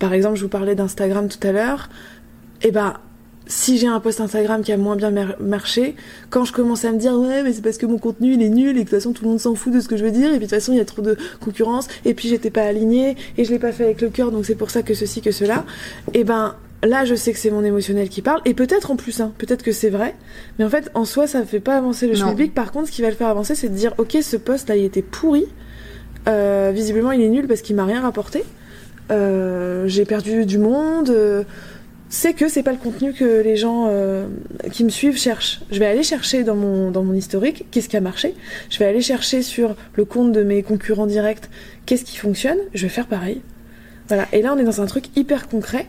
par 0.00 0.12
exemple, 0.12 0.34
je 0.34 0.42
vous 0.42 0.50
parlais 0.50 0.74
d'Instagram 0.74 1.28
tout 1.28 1.46
à 1.46 1.52
l'heure. 1.52 1.88
Eh 2.62 2.72
ben, 2.72 2.94
si 3.46 3.76
j'ai 3.78 3.86
un 3.86 4.00
post 4.00 4.20
Instagram 4.20 4.62
qui 4.62 4.72
a 4.72 4.76
moins 4.76 4.96
bien 4.96 5.12
marché, 5.40 5.96
quand 6.30 6.44
je 6.44 6.52
commence 6.52 6.84
à 6.84 6.92
me 6.92 6.98
dire 6.98 7.12
ouais 7.14 7.42
mais 7.42 7.52
c'est 7.52 7.62
parce 7.62 7.76
que 7.76 7.86
mon 7.86 7.98
contenu 7.98 8.34
il 8.34 8.42
est 8.42 8.48
nul 8.48 8.70
et 8.70 8.72
que 8.72 8.78
de 8.78 8.80
toute 8.82 8.90
façon 8.90 9.12
tout 9.12 9.24
le 9.24 9.30
monde 9.30 9.40
s'en 9.40 9.54
fout 9.54 9.72
de 9.72 9.80
ce 9.80 9.88
que 9.88 9.96
je 9.96 10.04
veux 10.04 10.10
dire 10.10 10.28
et 10.28 10.38
puis 10.38 10.40
de 10.40 10.44
toute 10.44 10.50
façon 10.50 10.72
il 10.72 10.78
y 10.78 10.80
a 10.80 10.84
trop 10.84 11.02
de 11.02 11.16
concurrence 11.40 11.88
et 12.04 12.14
puis 12.14 12.28
j'étais 12.28 12.50
pas 12.50 12.62
alignée 12.62 13.16
et 13.36 13.44
je 13.44 13.50
l'ai 13.50 13.58
pas 13.58 13.72
fait 13.72 13.84
avec 13.84 14.00
le 14.00 14.08
cœur 14.08 14.30
donc 14.30 14.46
c'est 14.46 14.54
pour 14.54 14.70
ça 14.70 14.82
que 14.82 14.94
ceci 14.94 15.20
que 15.20 15.30
cela, 15.30 15.64
et 16.14 16.24
ben 16.24 16.54
là 16.82 17.04
je 17.04 17.14
sais 17.14 17.32
que 17.32 17.38
c'est 17.38 17.50
mon 17.50 17.64
émotionnel 17.64 18.08
qui 18.08 18.22
parle 18.22 18.40
et 18.44 18.54
peut-être 18.54 18.90
en 18.90 18.96
plus 18.96 19.20
hein, 19.20 19.32
peut-être 19.36 19.62
que 19.62 19.72
c'est 19.72 19.90
vrai, 19.90 20.14
mais 20.58 20.64
en 20.64 20.70
fait 20.70 20.90
en 20.94 21.04
soi 21.04 21.26
ça 21.26 21.40
ne 21.40 21.44
fait 21.44 21.60
pas 21.60 21.76
avancer 21.76 22.06
le 22.06 22.14
public. 22.14 22.54
Par 22.54 22.72
contre 22.72 22.88
ce 22.88 22.92
qui 22.92 23.02
va 23.02 23.10
le 23.10 23.16
faire 23.16 23.28
avancer 23.28 23.54
c'est 23.54 23.68
de 23.68 23.74
dire 23.74 23.92
ok 23.98 24.16
ce 24.22 24.36
post 24.36 24.68
là 24.68 24.76
il 24.76 24.84
était 24.84 25.02
pourri, 25.02 25.46
euh, 26.28 26.72
visiblement 26.74 27.12
il 27.12 27.20
est 27.20 27.28
nul 27.28 27.46
parce 27.46 27.60
qu'il 27.60 27.76
m'a 27.76 27.84
rien 27.84 28.00
rapporté, 28.00 28.42
euh, 29.10 29.86
j'ai 29.86 30.04
perdu 30.04 30.46
du 30.46 30.58
monde. 30.58 31.10
Euh, 31.10 31.44
c'est 32.14 32.32
que 32.32 32.48
c'est 32.48 32.62
pas 32.62 32.70
le 32.70 32.78
contenu 32.78 33.12
que 33.12 33.42
les 33.42 33.56
gens 33.56 33.86
euh, 33.88 34.28
qui 34.70 34.84
me 34.84 34.88
suivent 34.88 35.18
cherchent. 35.18 35.62
Je 35.72 35.80
vais 35.80 35.86
aller 35.86 36.04
chercher 36.04 36.44
dans 36.44 36.54
mon, 36.54 36.92
dans 36.92 37.02
mon 37.02 37.12
historique 37.12 37.66
qu'est-ce 37.72 37.88
qui 37.88 37.96
a 37.96 38.00
marché. 38.00 38.34
Je 38.70 38.78
vais 38.78 38.84
aller 38.84 39.00
chercher 39.00 39.42
sur 39.42 39.74
le 39.94 40.04
compte 40.04 40.30
de 40.30 40.44
mes 40.44 40.62
concurrents 40.62 41.08
directs 41.08 41.50
qu'est-ce 41.86 42.04
qui 42.04 42.16
fonctionne. 42.16 42.58
Je 42.72 42.82
vais 42.82 42.88
faire 42.88 43.08
pareil. 43.08 43.42
Voilà. 44.06 44.28
Et 44.32 44.42
là, 44.42 44.54
on 44.54 44.58
est 44.58 44.64
dans 44.64 44.80
un 44.80 44.86
truc 44.86 45.06
hyper 45.16 45.48
concret 45.48 45.88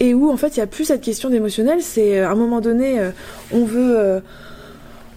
et 0.00 0.12
où 0.12 0.28
en 0.28 0.36
fait, 0.36 0.56
il 0.56 0.58
y 0.58 0.62
a 0.62 0.66
plus 0.66 0.86
cette 0.86 1.02
question 1.02 1.30
d'émotionnel. 1.30 1.78
C'est 1.82 2.18
à 2.18 2.32
un 2.32 2.34
moment 2.34 2.60
donné, 2.60 2.98
euh, 2.98 3.12
on 3.52 3.64
veut, 3.64 3.96
euh, 3.96 4.20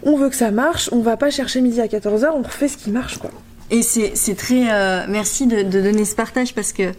on 0.03 0.17
veut 0.17 0.29
que 0.29 0.35
ça 0.35 0.51
marche. 0.51 0.87
On 0.91 0.99
va 0.99 1.17
pas 1.17 1.31
chercher 1.31 1.61
midi 1.61 1.81
à 1.81 1.87
14h. 1.87 2.29
On 2.31 2.43
refait 2.43 2.67
ce 2.67 2.77
qui 2.77 2.91
marche, 2.91 3.17
quoi. 3.17 3.31
Et 3.71 3.81
c'est 3.81 4.35
très. 4.35 5.07
merci 5.07 5.47
de 5.47 5.63
donner 5.63 6.05
ce 6.05 6.13
partage 6.13 6.53
parce 6.53 6.73
que 6.73 6.91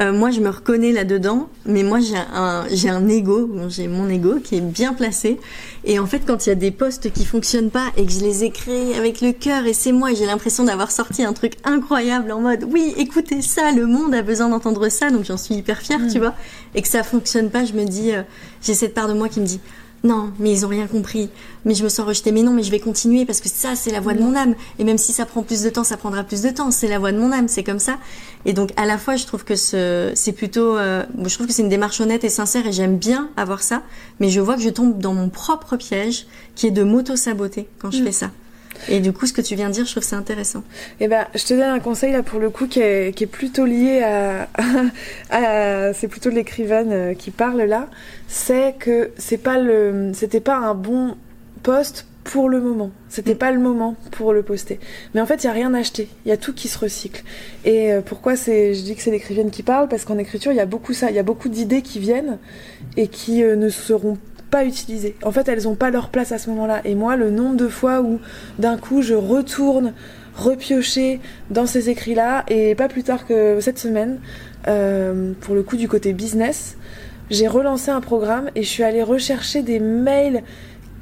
euh, 0.00 0.12
moi 0.12 0.30
je 0.30 0.40
me 0.40 0.48
reconnais 0.48 0.92
là-dedans, 0.92 1.48
mais 1.66 1.82
moi 1.82 1.98
j'ai 2.00 2.16
un, 2.16 2.64
j'ai 2.70 2.88
un 2.88 3.08
ego, 3.08 3.50
j'ai 3.68 3.88
mon 3.88 4.08
ego 4.08 4.38
qui 4.42 4.56
est 4.56 4.60
bien 4.60 4.94
placé. 4.94 5.40
Et 5.84 5.98
en 5.98 6.06
fait, 6.06 6.20
quand 6.26 6.46
il 6.46 6.50
y 6.50 6.52
a 6.52 6.56
des 6.56 6.70
postes 6.70 7.12
qui 7.12 7.24
fonctionnent 7.24 7.70
pas 7.70 7.86
et 7.96 8.06
que 8.06 8.12
je 8.12 8.20
les 8.20 8.44
ai 8.44 8.50
créés 8.50 8.96
avec 8.96 9.20
le 9.20 9.32
cœur 9.32 9.66
et 9.66 9.72
c'est 9.72 9.92
moi, 9.92 10.14
j'ai 10.14 10.26
l'impression 10.26 10.64
d'avoir 10.64 10.90
sorti 10.90 11.24
un 11.24 11.32
truc 11.32 11.54
incroyable 11.64 12.30
en 12.30 12.40
mode 12.40 12.64
oui, 12.70 12.94
écoutez 12.96 13.42
ça, 13.42 13.72
le 13.72 13.86
monde 13.86 14.14
a 14.14 14.22
besoin 14.22 14.48
d'entendre 14.48 14.88
ça, 14.88 15.10
donc 15.10 15.24
j'en 15.24 15.36
suis 15.36 15.56
hyper 15.56 15.78
fière, 15.78 16.00
tu 16.10 16.18
mm. 16.18 16.22
vois. 16.22 16.34
Et 16.74 16.82
que 16.82 16.88
ça 16.88 17.02
fonctionne 17.02 17.50
pas, 17.50 17.64
je 17.64 17.72
me 17.72 17.84
dis, 17.84 18.12
euh, 18.12 18.22
j'ai 18.62 18.74
cette 18.74 18.94
part 18.94 19.08
de 19.08 19.14
moi 19.14 19.28
qui 19.28 19.40
me 19.40 19.46
dit 19.46 19.60
non, 20.04 20.30
mais 20.38 20.52
ils 20.52 20.64
ont 20.64 20.68
rien 20.68 20.86
compris. 20.86 21.28
Mais 21.64 21.74
je 21.74 21.82
me 21.82 21.88
sens 21.88 22.06
rejetée. 22.06 22.30
Mais 22.30 22.42
non, 22.42 22.52
mais 22.52 22.62
je 22.62 22.70
vais 22.70 22.78
continuer 22.78 23.24
parce 23.24 23.40
que 23.40 23.48
ça, 23.48 23.74
c'est 23.74 23.90
la 23.90 24.00
voix 24.00 24.14
de 24.14 24.22
mon 24.22 24.34
âme. 24.36 24.54
Et 24.78 24.84
même 24.84 24.98
si 24.98 25.12
ça 25.12 25.26
prend 25.26 25.42
plus 25.42 25.62
de 25.62 25.70
temps, 25.70 25.84
ça 25.84 25.96
prendra 25.96 26.22
plus 26.22 26.42
de 26.42 26.50
temps. 26.50 26.70
C'est 26.70 26.88
la 26.88 26.98
voix 26.98 27.10
de 27.10 27.18
mon 27.18 27.32
âme, 27.32 27.48
c'est 27.48 27.64
comme 27.64 27.80
ça. 27.80 27.98
Et 28.44 28.52
donc, 28.52 28.70
à 28.76 28.86
la 28.86 28.96
fois, 28.96 29.16
je 29.16 29.26
trouve 29.26 29.44
que 29.44 29.56
c'est 29.56 30.32
plutôt, 30.32 30.76
euh, 30.76 31.04
je 31.24 31.34
trouve 31.34 31.46
que 31.46 31.52
c'est 31.52 31.62
une 31.62 31.68
démarche 31.68 32.00
honnête 32.00 32.22
et 32.24 32.28
sincère 32.28 32.66
et 32.66 32.72
j'aime 32.72 32.96
bien 32.96 33.28
avoir 33.36 33.62
ça. 33.62 33.82
Mais 34.20 34.30
je 34.30 34.40
vois 34.40 34.54
que 34.54 34.62
je 34.62 34.70
tombe 34.70 34.98
dans 34.98 35.14
mon 35.14 35.28
propre 35.28 35.76
piège 35.76 36.26
qui 36.54 36.66
est 36.66 36.72
de 36.72 36.84
m'auto-saboter 36.84 37.68
quand 37.78 37.90
je 37.90 38.00
mm. 38.00 38.04
fais 38.04 38.12
ça. 38.12 38.30
Et 38.88 39.00
du 39.00 39.12
coup, 39.12 39.26
ce 39.26 39.32
que 39.32 39.40
tu 39.40 39.54
viens 39.54 39.68
de 39.68 39.74
dire, 39.74 39.84
je 39.84 39.90
trouve 39.90 40.02
c'est 40.02 40.16
intéressant. 40.16 40.62
Eh 41.00 41.08
ben, 41.08 41.26
je 41.34 41.44
te 41.44 41.54
donne 41.54 41.70
un 41.70 41.80
conseil 41.80 42.12
là 42.12 42.22
pour 42.22 42.40
le 42.40 42.50
coup 42.50 42.66
qui 42.66 42.80
est, 42.80 43.14
qui 43.14 43.24
est 43.24 43.28
plutôt 43.28 43.64
lié 43.64 44.02
à, 44.02 44.48
à 45.30 45.92
c'est 45.92 46.08
plutôt 46.08 46.30
l'écrivaine 46.30 46.92
euh, 46.92 47.14
qui 47.14 47.30
parle 47.30 47.62
là. 47.62 47.88
C'est 48.28 48.74
que 48.78 49.10
c'est 49.18 49.38
pas 49.38 49.58
le, 49.58 50.12
c'était 50.14 50.40
pas 50.40 50.56
un 50.56 50.74
bon 50.74 51.16
poste 51.62 52.06
pour 52.28 52.50
le 52.50 52.60
moment. 52.60 52.90
C'était 53.08 53.34
mm. 53.34 53.38
pas 53.38 53.50
le 53.50 53.58
moment 53.58 53.96
pour 54.10 54.32
le 54.32 54.42
poster. 54.42 54.78
Mais 55.14 55.20
en 55.20 55.26
fait, 55.26 55.44
il 55.44 55.46
y 55.46 55.50
a 55.50 55.52
rien 55.52 55.72
à 55.74 55.78
acheter. 55.78 56.08
Il 56.24 56.28
y 56.28 56.32
a 56.32 56.36
tout 56.36 56.52
qui 56.52 56.68
se 56.68 56.78
recycle. 56.78 57.24
Et 57.64 57.92
euh, 57.92 58.00
pourquoi 58.02 58.36
c'est, 58.36 58.74
je 58.74 58.82
dis 58.82 58.94
que 58.94 59.02
c'est 59.02 59.10
l'écrivaine 59.10 59.50
qui 59.50 59.62
parle? 59.62 59.88
Parce 59.88 60.04
qu'en 60.04 60.18
écriture, 60.18 60.52
il 60.52 60.56
y 60.56 60.60
a 60.60 60.66
beaucoup 60.66 60.92
ça. 60.92 61.10
Il 61.10 61.16
y 61.16 61.18
a 61.18 61.22
beaucoup 61.22 61.48
d'idées 61.48 61.82
qui 61.82 61.98
viennent 61.98 62.38
et 62.96 63.08
qui 63.08 63.42
euh, 63.42 63.56
ne 63.56 63.70
seront 63.70 64.18
pas 64.50 64.64
utilisées. 64.64 65.16
En 65.22 65.32
fait, 65.32 65.48
elles 65.48 65.64
n'ont 65.64 65.74
pas 65.74 65.90
leur 65.90 66.08
place 66.08 66.32
à 66.32 66.38
ce 66.38 66.50
moment-là. 66.50 66.80
Et 66.84 66.94
moi, 66.94 67.16
le 67.16 67.30
nombre 67.30 67.56
de 67.56 67.68
fois 67.68 68.00
où 68.00 68.20
d'un 68.58 68.76
coup 68.76 69.02
je 69.02 69.14
retourne 69.14 69.92
repiocher 70.36 71.20
dans 71.50 71.66
ces 71.66 71.90
écrits-là, 71.90 72.44
et 72.48 72.74
pas 72.74 72.88
plus 72.88 73.02
tard 73.02 73.26
que 73.26 73.60
cette 73.60 73.78
semaine, 73.78 74.20
euh, 74.68 75.32
pour 75.40 75.54
le 75.54 75.62
coup 75.62 75.76
du 75.76 75.88
côté 75.88 76.12
business, 76.12 76.76
j'ai 77.30 77.48
relancé 77.48 77.90
un 77.90 78.00
programme 78.00 78.50
et 78.54 78.62
je 78.62 78.68
suis 78.68 78.84
allée 78.84 79.02
rechercher 79.02 79.62
des 79.62 79.80
mails, 79.80 80.42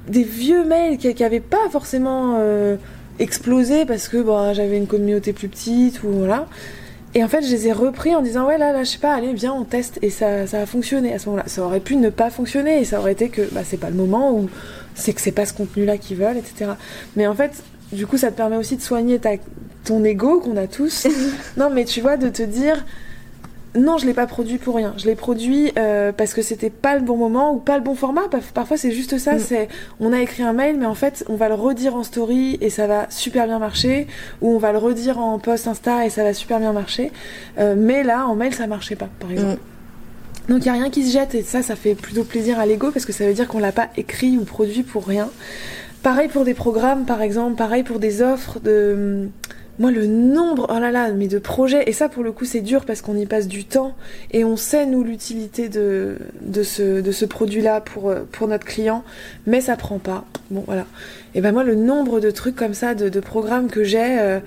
des 0.08 0.24
vieux 0.24 0.64
mails 0.64 0.98
qui 0.98 1.14
n'avaient 1.22 1.40
pas 1.40 1.68
forcément 1.70 2.36
euh, 2.38 2.76
explosé 3.18 3.84
parce 3.84 4.08
que 4.08 4.18
bon, 4.18 4.52
j'avais 4.54 4.76
une 4.76 4.86
communauté 4.86 5.32
plus 5.32 5.48
petite 5.48 6.02
ou 6.02 6.08
voilà. 6.08 6.46
Et 7.16 7.24
en 7.24 7.28
fait, 7.28 7.40
je 7.40 7.50
les 7.50 7.68
ai 7.68 7.72
repris 7.72 8.14
en 8.14 8.20
disant 8.20 8.46
ouais 8.46 8.58
là, 8.58 8.72
là, 8.72 8.84
je 8.84 8.90
sais 8.90 8.98
pas, 8.98 9.14
allez, 9.14 9.32
viens, 9.32 9.54
on 9.54 9.64
teste. 9.64 9.98
Et 10.02 10.10
ça, 10.10 10.46
ça 10.46 10.60
a 10.60 10.66
fonctionné 10.66 11.14
à 11.14 11.18
ce 11.18 11.30
moment-là. 11.30 11.44
Ça 11.46 11.62
aurait 11.62 11.80
pu 11.80 11.96
ne 11.96 12.10
pas 12.10 12.28
fonctionner 12.28 12.78
et 12.78 12.84
ça 12.84 13.00
aurait 13.00 13.12
été 13.12 13.30
que 13.30 13.40
bah, 13.52 13.62
c'est 13.64 13.78
pas 13.78 13.88
le 13.88 13.96
moment 13.96 14.32
ou 14.32 14.50
c'est 14.94 15.14
que 15.14 15.22
c'est 15.22 15.32
pas 15.32 15.46
ce 15.46 15.54
contenu-là 15.54 15.96
qu'ils 15.96 16.18
veulent, 16.18 16.36
etc. 16.36 16.72
Mais 17.16 17.26
en 17.26 17.34
fait, 17.34 17.62
du 17.90 18.06
coup, 18.06 18.18
ça 18.18 18.30
te 18.30 18.36
permet 18.36 18.58
aussi 18.58 18.76
de 18.76 18.82
soigner 18.82 19.18
ta, 19.18 19.30
ton 19.86 20.04
ego 20.04 20.40
qu'on 20.40 20.58
a 20.58 20.66
tous. 20.66 21.06
non, 21.56 21.70
mais 21.70 21.86
tu 21.86 22.02
vois, 22.02 22.18
de 22.18 22.28
te 22.28 22.42
dire 22.42 22.84
non, 23.76 23.98
je 23.98 24.06
l'ai 24.06 24.14
pas 24.14 24.26
produit 24.26 24.58
pour 24.58 24.76
rien. 24.76 24.94
Je 24.96 25.06
l'ai 25.06 25.14
produit 25.14 25.72
euh, 25.78 26.12
parce 26.12 26.34
que 26.34 26.42
c'était 26.42 26.70
pas 26.70 26.94
le 26.94 27.02
bon 27.02 27.16
moment 27.16 27.52
ou 27.52 27.58
pas 27.58 27.76
le 27.76 27.84
bon 27.84 27.94
format. 27.94 28.22
Parfois, 28.54 28.76
c'est 28.76 28.92
juste 28.92 29.18
ça. 29.18 29.34
Mm. 29.34 29.38
C'est 29.38 29.68
on 30.00 30.12
a 30.12 30.20
écrit 30.20 30.42
un 30.42 30.52
mail, 30.52 30.76
mais 30.78 30.86
en 30.86 30.94
fait, 30.94 31.24
on 31.28 31.36
va 31.36 31.48
le 31.48 31.54
redire 31.54 31.94
en 31.96 32.02
story 32.02 32.58
et 32.60 32.70
ça 32.70 32.86
va 32.86 33.06
super 33.10 33.46
bien 33.46 33.58
marcher, 33.58 34.06
ou 34.40 34.54
on 34.54 34.58
va 34.58 34.72
le 34.72 34.78
redire 34.78 35.18
en 35.18 35.38
post 35.38 35.66
Insta 35.68 36.06
et 36.06 36.10
ça 36.10 36.22
va 36.22 36.32
super 36.32 36.58
bien 36.58 36.72
marcher. 36.72 37.12
Euh, 37.58 37.74
mais 37.76 38.02
là, 38.02 38.26
en 38.26 38.34
mail, 38.34 38.54
ça 38.54 38.66
marchait 38.66 38.96
pas, 38.96 39.08
par 39.20 39.30
exemple. 39.30 39.60
Mm. 40.48 40.52
Donc 40.52 40.64
il 40.64 40.66
y 40.66 40.68
a 40.68 40.74
rien 40.74 40.90
qui 40.90 41.04
se 41.04 41.12
jette 41.12 41.34
et 41.34 41.42
ça, 41.42 41.62
ça 41.62 41.74
fait 41.74 41.96
plutôt 41.96 42.22
plaisir 42.22 42.60
à 42.60 42.66
l'ego 42.66 42.92
parce 42.92 43.04
que 43.04 43.12
ça 43.12 43.26
veut 43.26 43.34
dire 43.34 43.48
qu'on 43.48 43.58
l'a 43.58 43.72
pas 43.72 43.88
écrit 43.96 44.38
ou 44.38 44.44
produit 44.44 44.84
pour 44.84 45.04
rien. 45.04 45.28
Pareil 46.04 46.28
pour 46.28 46.44
des 46.44 46.54
programmes, 46.54 47.04
par 47.04 47.20
exemple. 47.20 47.56
Pareil 47.56 47.82
pour 47.82 47.98
des 47.98 48.22
offres 48.22 48.60
de 48.60 49.28
moi, 49.78 49.90
le 49.90 50.06
nombre, 50.06 50.66
oh 50.70 50.78
là 50.78 50.90
là, 50.90 51.10
mais 51.12 51.28
de 51.28 51.38
projets, 51.38 51.84
et 51.86 51.92
ça 51.92 52.08
pour 52.08 52.22
le 52.22 52.32
coup 52.32 52.46
c'est 52.46 52.62
dur 52.62 52.86
parce 52.86 53.02
qu'on 53.02 53.16
y 53.16 53.26
passe 53.26 53.46
du 53.46 53.64
temps 53.64 53.94
et 54.32 54.42
on 54.44 54.56
sait 54.56 54.86
nous 54.86 55.04
l'utilité 55.04 55.68
de, 55.68 56.16
de 56.40 56.62
ce, 56.62 57.02
de 57.02 57.12
ce 57.12 57.26
produit-là 57.26 57.82
pour, 57.82 58.08
euh, 58.08 58.20
pour 58.32 58.48
notre 58.48 58.64
client, 58.64 59.04
mais 59.46 59.60
ça 59.60 59.76
prend 59.76 59.98
pas. 59.98 60.24
Bon 60.50 60.62
voilà. 60.66 60.86
Et 61.34 61.42
ben 61.42 61.52
moi 61.52 61.62
le 61.62 61.74
nombre 61.74 62.20
de 62.20 62.30
trucs 62.30 62.56
comme 62.56 62.72
ça, 62.72 62.94
de, 62.94 63.20
programmes 63.20 63.68
que 63.68 63.84
j'ai, 63.84 64.18
euh, 64.18 64.40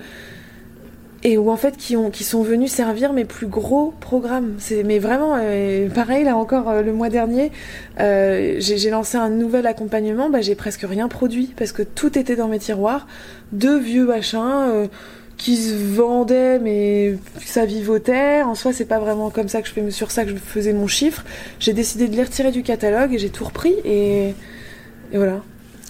et 1.22 1.38
où 1.38 1.50
en 1.50 1.56
fait 1.56 1.76
qui, 1.76 1.96
ont, 1.96 2.10
qui 2.10 2.24
sont 2.24 2.42
venus 2.42 2.72
servir 2.72 3.12
mes 3.12 3.24
plus 3.24 3.46
gros 3.46 3.94
programmes. 4.00 4.54
C'est, 4.58 4.82
mais 4.82 4.98
vraiment, 4.98 5.36
euh, 5.38 5.88
pareil 5.90 6.24
là 6.24 6.34
encore 6.36 6.82
le 6.82 6.92
mois 6.92 7.08
dernier, 7.08 7.52
j'ai, 7.98 8.90
lancé 8.90 9.16
un 9.16 9.28
nouvel 9.28 9.68
accompagnement, 9.68 10.28
bah, 10.28 10.40
j'ai 10.40 10.56
presque 10.56 10.82
rien 10.82 11.06
produit 11.06 11.54
parce 11.56 11.70
que 11.70 11.84
tout 11.84 12.18
était 12.18 12.34
dans 12.34 12.48
mes 12.48 12.58
tiroirs, 12.58 13.06
deux 13.52 13.78
vieux 13.78 14.06
machins 14.06 14.88
qui 15.40 15.56
se 15.56 15.74
vendait 15.74 16.58
mais 16.58 17.16
ça 17.44 17.64
vivotait. 17.64 18.42
En 18.42 18.54
soi, 18.54 18.72
c'est 18.72 18.84
pas 18.84 18.98
vraiment 18.98 19.30
comme 19.30 19.48
ça 19.48 19.62
que 19.62 19.68
je 19.68 19.72
fais 19.72 19.90
sur 19.90 20.10
ça 20.10 20.24
que 20.24 20.30
je 20.30 20.36
faisais 20.36 20.74
mon 20.74 20.86
chiffre. 20.86 21.24
J'ai 21.58 21.72
décidé 21.72 22.08
de 22.08 22.16
les 22.16 22.22
retirer 22.22 22.50
du 22.50 22.62
catalogue 22.62 23.14
et 23.14 23.18
j'ai 23.18 23.30
tout 23.30 23.44
repris 23.44 23.74
et, 23.84 24.34
voilà. 25.12 25.42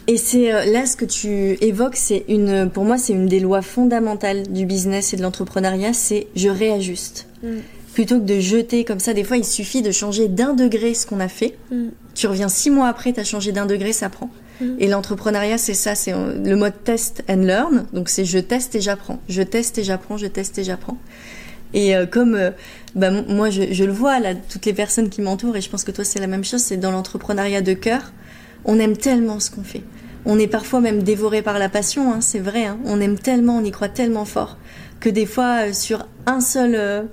Et 0.06 0.16
c'est 0.16 0.52
euh, 0.52 0.64
là 0.66 0.86
ce 0.86 0.96
que 0.96 1.04
tu 1.04 1.58
évoques, 1.64 1.96
c'est 1.96 2.24
une, 2.28 2.70
pour 2.70 2.84
moi, 2.84 2.96
c'est 2.96 3.12
une 3.12 3.26
des 3.26 3.40
lois 3.40 3.62
fondamentales 3.62 4.48
du 4.48 4.66
business 4.66 5.12
et 5.12 5.16
de 5.16 5.22
l'entrepreneuriat, 5.22 5.92
c'est 5.92 6.28
je 6.36 6.48
réajuste. 6.48 7.26
Mm. 7.42 7.58
Plutôt 7.92 8.18
que 8.18 8.24
de 8.24 8.38
jeter 8.38 8.84
comme 8.84 9.00
ça, 9.00 9.14
des 9.14 9.24
fois, 9.24 9.36
il 9.36 9.44
suffit 9.44 9.82
de 9.82 9.90
changer 9.90 10.28
d'un 10.28 10.54
degré 10.54 10.94
ce 10.94 11.06
qu'on 11.06 11.20
a 11.20 11.28
fait. 11.28 11.56
Mm. 11.70 11.88
Tu 12.14 12.26
reviens 12.28 12.48
six 12.48 12.70
mois 12.70 12.86
après, 12.86 13.12
tu 13.12 13.20
as 13.20 13.24
changé 13.24 13.52
d'un 13.52 13.66
degré, 13.66 13.92
ça 13.92 14.08
prend. 14.08 14.30
Et 14.78 14.88
l'entrepreneuriat, 14.88 15.58
c'est 15.58 15.74
ça, 15.74 15.94
c'est 15.94 16.12
le 16.12 16.56
mode 16.56 16.84
test 16.84 17.22
and 17.28 17.42
learn. 17.42 17.86
Donc 17.92 18.08
c'est 18.08 18.24
je 18.24 18.38
teste 18.38 18.74
et 18.74 18.80
j'apprends, 18.80 19.20
je 19.28 19.42
teste 19.42 19.78
et 19.78 19.84
j'apprends, 19.84 20.16
je 20.16 20.26
teste 20.26 20.58
et 20.58 20.64
j'apprends. 20.64 20.98
Et 21.72 21.96
euh, 21.96 22.06
comme 22.06 22.34
euh, 22.34 22.50
bah, 22.94 23.10
moi, 23.10 23.50
je, 23.50 23.72
je, 23.72 23.84
le 23.84 23.92
vois 23.92 24.18
là, 24.20 24.34
toutes 24.34 24.66
les 24.66 24.72
personnes 24.72 25.08
qui 25.08 25.22
m'entourent, 25.22 25.56
et 25.56 25.60
je 25.60 25.70
pense 25.70 25.84
que 25.84 25.92
toi 25.92 26.04
c'est 26.04 26.18
la 26.18 26.26
même 26.26 26.44
chose, 26.44 26.60
c'est 26.60 26.76
dans 26.76 26.90
l'entrepreneuriat 26.90 27.62
de 27.62 27.74
cœur, 27.74 28.12
on 28.64 28.78
aime 28.78 28.96
tellement 28.96 29.40
ce 29.40 29.50
qu'on 29.50 29.62
fait. 29.62 29.82
On 30.26 30.38
est 30.38 30.48
parfois 30.48 30.80
même 30.80 31.02
dévoré 31.02 31.42
par 31.42 31.58
la 31.58 31.68
passion, 31.68 32.12
hein, 32.12 32.20
c'est 32.20 32.40
vrai. 32.40 32.66
Hein. 32.66 32.78
On 32.84 33.00
aime 33.00 33.18
tellement, 33.18 33.58
on 33.58 33.64
y 33.64 33.70
croit 33.70 33.88
tellement 33.88 34.24
fort 34.24 34.58
que 34.98 35.08
des 35.08 35.26
fois 35.26 35.68
euh, 35.68 35.72
sur 35.72 36.06
un 36.26 36.40
seul 36.40 37.08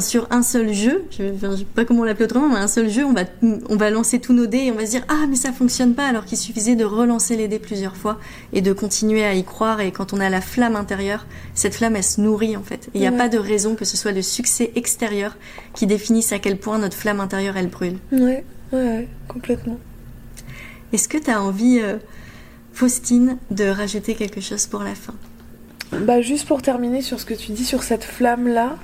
sur 0.00 0.26
un 0.30 0.42
seul 0.42 0.72
jeu, 0.72 1.04
je 1.10 1.24
ne 1.24 1.56
sais 1.56 1.64
pas 1.64 1.84
comment 1.84 2.04
l'appeler 2.04 2.24
autrement, 2.24 2.48
mais 2.48 2.58
un 2.58 2.68
seul 2.68 2.90
jeu, 2.90 3.04
on 3.04 3.12
va, 3.12 3.22
on 3.42 3.76
va 3.76 3.90
lancer 3.90 4.20
tous 4.20 4.32
nos 4.32 4.46
dés 4.46 4.64
et 4.64 4.72
on 4.72 4.74
va 4.74 4.86
se 4.86 4.90
dire 4.90 5.04
ah 5.08 5.26
mais 5.28 5.36
ça 5.36 5.52
fonctionne 5.52 5.94
pas 5.94 6.06
alors 6.06 6.24
qu'il 6.24 6.38
suffisait 6.38 6.76
de 6.76 6.84
relancer 6.84 7.36
les 7.36 7.48
dés 7.48 7.58
plusieurs 7.58 7.96
fois 7.96 8.18
et 8.52 8.62
de 8.62 8.72
continuer 8.72 9.24
à 9.24 9.34
y 9.34 9.44
croire 9.44 9.80
et 9.80 9.92
quand 9.92 10.12
on 10.12 10.20
a 10.20 10.28
la 10.28 10.40
flamme 10.40 10.76
intérieure, 10.76 11.26
cette 11.54 11.74
flamme 11.74 11.96
elle 11.96 12.04
se 12.04 12.20
nourrit 12.20 12.56
en 12.56 12.62
fait. 12.62 12.88
Il 12.94 13.00
n'y 13.00 13.06
a 13.06 13.12
pas 13.12 13.28
de 13.28 13.38
raison 13.38 13.74
que 13.74 13.84
ce 13.84 13.96
soit 13.96 14.12
le 14.12 14.22
succès 14.22 14.72
extérieur 14.74 15.36
qui 15.74 15.86
définisse 15.86 16.32
à 16.32 16.38
quel 16.38 16.58
point 16.58 16.78
notre 16.78 16.96
flamme 16.96 17.20
intérieure 17.20 17.56
elle 17.56 17.68
brûle. 17.68 17.98
Ouais, 18.12 18.44
ouais, 18.72 19.08
complètement. 19.28 19.78
Est-ce 20.92 21.08
que 21.08 21.18
tu 21.18 21.30
as 21.30 21.42
envie, 21.42 21.80
euh, 21.80 21.96
Faustine, 22.72 23.38
de 23.50 23.64
rajouter 23.64 24.14
quelque 24.14 24.40
chose 24.40 24.66
pour 24.66 24.82
la 24.82 24.94
fin? 24.94 25.14
Bah 25.92 26.20
juste 26.20 26.46
pour 26.48 26.62
terminer 26.62 27.00
sur 27.02 27.20
ce 27.20 27.24
que 27.24 27.34
tu 27.34 27.52
dis 27.52 27.64
sur 27.64 27.82
cette 27.82 28.04
flamme 28.04 28.48
là 28.48 28.76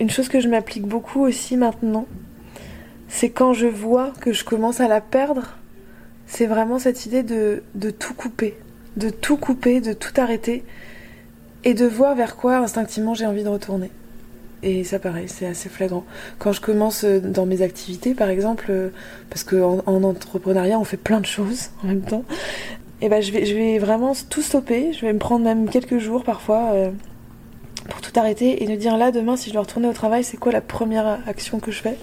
une 0.00 0.10
chose 0.10 0.28
que 0.28 0.40
je 0.40 0.48
m'applique 0.48 0.86
beaucoup 0.86 1.20
aussi 1.20 1.56
maintenant, 1.56 2.06
c'est 3.08 3.30
quand 3.30 3.52
je 3.54 3.66
vois 3.66 4.12
que 4.20 4.32
je 4.32 4.44
commence 4.44 4.80
à 4.80 4.88
la 4.88 5.00
perdre, 5.00 5.56
c'est 6.26 6.46
vraiment 6.46 6.78
cette 6.78 7.06
idée 7.06 7.22
de, 7.22 7.62
de, 7.74 7.90
tout 7.90 8.14
couper, 8.14 8.56
de 8.96 9.08
tout 9.10 9.36
couper, 9.36 9.80
de 9.80 9.92
tout 9.92 10.12
arrêter, 10.18 10.64
et 11.64 11.74
de 11.74 11.86
voir 11.86 12.14
vers 12.14 12.36
quoi 12.36 12.58
instinctivement 12.58 13.14
j'ai 13.14 13.26
envie 13.26 13.42
de 13.42 13.48
retourner. 13.48 13.90
Et 14.62 14.84
ça 14.84 14.98
pareil, 14.98 15.28
c'est 15.28 15.46
assez 15.46 15.68
flagrant. 15.68 16.04
Quand 16.38 16.52
je 16.52 16.60
commence 16.60 17.04
euh, 17.04 17.20
dans 17.20 17.46
mes 17.46 17.62
activités, 17.62 18.14
par 18.14 18.28
exemple, 18.28 18.66
euh, 18.70 18.90
parce 19.30 19.44
qu'en 19.44 19.82
en, 19.86 20.02
entrepreneuriat, 20.02 20.78
on 20.78 20.84
fait 20.84 20.96
plein 20.96 21.20
de 21.20 21.26
choses 21.26 21.70
en 21.84 21.88
même 21.88 22.02
temps, 22.02 22.24
et 23.00 23.08
ben 23.08 23.22
je 23.22 23.30
vais, 23.32 23.46
je 23.46 23.54
vais 23.54 23.78
vraiment 23.78 24.12
tout 24.28 24.42
stopper, 24.42 24.92
je 24.92 25.06
vais 25.06 25.12
me 25.12 25.18
prendre 25.18 25.44
même 25.44 25.68
quelques 25.68 25.98
jours 25.98 26.24
parfois. 26.24 26.72
Euh, 26.72 26.90
pour 27.88 28.00
tout 28.00 28.12
arrêter 28.18 28.62
et 28.62 28.66
de 28.66 28.76
dire 28.76 28.96
là 28.96 29.10
demain 29.10 29.36
si 29.36 29.48
je 29.48 29.54
dois 29.54 29.62
retourner 29.62 29.88
au 29.88 29.92
travail 29.92 30.22
c'est 30.22 30.36
quoi 30.36 30.52
la 30.52 30.60
première 30.60 31.18
action 31.26 31.58
que 31.58 31.72
je 31.72 31.80
fais? 31.80 31.96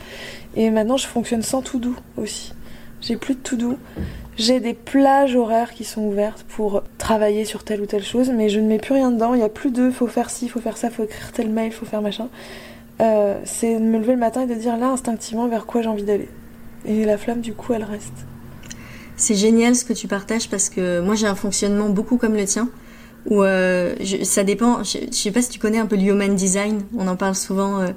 Et 0.56 0.69
maintenant 0.69 0.98
je 0.98 1.08
fonctionne 1.08 1.41
sans 1.41 1.62
tout 1.62 1.80
doux 1.80 1.95
aussi. 2.17 2.54
J'ai 3.02 3.17
plus 3.17 3.36
de 3.36 3.39
tout 3.39 3.56
doux. 3.56 3.78
J'ai 4.38 4.60
des 4.60 4.74
plages 4.74 5.36
horaires 5.36 5.74
qui 5.74 5.84
sont 5.84 6.02
ouvertes 6.02 6.43
pour 6.48 6.84
travailler 6.98 7.45
sur 7.45 7.63
telle 7.63 7.82
ou 7.82 7.86
telle 7.86 8.04
chose 8.04 8.30
mais 8.30 8.50
je 8.50 8.60
ne 8.60 8.67
mets 8.67 8.80
plus 8.80 8.93
rien 8.93 9.12
dedans. 9.12 9.34
Il 9.34 9.39
y 9.39 9.43
a 9.43 9.50
plus 9.50 9.71
de 9.71 9.91
faut 9.91 10.08
faire 10.08 10.30
ci 10.30 10.50
faut 10.50 10.60
faire 10.60 10.78
ça 10.78 10.89
faut 10.89 11.04
écrire 11.04 11.32
tel 11.32 11.50
mail 11.50 11.71
faut 11.71 11.86
faire 11.86 12.02
machin. 12.02 12.28
Euh, 13.02 13.39
c'est 13.43 13.76
de 13.76 13.84
me 13.84 13.98
lever 14.00 14.13
le 14.13 14.19
matin 14.19 14.43
et 14.43 14.48
de 14.48 14.56
dire 14.56 14.78
là 14.78 14.88
instinctivement 14.88 15.48
vers 15.48 15.65
quoi 15.65 15.82
j'ai 15.82 15.89
envie 15.89 16.04
d'aller. 16.04 16.30
Et 16.86 17.06
la 17.06 17.17
flamme 17.17 17.41
du 17.41 17.54
coup 17.54 17.74
elle 17.74 17.84
reste. 17.84 18.26
C'est 19.17 19.36
génial 19.36 19.76
ce 19.76 19.86
que 19.86 19.93
tu 19.93 20.08
partages 20.08 20.50
parce 20.50 20.69
que 20.69 21.00
moi 21.00 21.15
j'ai 21.15 21.28
un 21.28 21.36
fonctionnement 21.36 21.89
beaucoup 21.89 22.17
comme 22.17 22.36
le 22.36 22.45
tien 22.45 22.69
où 23.29 23.43
euh, 23.43 23.95
ça 24.23 24.43
dépend. 24.43 24.84
Je, 24.84 24.97
sais 25.11 25.32
pas 25.32 25.41
si 25.41 25.49
tu 25.49 25.59
connais 25.59 25.80
un 25.80 25.86
peu 25.86 25.95
le 25.95 26.03
human 26.03 26.36
design. 26.36 26.82
On 26.97 27.07
en 27.07 27.15
parle 27.15 27.36
souvent. 27.36 27.82
Euh, 27.82 27.88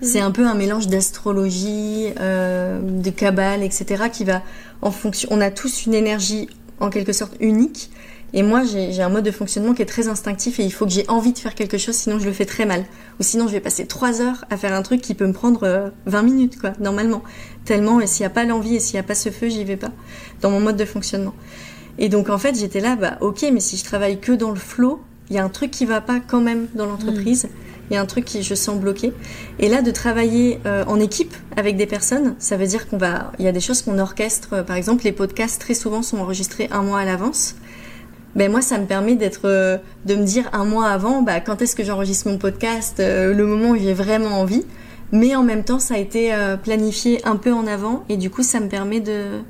C'est 0.00 0.20
un 0.20 0.30
peu 0.30 0.46
un 0.46 0.54
mélange 0.54 0.88
d'astrologie, 0.88 2.08
euh, 2.20 2.80
de 2.82 3.10
cabale, 3.10 3.62
etc. 3.62 4.04
qui 4.12 4.24
va 4.24 4.42
en 4.82 4.90
fonction. 4.90 5.28
On 5.32 5.40
a 5.40 5.50
tous 5.50 5.86
une 5.86 5.94
énergie 5.94 6.48
en 6.80 6.90
quelque 6.90 7.12
sorte 7.12 7.34
unique. 7.40 7.90
Et 8.36 8.42
moi, 8.42 8.64
j'ai 8.64 9.00
un 9.00 9.08
mode 9.08 9.24
de 9.24 9.30
fonctionnement 9.30 9.74
qui 9.74 9.82
est 9.82 9.86
très 9.86 10.08
instinctif 10.08 10.58
et 10.58 10.64
il 10.64 10.72
faut 10.72 10.86
que 10.86 10.90
j'ai 10.90 11.08
envie 11.08 11.32
de 11.32 11.38
faire 11.38 11.54
quelque 11.54 11.78
chose, 11.78 11.94
sinon 11.94 12.18
je 12.18 12.24
le 12.24 12.32
fais 12.32 12.46
très 12.46 12.66
mal. 12.66 12.84
Ou 13.20 13.22
sinon, 13.22 13.46
je 13.46 13.52
vais 13.52 13.60
passer 13.60 13.86
trois 13.86 14.20
heures 14.20 14.44
à 14.50 14.56
faire 14.56 14.72
un 14.74 14.82
truc 14.82 15.00
qui 15.00 15.14
peut 15.14 15.26
me 15.26 15.32
prendre 15.32 15.92
20 16.06 16.18
euh, 16.18 16.22
minutes, 16.24 16.58
quoi, 16.58 16.72
normalement. 16.80 17.22
Tellement, 17.64 18.00
et 18.00 18.08
s'il 18.08 18.22
n'y 18.22 18.26
a 18.26 18.30
pas 18.30 18.44
l'envie 18.44 18.74
et 18.74 18.80
s'il 18.80 18.94
n'y 18.94 19.00
a 19.00 19.04
pas 19.04 19.14
ce 19.14 19.30
feu, 19.30 19.48
j'y 19.48 19.62
vais 19.62 19.76
pas. 19.76 19.92
Dans 20.40 20.50
mon 20.50 20.58
mode 20.58 20.76
de 20.76 20.84
fonctionnement. 20.84 21.32
Et 21.98 22.08
donc, 22.08 22.28
en 22.28 22.38
fait, 22.38 22.58
j'étais 22.58 22.80
là, 22.80 22.96
bah, 22.96 23.18
ok, 23.20 23.44
mais 23.52 23.60
si 23.60 23.76
je 23.76 23.84
travaille 23.84 24.18
que 24.18 24.32
dans 24.32 24.50
le 24.50 24.58
flow, 24.58 25.00
il 25.30 25.36
y 25.36 25.38
a 25.38 25.44
un 25.44 25.48
truc 25.48 25.70
qui 25.70 25.86
va 25.86 26.00
pas 26.00 26.20
quand 26.20 26.40
même 26.40 26.66
dans 26.74 26.86
l'entreprise. 26.86 27.48
Il 27.90 27.94
y 27.94 27.96
a 27.96 28.00
un 28.00 28.06
truc 28.06 28.24
qui 28.24 28.42
je 28.42 28.54
sens 28.54 28.78
bloqué. 28.78 29.12
Et 29.58 29.68
là, 29.68 29.82
de 29.82 29.90
travailler 29.90 30.60
euh, 30.66 30.84
en 30.86 30.98
équipe 31.00 31.34
avec 31.56 31.76
des 31.76 31.86
personnes, 31.86 32.34
ça 32.38 32.56
veut 32.56 32.66
dire 32.66 32.88
qu'on 32.88 32.96
va, 32.96 33.32
il 33.38 33.44
y 33.44 33.48
a 33.48 33.52
des 33.52 33.60
choses 33.60 33.82
qu'on 33.82 33.98
orchestre. 33.98 34.64
Par 34.64 34.76
exemple, 34.76 35.04
les 35.04 35.12
podcasts 35.12 35.60
très 35.60 35.74
souvent 35.74 36.02
sont 36.02 36.18
enregistrés 36.18 36.68
un 36.72 36.82
mois 36.82 37.00
à 37.00 37.04
l'avance. 37.04 37.56
Ben 38.34 38.50
moi, 38.50 38.62
ça 38.62 38.78
me 38.78 38.86
permet 38.86 39.14
d'être, 39.14 39.42
euh, 39.44 39.78
de 40.06 40.16
me 40.16 40.24
dire 40.24 40.48
un 40.52 40.64
mois 40.64 40.88
avant, 40.88 41.22
bah, 41.22 41.40
quand 41.40 41.62
est-ce 41.62 41.76
que 41.76 41.84
j'enregistre 41.84 42.28
mon 42.28 42.38
podcast, 42.38 43.00
euh, 43.00 43.32
le 43.32 43.46
moment 43.46 43.70
où 43.70 43.76
j'ai 43.76 43.94
vraiment 43.94 44.40
envie. 44.40 44.64
Mais 45.12 45.36
en 45.36 45.42
même 45.44 45.62
temps, 45.62 45.78
ça 45.78 45.94
a 45.94 45.98
été 45.98 46.34
planifié 46.64 47.24
un 47.24 47.36
peu 47.36 47.52
en 47.52 47.68
avant, 47.68 48.04
et 48.08 48.16
du 48.16 48.30
coup, 48.30 48.42
ça 48.42 48.58
me 48.58 48.68
permet 48.68 48.98
de, 48.98 49.42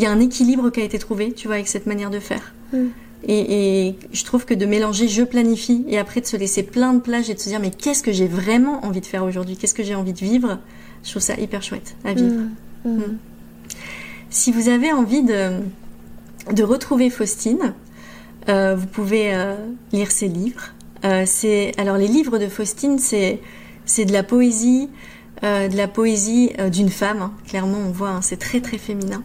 il 0.00 0.04
y 0.04 0.06
a 0.06 0.10
un 0.10 0.20
équilibre 0.20 0.70
qui 0.70 0.80
a 0.80 0.84
été 0.84 0.98
trouvé, 0.98 1.32
tu 1.32 1.46
vois, 1.46 1.56
avec 1.56 1.68
cette 1.68 1.84
manière 1.84 2.08
de 2.08 2.20
faire. 2.20 2.54
Mm. 2.72 2.86
Et, 3.28 3.96
je 4.12 4.24
trouve 4.24 4.46
que 4.46 4.54
de 4.54 4.64
mélanger 4.64 5.08
je 5.08 5.22
planifie 5.22 5.84
et 5.88 5.98
après 5.98 6.22
de 6.22 6.26
se 6.26 6.38
laisser 6.38 6.62
plein 6.62 6.94
de 6.94 7.00
plages 7.00 7.28
et 7.28 7.34
de 7.34 7.38
se 7.38 7.50
dire 7.50 7.60
mais 7.60 7.70
qu'est-ce 7.70 8.02
que 8.02 8.12
j'ai 8.12 8.26
vraiment 8.26 8.82
envie 8.86 9.02
de 9.02 9.06
faire 9.06 9.24
aujourd'hui? 9.24 9.58
Qu'est-ce 9.58 9.74
que 9.74 9.82
j'ai 9.82 9.94
envie 9.94 10.14
de 10.14 10.18
vivre? 10.18 10.58
Je 11.04 11.10
trouve 11.10 11.22
ça 11.22 11.34
hyper 11.34 11.62
chouette 11.62 11.96
à 12.04 12.14
vivre. 12.14 12.40
Mmh. 12.86 12.88
Mmh. 12.88 13.18
Si 14.30 14.52
vous 14.52 14.70
avez 14.70 14.90
envie 14.90 15.22
de, 15.22 15.50
de 16.50 16.62
retrouver 16.62 17.10
Faustine, 17.10 17.74
euh, 18.48 18.74
vous 18.74 18.86
pouvez 18.86 19.34
euh, 19.34 19.54
lire 19.92 20.10
ses 20.10 20.28
livres. 20.28 20.72
Euh, 21.04 21.24
c'est 21.26 21.72
alors 21.76 21.98
les 21.98 22.08
livres 22.08 22.38
de 22.38 22.48
Faustine, 22.48 22.98
c'est 22.98 23.40
c'est 23.84 24.06
de 24.06 24.12
la 24.12 24.22
poésie, 24.22 24.88
de 25.42 25.76
la 25.76 25.88
poésie 25.88 26.52
d'une 26.70 26.90
femme. 26.90 27.22
Hein. 27.22 27.32
Clairement, 27.46 27.78
on 27.78 27.90
voit, 27.90 28.10
hein, 28.10 28.22
c'est 28.22 28.38
très 28.38 28.60
très 28.60 28.78
féminin, 28.78 29.22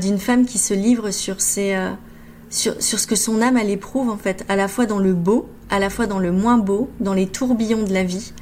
d'une 0.00 0.18
femme 0.18 0.44
qui 0.44 0.58
se 0.58 0.74
livre 0.74 1.10
sur 1.10 1.40
ses 1.40 1.74
sur, 2.50 2.74
ce 2.80 3.06
que 3.06 3.16
son 3.16 3.40
âme 3.40 3.56
elle 3.56 3.70
éprouve 3.70 4.10
en 4.10 4.16
fait, 4.16 4.44
à 4.48 4.56
la 4.56 4.68
fois 4.68 4.86
dans 4.86 4.98
le 4.98 5.14
beau, 5.14 5.48
à 5.70 5.78
la 5.78 5.88
fois 5.88 6.06
dans 6.06 6.18
le 6.18 6.32
moins 6.32 6.58
beau, 6.58 6.90
dans 7.00 7.14
les 7.14 7.26
tourbillons 7.26 7.84
de 7.84 7.92
la 7.92 8.04
vie. 8.04 8.32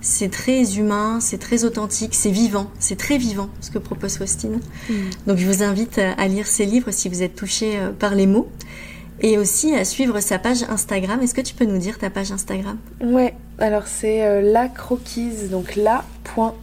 C'est 0.00 0.30
très 0.30 0.78
humain, 0.78 1.18
c'est 1.20 1.38
très 1.38 1.64
authentique, 1.64 2.14
c'est 2.14 2.30
vivant, 2.30 2.70
c'est 2.78 2.96
très 2.96 3.18
vivant 3.18 3.50
ce 3.60 3.70
que 3.70 3.78
propose 3.78 4.16
Faustine. 4.16 4.60
Mm. 4.88 4.94
Donc 5.26 5.38
je 5.38 5.46
vous 5.46 5.62
invite 5.62 5.98
à 5.98 6.28
lire 6.28 6.46
ses 6.46 6.66
livres 6.66 6.90
si 6.92 7.08
vous 7.08 7.22
êtes 7.22 7.34
touché 7.34 7.78
euh, 7.78 7.90
par 7.90 8.14
les 8.14 8.26
mots 8.26 8.48
et 9.20 9.38
aussi 9.38 9.74
à 9.74 9.84
suivre 9.84 10.20
sa 10.20 10.38
page 10.38 10.62
Instagram. 10.68 11.20
Est-ce 11.20 11.34
que 11.34 11.40
tu 11.40 11.54
peux 11.54 11.64
nous 11.64 11.78
dire 11.78 11.98
ta 11.98 12.10
page 12.10 12.30
Instagram? 12.30 12.78
Ouais, 13.00 13.34
alors 13.58 13.88
c'est 13.88 14.24
euh, 14.24 14.40
la 14.40 14.68
croquise, 14.68 15.50
donc 15.50 15.74
la 15.74 16.04
point 16.22 16.54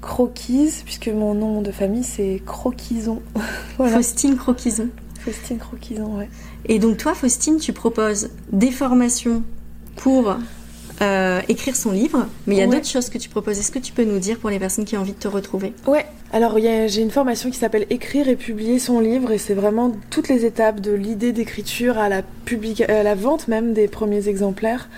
croquise, 0.00 0.82
puisque 0.84 1.08
mon 1.08 1.34
nom 1.34 1.62
de 1.62 1.72
famille 1.72 2.04
c'est 2.04 2.42
Croquison. 2.46 3.22
Faustine 3.76 4.36
Croquison. 4.36 4.88
Faustine 5.20 5.58
Croquison, 5.58 6.18
ouais. 6.18 6.28
Et 6.66 6.78
donc 6.78 6.96
toi, 6.96 7.14
Faustine, 7.14 7.58
tu 7.58 7.72
proposes 7.72 8.30
des 8.52 8.70
formations 8.70 9.42
pour 9.96 10.36
euh, 11.00 11.40
écrire 11.48 11.76
son 11.76 11.92
livre, 11.92 12.26
mais 12.46 12.56
il 12.56 12.58
y 12.58 12.62
a 12.62 12.66
d'autres 12.66 12.88
choses 12.88 13.08
que 13.08 13.18
tu 13.18 13.28
proposes. 13.28 13.58
Est-ce 13.58 13.70
que 13.70 13.78
tu 13.78 13.92
peux 13.92 14.04
nous 14.04 14.18
dire 14.18 14.38
pour 14.38 14.50
les 14.50 14.58
personnes 14.58 14.84
qui 14.84 14.96
ont 14.96 15.00
envie 15.00 15.12
de 15.12 15.18
te 15.18 15.28
retrouver? 15.28 15.72
Ouais, 15.86 16.06
alors 16.32 16.58
j'ai 16.58 17.00
une 17.00 17.10
formation 17.10 17.50
qui 17.50 17.58
s'appelle 17.58 17.86
Écrire 17.90 18.28
et 18.28 18.36
publier 18.36 18.78
son 18.78 18.98
livre, 19.00 19.30
et 19.30 19.38
c'est 19.38 19.54
vraiment 19.54 19.92
toutes 20.10 20.28
les 20.28 20.44
étapes 20.44 20.80
de 20.80 20.92
l'idée 20.92 21.32
d'écriture 21.32 21.98
à 21.98 22.08
la, 22.08 22.22
à 22.88 23.02
la 23.02 23.14
vente 23.14 23.48
même 23.48 23.74
des 23.74 23.86
premiers 23.86 24.28
exemplaires. 24.28 24.88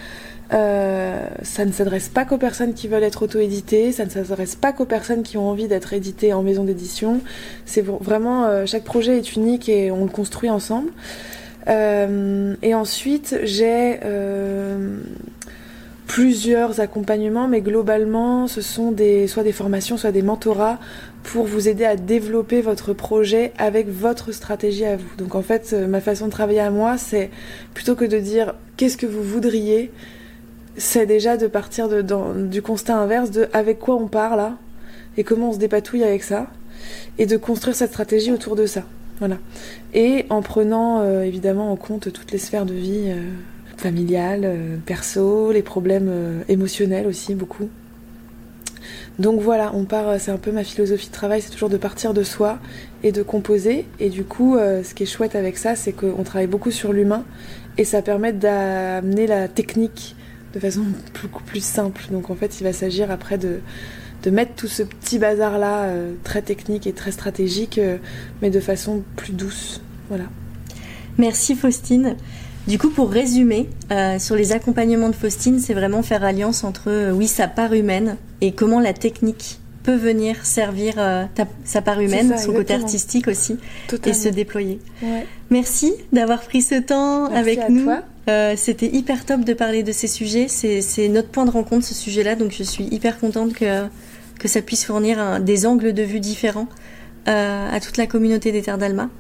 Euh, 0.53 1.29
ça 1.43 1.65
ne 1.65 1.73
s'adresse 1.73 2.09
pas 2.09 2.25
qu'aux 2.25 2.39
personnes 2.39 2.75
qui 2.75 2.89
veulent 2.89 3.05
être 3.05 3.23
auto-éditées, 3.23 3.93
ça 3.93 4.05
ne 4.05 4.11
s'adresse 4.11 4.57
pas 4.57 4.73
qu'aux 4.73 4.85
personnes 4.85 5.23
qui 5.23 5.37
ont 5.37 5.49
envie 5.49 5.69
d'être 5.69 5.93
éditées 5.93 6.33
en 6.33 6.43
maison 6.43 6.65
d'édition. 6.65 7.21
C'est 7.67 7.85
vraiment, 7.85 8.47
euh, 8.47 8.67
chaque 8.67 8.85
projet 8.85 9.19
est 9.19 9.37
unique 9.37 9.69
et 9.69 9.91
on 9.91 10.05
le 10.05 10.11
construit 10.11 10.51
ensemble. 10.51 10.91
Euh, 11.69 12.55
et 12.63 12.75
ensuite, 12.75 13.39
j'ai 13.45 14.01
plusieurs 16.09 16.81
accompagnements, 16.81 17.47
mais 17.47 17.61
globalement, 17.61 18.49
ce 18.49 18.63
sont 18.63 18.91
des, 18.91 19.29
soit 19.29 19.45
des 19.45 19.53
formations, 19.53 19.97
soit 19.97 20.11
des 20.11 20.23
mentorats 20.23 20.81
pour 21.23 21.45
vous 21.47 21.69
aider 21.69 21.85
à 21.85 21.95
développer 21.95 22.63
votre 22.63 22.93
projet 22.93 23.53
avec 23.59 23.89
votre 23.89 24.33
stratégie 24.33 24.85
à 24.85 24.97
vous. 24.97 25.17
Donc 25.19 25.37
en 25.37 25.43
fait, 25.43 25.73
ma 25.73 26.01
façon 26.01 26.27
de 26.27 26.33
travailler 26.33 26.59
à 26.59 26.71
moi, 26.73 26.99
c'est 26.99 27.31
plutôt 27.75 27.95
que 27.95 28.05
de 28.05 28.19
dire 28.19 28.55
qu'est-ce 28.77 28.97
que 28.97 29.07
vous 29.07 29.23
voudriez, 29.23 29.93
c'est 30.77 31.07
déjà 31.07 31.37
de 31.37 31.47
partir 31.47 31.89
de, 31.89 32.03
du 32.47 32.63
constat 32.63 32.97
inverse 32.97 33.31
de 33.31 33.49
avec 33.53 33.79
quoi 33.79 33.97
on 33.97 34.07
part 34.07 34.37
là 34.37 34.57
et 35.17 35.25
comment 35.25 35.51
on 35.51 35.53
se 35.53 35.59
dépatouille 35.59 36.05
avec 36.05 36.23
ça 36.23 36.47
et 37.19 37.27
de 37.27 37.37
construire 37.37 37.77
cette 37.77 37.91
stratégie 37.91 38.33
autour 38.33 38.57
de 38.57 38.67
ça. 38.67 38.85
Voilà. 39.19 39.37
Et 39.93 40.25
en 40.31 40.41
prenant 40.41 41.01
euh, 41.01 41.23
évidemment 41.23 41.71
en 41.71 41.77
compte 41.77 42.11
toutes 42.13 42.33
les 42.33 42.39
sphères 42.39 42.65
de 42.65 42.73
vie 42.73 43.05
euh, 43.09 43.21
familiales, 43.77 44.43
euh, 44.45 44.77
perso, 44.85 45.53
les 45.53 45.63
problèmes 45.63 46.43
émotionnels 46.49 47.07
aussi 47.07 47.35
beaucoup. 47.35 47.69
Donc 49.19 49.41
voilà, 49.41 49.73
on 49.75 49.85
part, 49.85 50.19
c'est 50.19 50.31
un 50.31 50.39
peu 50.39 50.51
ma 50.51 50.65
philosophie 50.65 51.09
de 51.09 51.13
travail, 51.13 51.43
c'est 51.43 51.51
toujours 51.51 51.69
de 51.69 51.77
partir 51.77 52.15
de 52.15 52.23
soi 52.23 52.59
et 53.03 53.13
de 53.13 53.23
composer. 53.23 53.85
Et 53.99 54.09
du 54.09 54.25
coup, 54.25 54.57
ce 54.57 54.95
qui 54.95 55.03
est 55.03 55.07
chouette 55.07 55.37
avec 55.37 55.59
ça, 55.59 55.77
c'est 55.77 55.93
qu'on 55.93 56.23
travaille 56.23 56.47
beaucoup 56.47 56.71
sur 56.71 56.95
l'humain 56.95 57.25
et 57.77 57.85
ça 57.85 58.01
permet 58.01 58.33
d'amener 58.33 59.27
la 59.27 59.47
technique 59.49 60.17
de 60.55 60.61
façon 60.61 60.83
beaucoup 61.23 61.43
plus 61.43 61.63
simple. 61.63 62.03
Donc 62.11 62.31
en 62.31 62.35
fait, 62.35 62.61
il 62.61 62.65
va 62.65 62.73
s'agir 62.73 63.11
après 63.11 63.39
de, 63.39 63.61
de 64.23 64.31
mettre 64.31 64.55
tout 64.55 64.69
ce 64.69 64.83
petit 64.83 65.19
bazar-là, 65.19 65.85
euh, 65.85 66.13
très 66.25 66.43
technique 66.43 66.87
et 66.87 66.93
très 66.93 67.13
stratégique, 67.13 67.79
euh, 67.79 67.99
mais 68.43 68.51
de 68.51 68.61
façon 68.61 69.03
plus 69.17 69.33
douce. 69.33 69.81
Voilà. 70.09 70.25
Merci 71.19 71.55
Faustine. 71.55 72.17
Du 72.67 72.79
coup, 72.79 72.91
pour 72.91 73.11
résumer, 73.11 73.69
euh, 73.91 74.19
sur 74.19 74.37
les 74.37 74.53
accompagnements 74.53 75.09
de 75.09 75.15
Faustine, 75.15 75.59
c'est 75.59 75.75
vraiment 75.75 76.03
faire 76.03 76.25
alliance 76.25 76.63
entre, 76.63 77.13
oui, 77.13 77.27
sa 77.27 77.49
part 77.49 77.73
humaine 77.73 78.17
et 78.41 78.53
comment 78.53 78.81
la 78.81 78.93
technique 78.93 79.59
peut 79.83 79.97
venir 79.97 80.45
servir 80.45 80.97
sa 81.65 81.81
part 81.81 82.01
humaine, 82.01 82.37
son 82.37 82.53
côté 82.53 82.75
artistique 82.75 83.29
aussi, 83.29 83.57
et 84.05 84.13
se 84.13 84.29
déployer. 84.29 84.79
Merci 85.49 85.95
d'avoir 86.13 86.43
pris 86.43 86.61
ce 86.61 86.75
temps 86.75 87.25
avec 87.33 87.67
nous. 87.71 87.85
Toi. 87.85 88.03
Euh, 88.31 88.55
c'était 88.57 88.87
hyper 88.87 89.25
top 89.25 89.45
de 89.45 89.53
parler 89.55 89.83
de 89.83 89.93
ces 89.93 90.07
sujets. 90.07 90.47
C'est 90.49 91.09
notre 91.09 91.29
point 91.29 91.45
de 91.45 91.51
rencontre, 91.51 91.85
ce 91.85 91.95
sujet-là. 91.95 92.37
Donc, 92.37 92.53
je 92.57 92.63
suis 92.63 92.85
hyper 92.85 93.19
contente 93.19 93.53
que, 93.55 93.87
que 94.39 94.49
ça 94.49 94.63
puisse 94.63 94.85
fournir 94.85 95.41
des 95.41 95.67
angles 95.67 95.93
de 95.93 96.03
vue 96.03 96.21
différents 96.21 96.69
euh, 97.29 97.69
à 97.71 97.81
toute 97.81 97.97
la 97.97 98.07
communauté 98.07 98.53
des 98.53 98.63
Terres 98.63 98.79
d'Alma. 98.79 99.11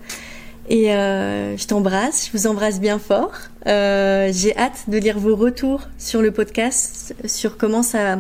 Et 0.69 0.93
euh, 0.95 1.57
je 1.57 1.67
t'embrasse, 1.67 2.29
je 2.29 2.39
vous 2.39 2.47
embrasse 2.47 2.79
bien 2.79 3.01
fort. 3.01 3.33
J'ai 3.67 4.57
hâte 4.57 4.85
de 4.89 4.99
lire 4.99 5.19
vos 5.19 5.35
retours 5.35 5.89
sur 5.99 6.23
le 6.23 6.31
podcast, 6.31 7.15
sur 7.25 7.57
comment 7.57 7.83
ça, 7.83 8.19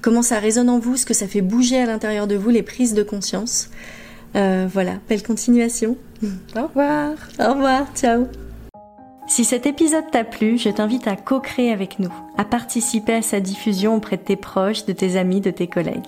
comment 0.00 0.22
ça 0.22 0.40
résonne 0.40 0.68
en 0.68 0.80
vous, 0.80 0.96
ce 0.96 1.06
que 1.06 1.14
ça 1.14 1.28
fait 1.28 1.42
bouger 1.42 1.78
à 1.78 1.86
l'intérieur 1.86 2.26
de 2.26 2.34
vous, 2.34 2.50
les 2.50 2.62
prises 2.64 2.94
de 2.94 3.04
conscience. 3.04 3.70
voilà, 4.34 4.94
belle 5.08 5.22
continuation. 5.22 5.96
Au 6.56 6.66
revoir. 6.66 7.12
Au 7.38 7.52
revoir, 7.52 7.86
ciao. 7.94 8.26
Si 9.28 9.44
cet 9.44 9.66
épisode 9.66 10.08
t'a 10.12 10.22
plu, 10.22 10.56
je 10.56 10.68
t'invite 10.68 11.08
à 11.08 11.16
co-créer 11.16 11.72
avec 11.72 11.98
nous, 11.98 12.12
à 12.38 12.44
participer 12.44 13.14
à 13.14 13.22
sa 13.22 13.40
diffusion 13.40 13.96
auprès 13.96 14.16
de 14.16 14.22
tes 14.22 14.36
proches, 14.36 14.86
de 14.86 14.92
tes 14.92 15.16
amis, 15.16 15.40
de 15.40 15.50
tes 15.50 15.66
collègues. 15.66 16.06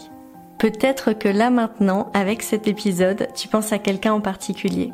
Peut-être 0.59 1.13
que 1.13 1.29
là 1.29 1.51
maintenant, 1.51 2.11
avec 2.15 2.43
cet 2.43 2.69
épisode, 2.69 3.27
tu 3.35 3.49
penses 3.49 3.73
à 3.73 3.79
quelqu'un 3.79 4.13
en 4.13 4.21
particulier. 4.21 4.93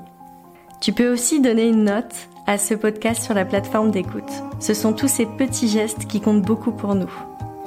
Tu 0.80 0.92
peux 0.92 1.12
aussi 1.12 1.40
donner 1.40 1.68
une 1.68 1.84
note 1.84 2.14
à 2.46 2.56
ce 2.56 2.72
podcast 2.72 3.22
sur 3.22 3.34
la 3.34 3.44
plateforme 3.44 3.90
d'écoute. 3.90 4.30
Ce 4.58 4.72
sont 4.72 4.94
tous 4.94 5.08
ces 5.08 5.26
petits 5.26 5.68
gestes 5.68 6.06
qui 6.06 6.22
comptent 6.22 6.42
beaucoup 6.42 6.72
pour 6.72 6.94
nous. 6.94 7.12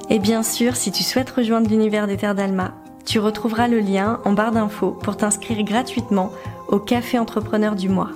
Et 0.10 0.20
bien 0.20 0.42
sûr, 0.42 0.76
si 0.76 0.92
tu 0.92 1.04
souhaites 1.04 1.30
rejoindre 1.30 1.70
l'univers 1.70 2.08
des 2.08 2.18
Terres 2.18 2.36
d'Alma, 2.36 2.74
tu 3.06 3.20
retrouveras 3.20 3.68
le 3.68 3.80
lien 3.80 4.20
en 4.26 4.34
barre 4.34 4.52
d'infos 4.52 4.92
pour 4.92 5.18
t'inscrire 5.18 5.64
gratuitement 5.64 6.32
au 6.68 6.80
Café 6.80 7.20
Entrepreneur 7.20 7.76
du 7.76 7.90
mois. 7.90 8.10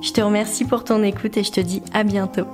Je 0.00 0.12
te 0.12 0.20
remercie 0.20 0.64
pour 0.64 0.84
ton 0.84 1.02
écoute 1.02 1.36
et 1.36 1.44
je 1.44 1.52
te 1.52 1.60
dis 1.60 1.82
à 1.92 2.04
bientôt. 2.04 2.46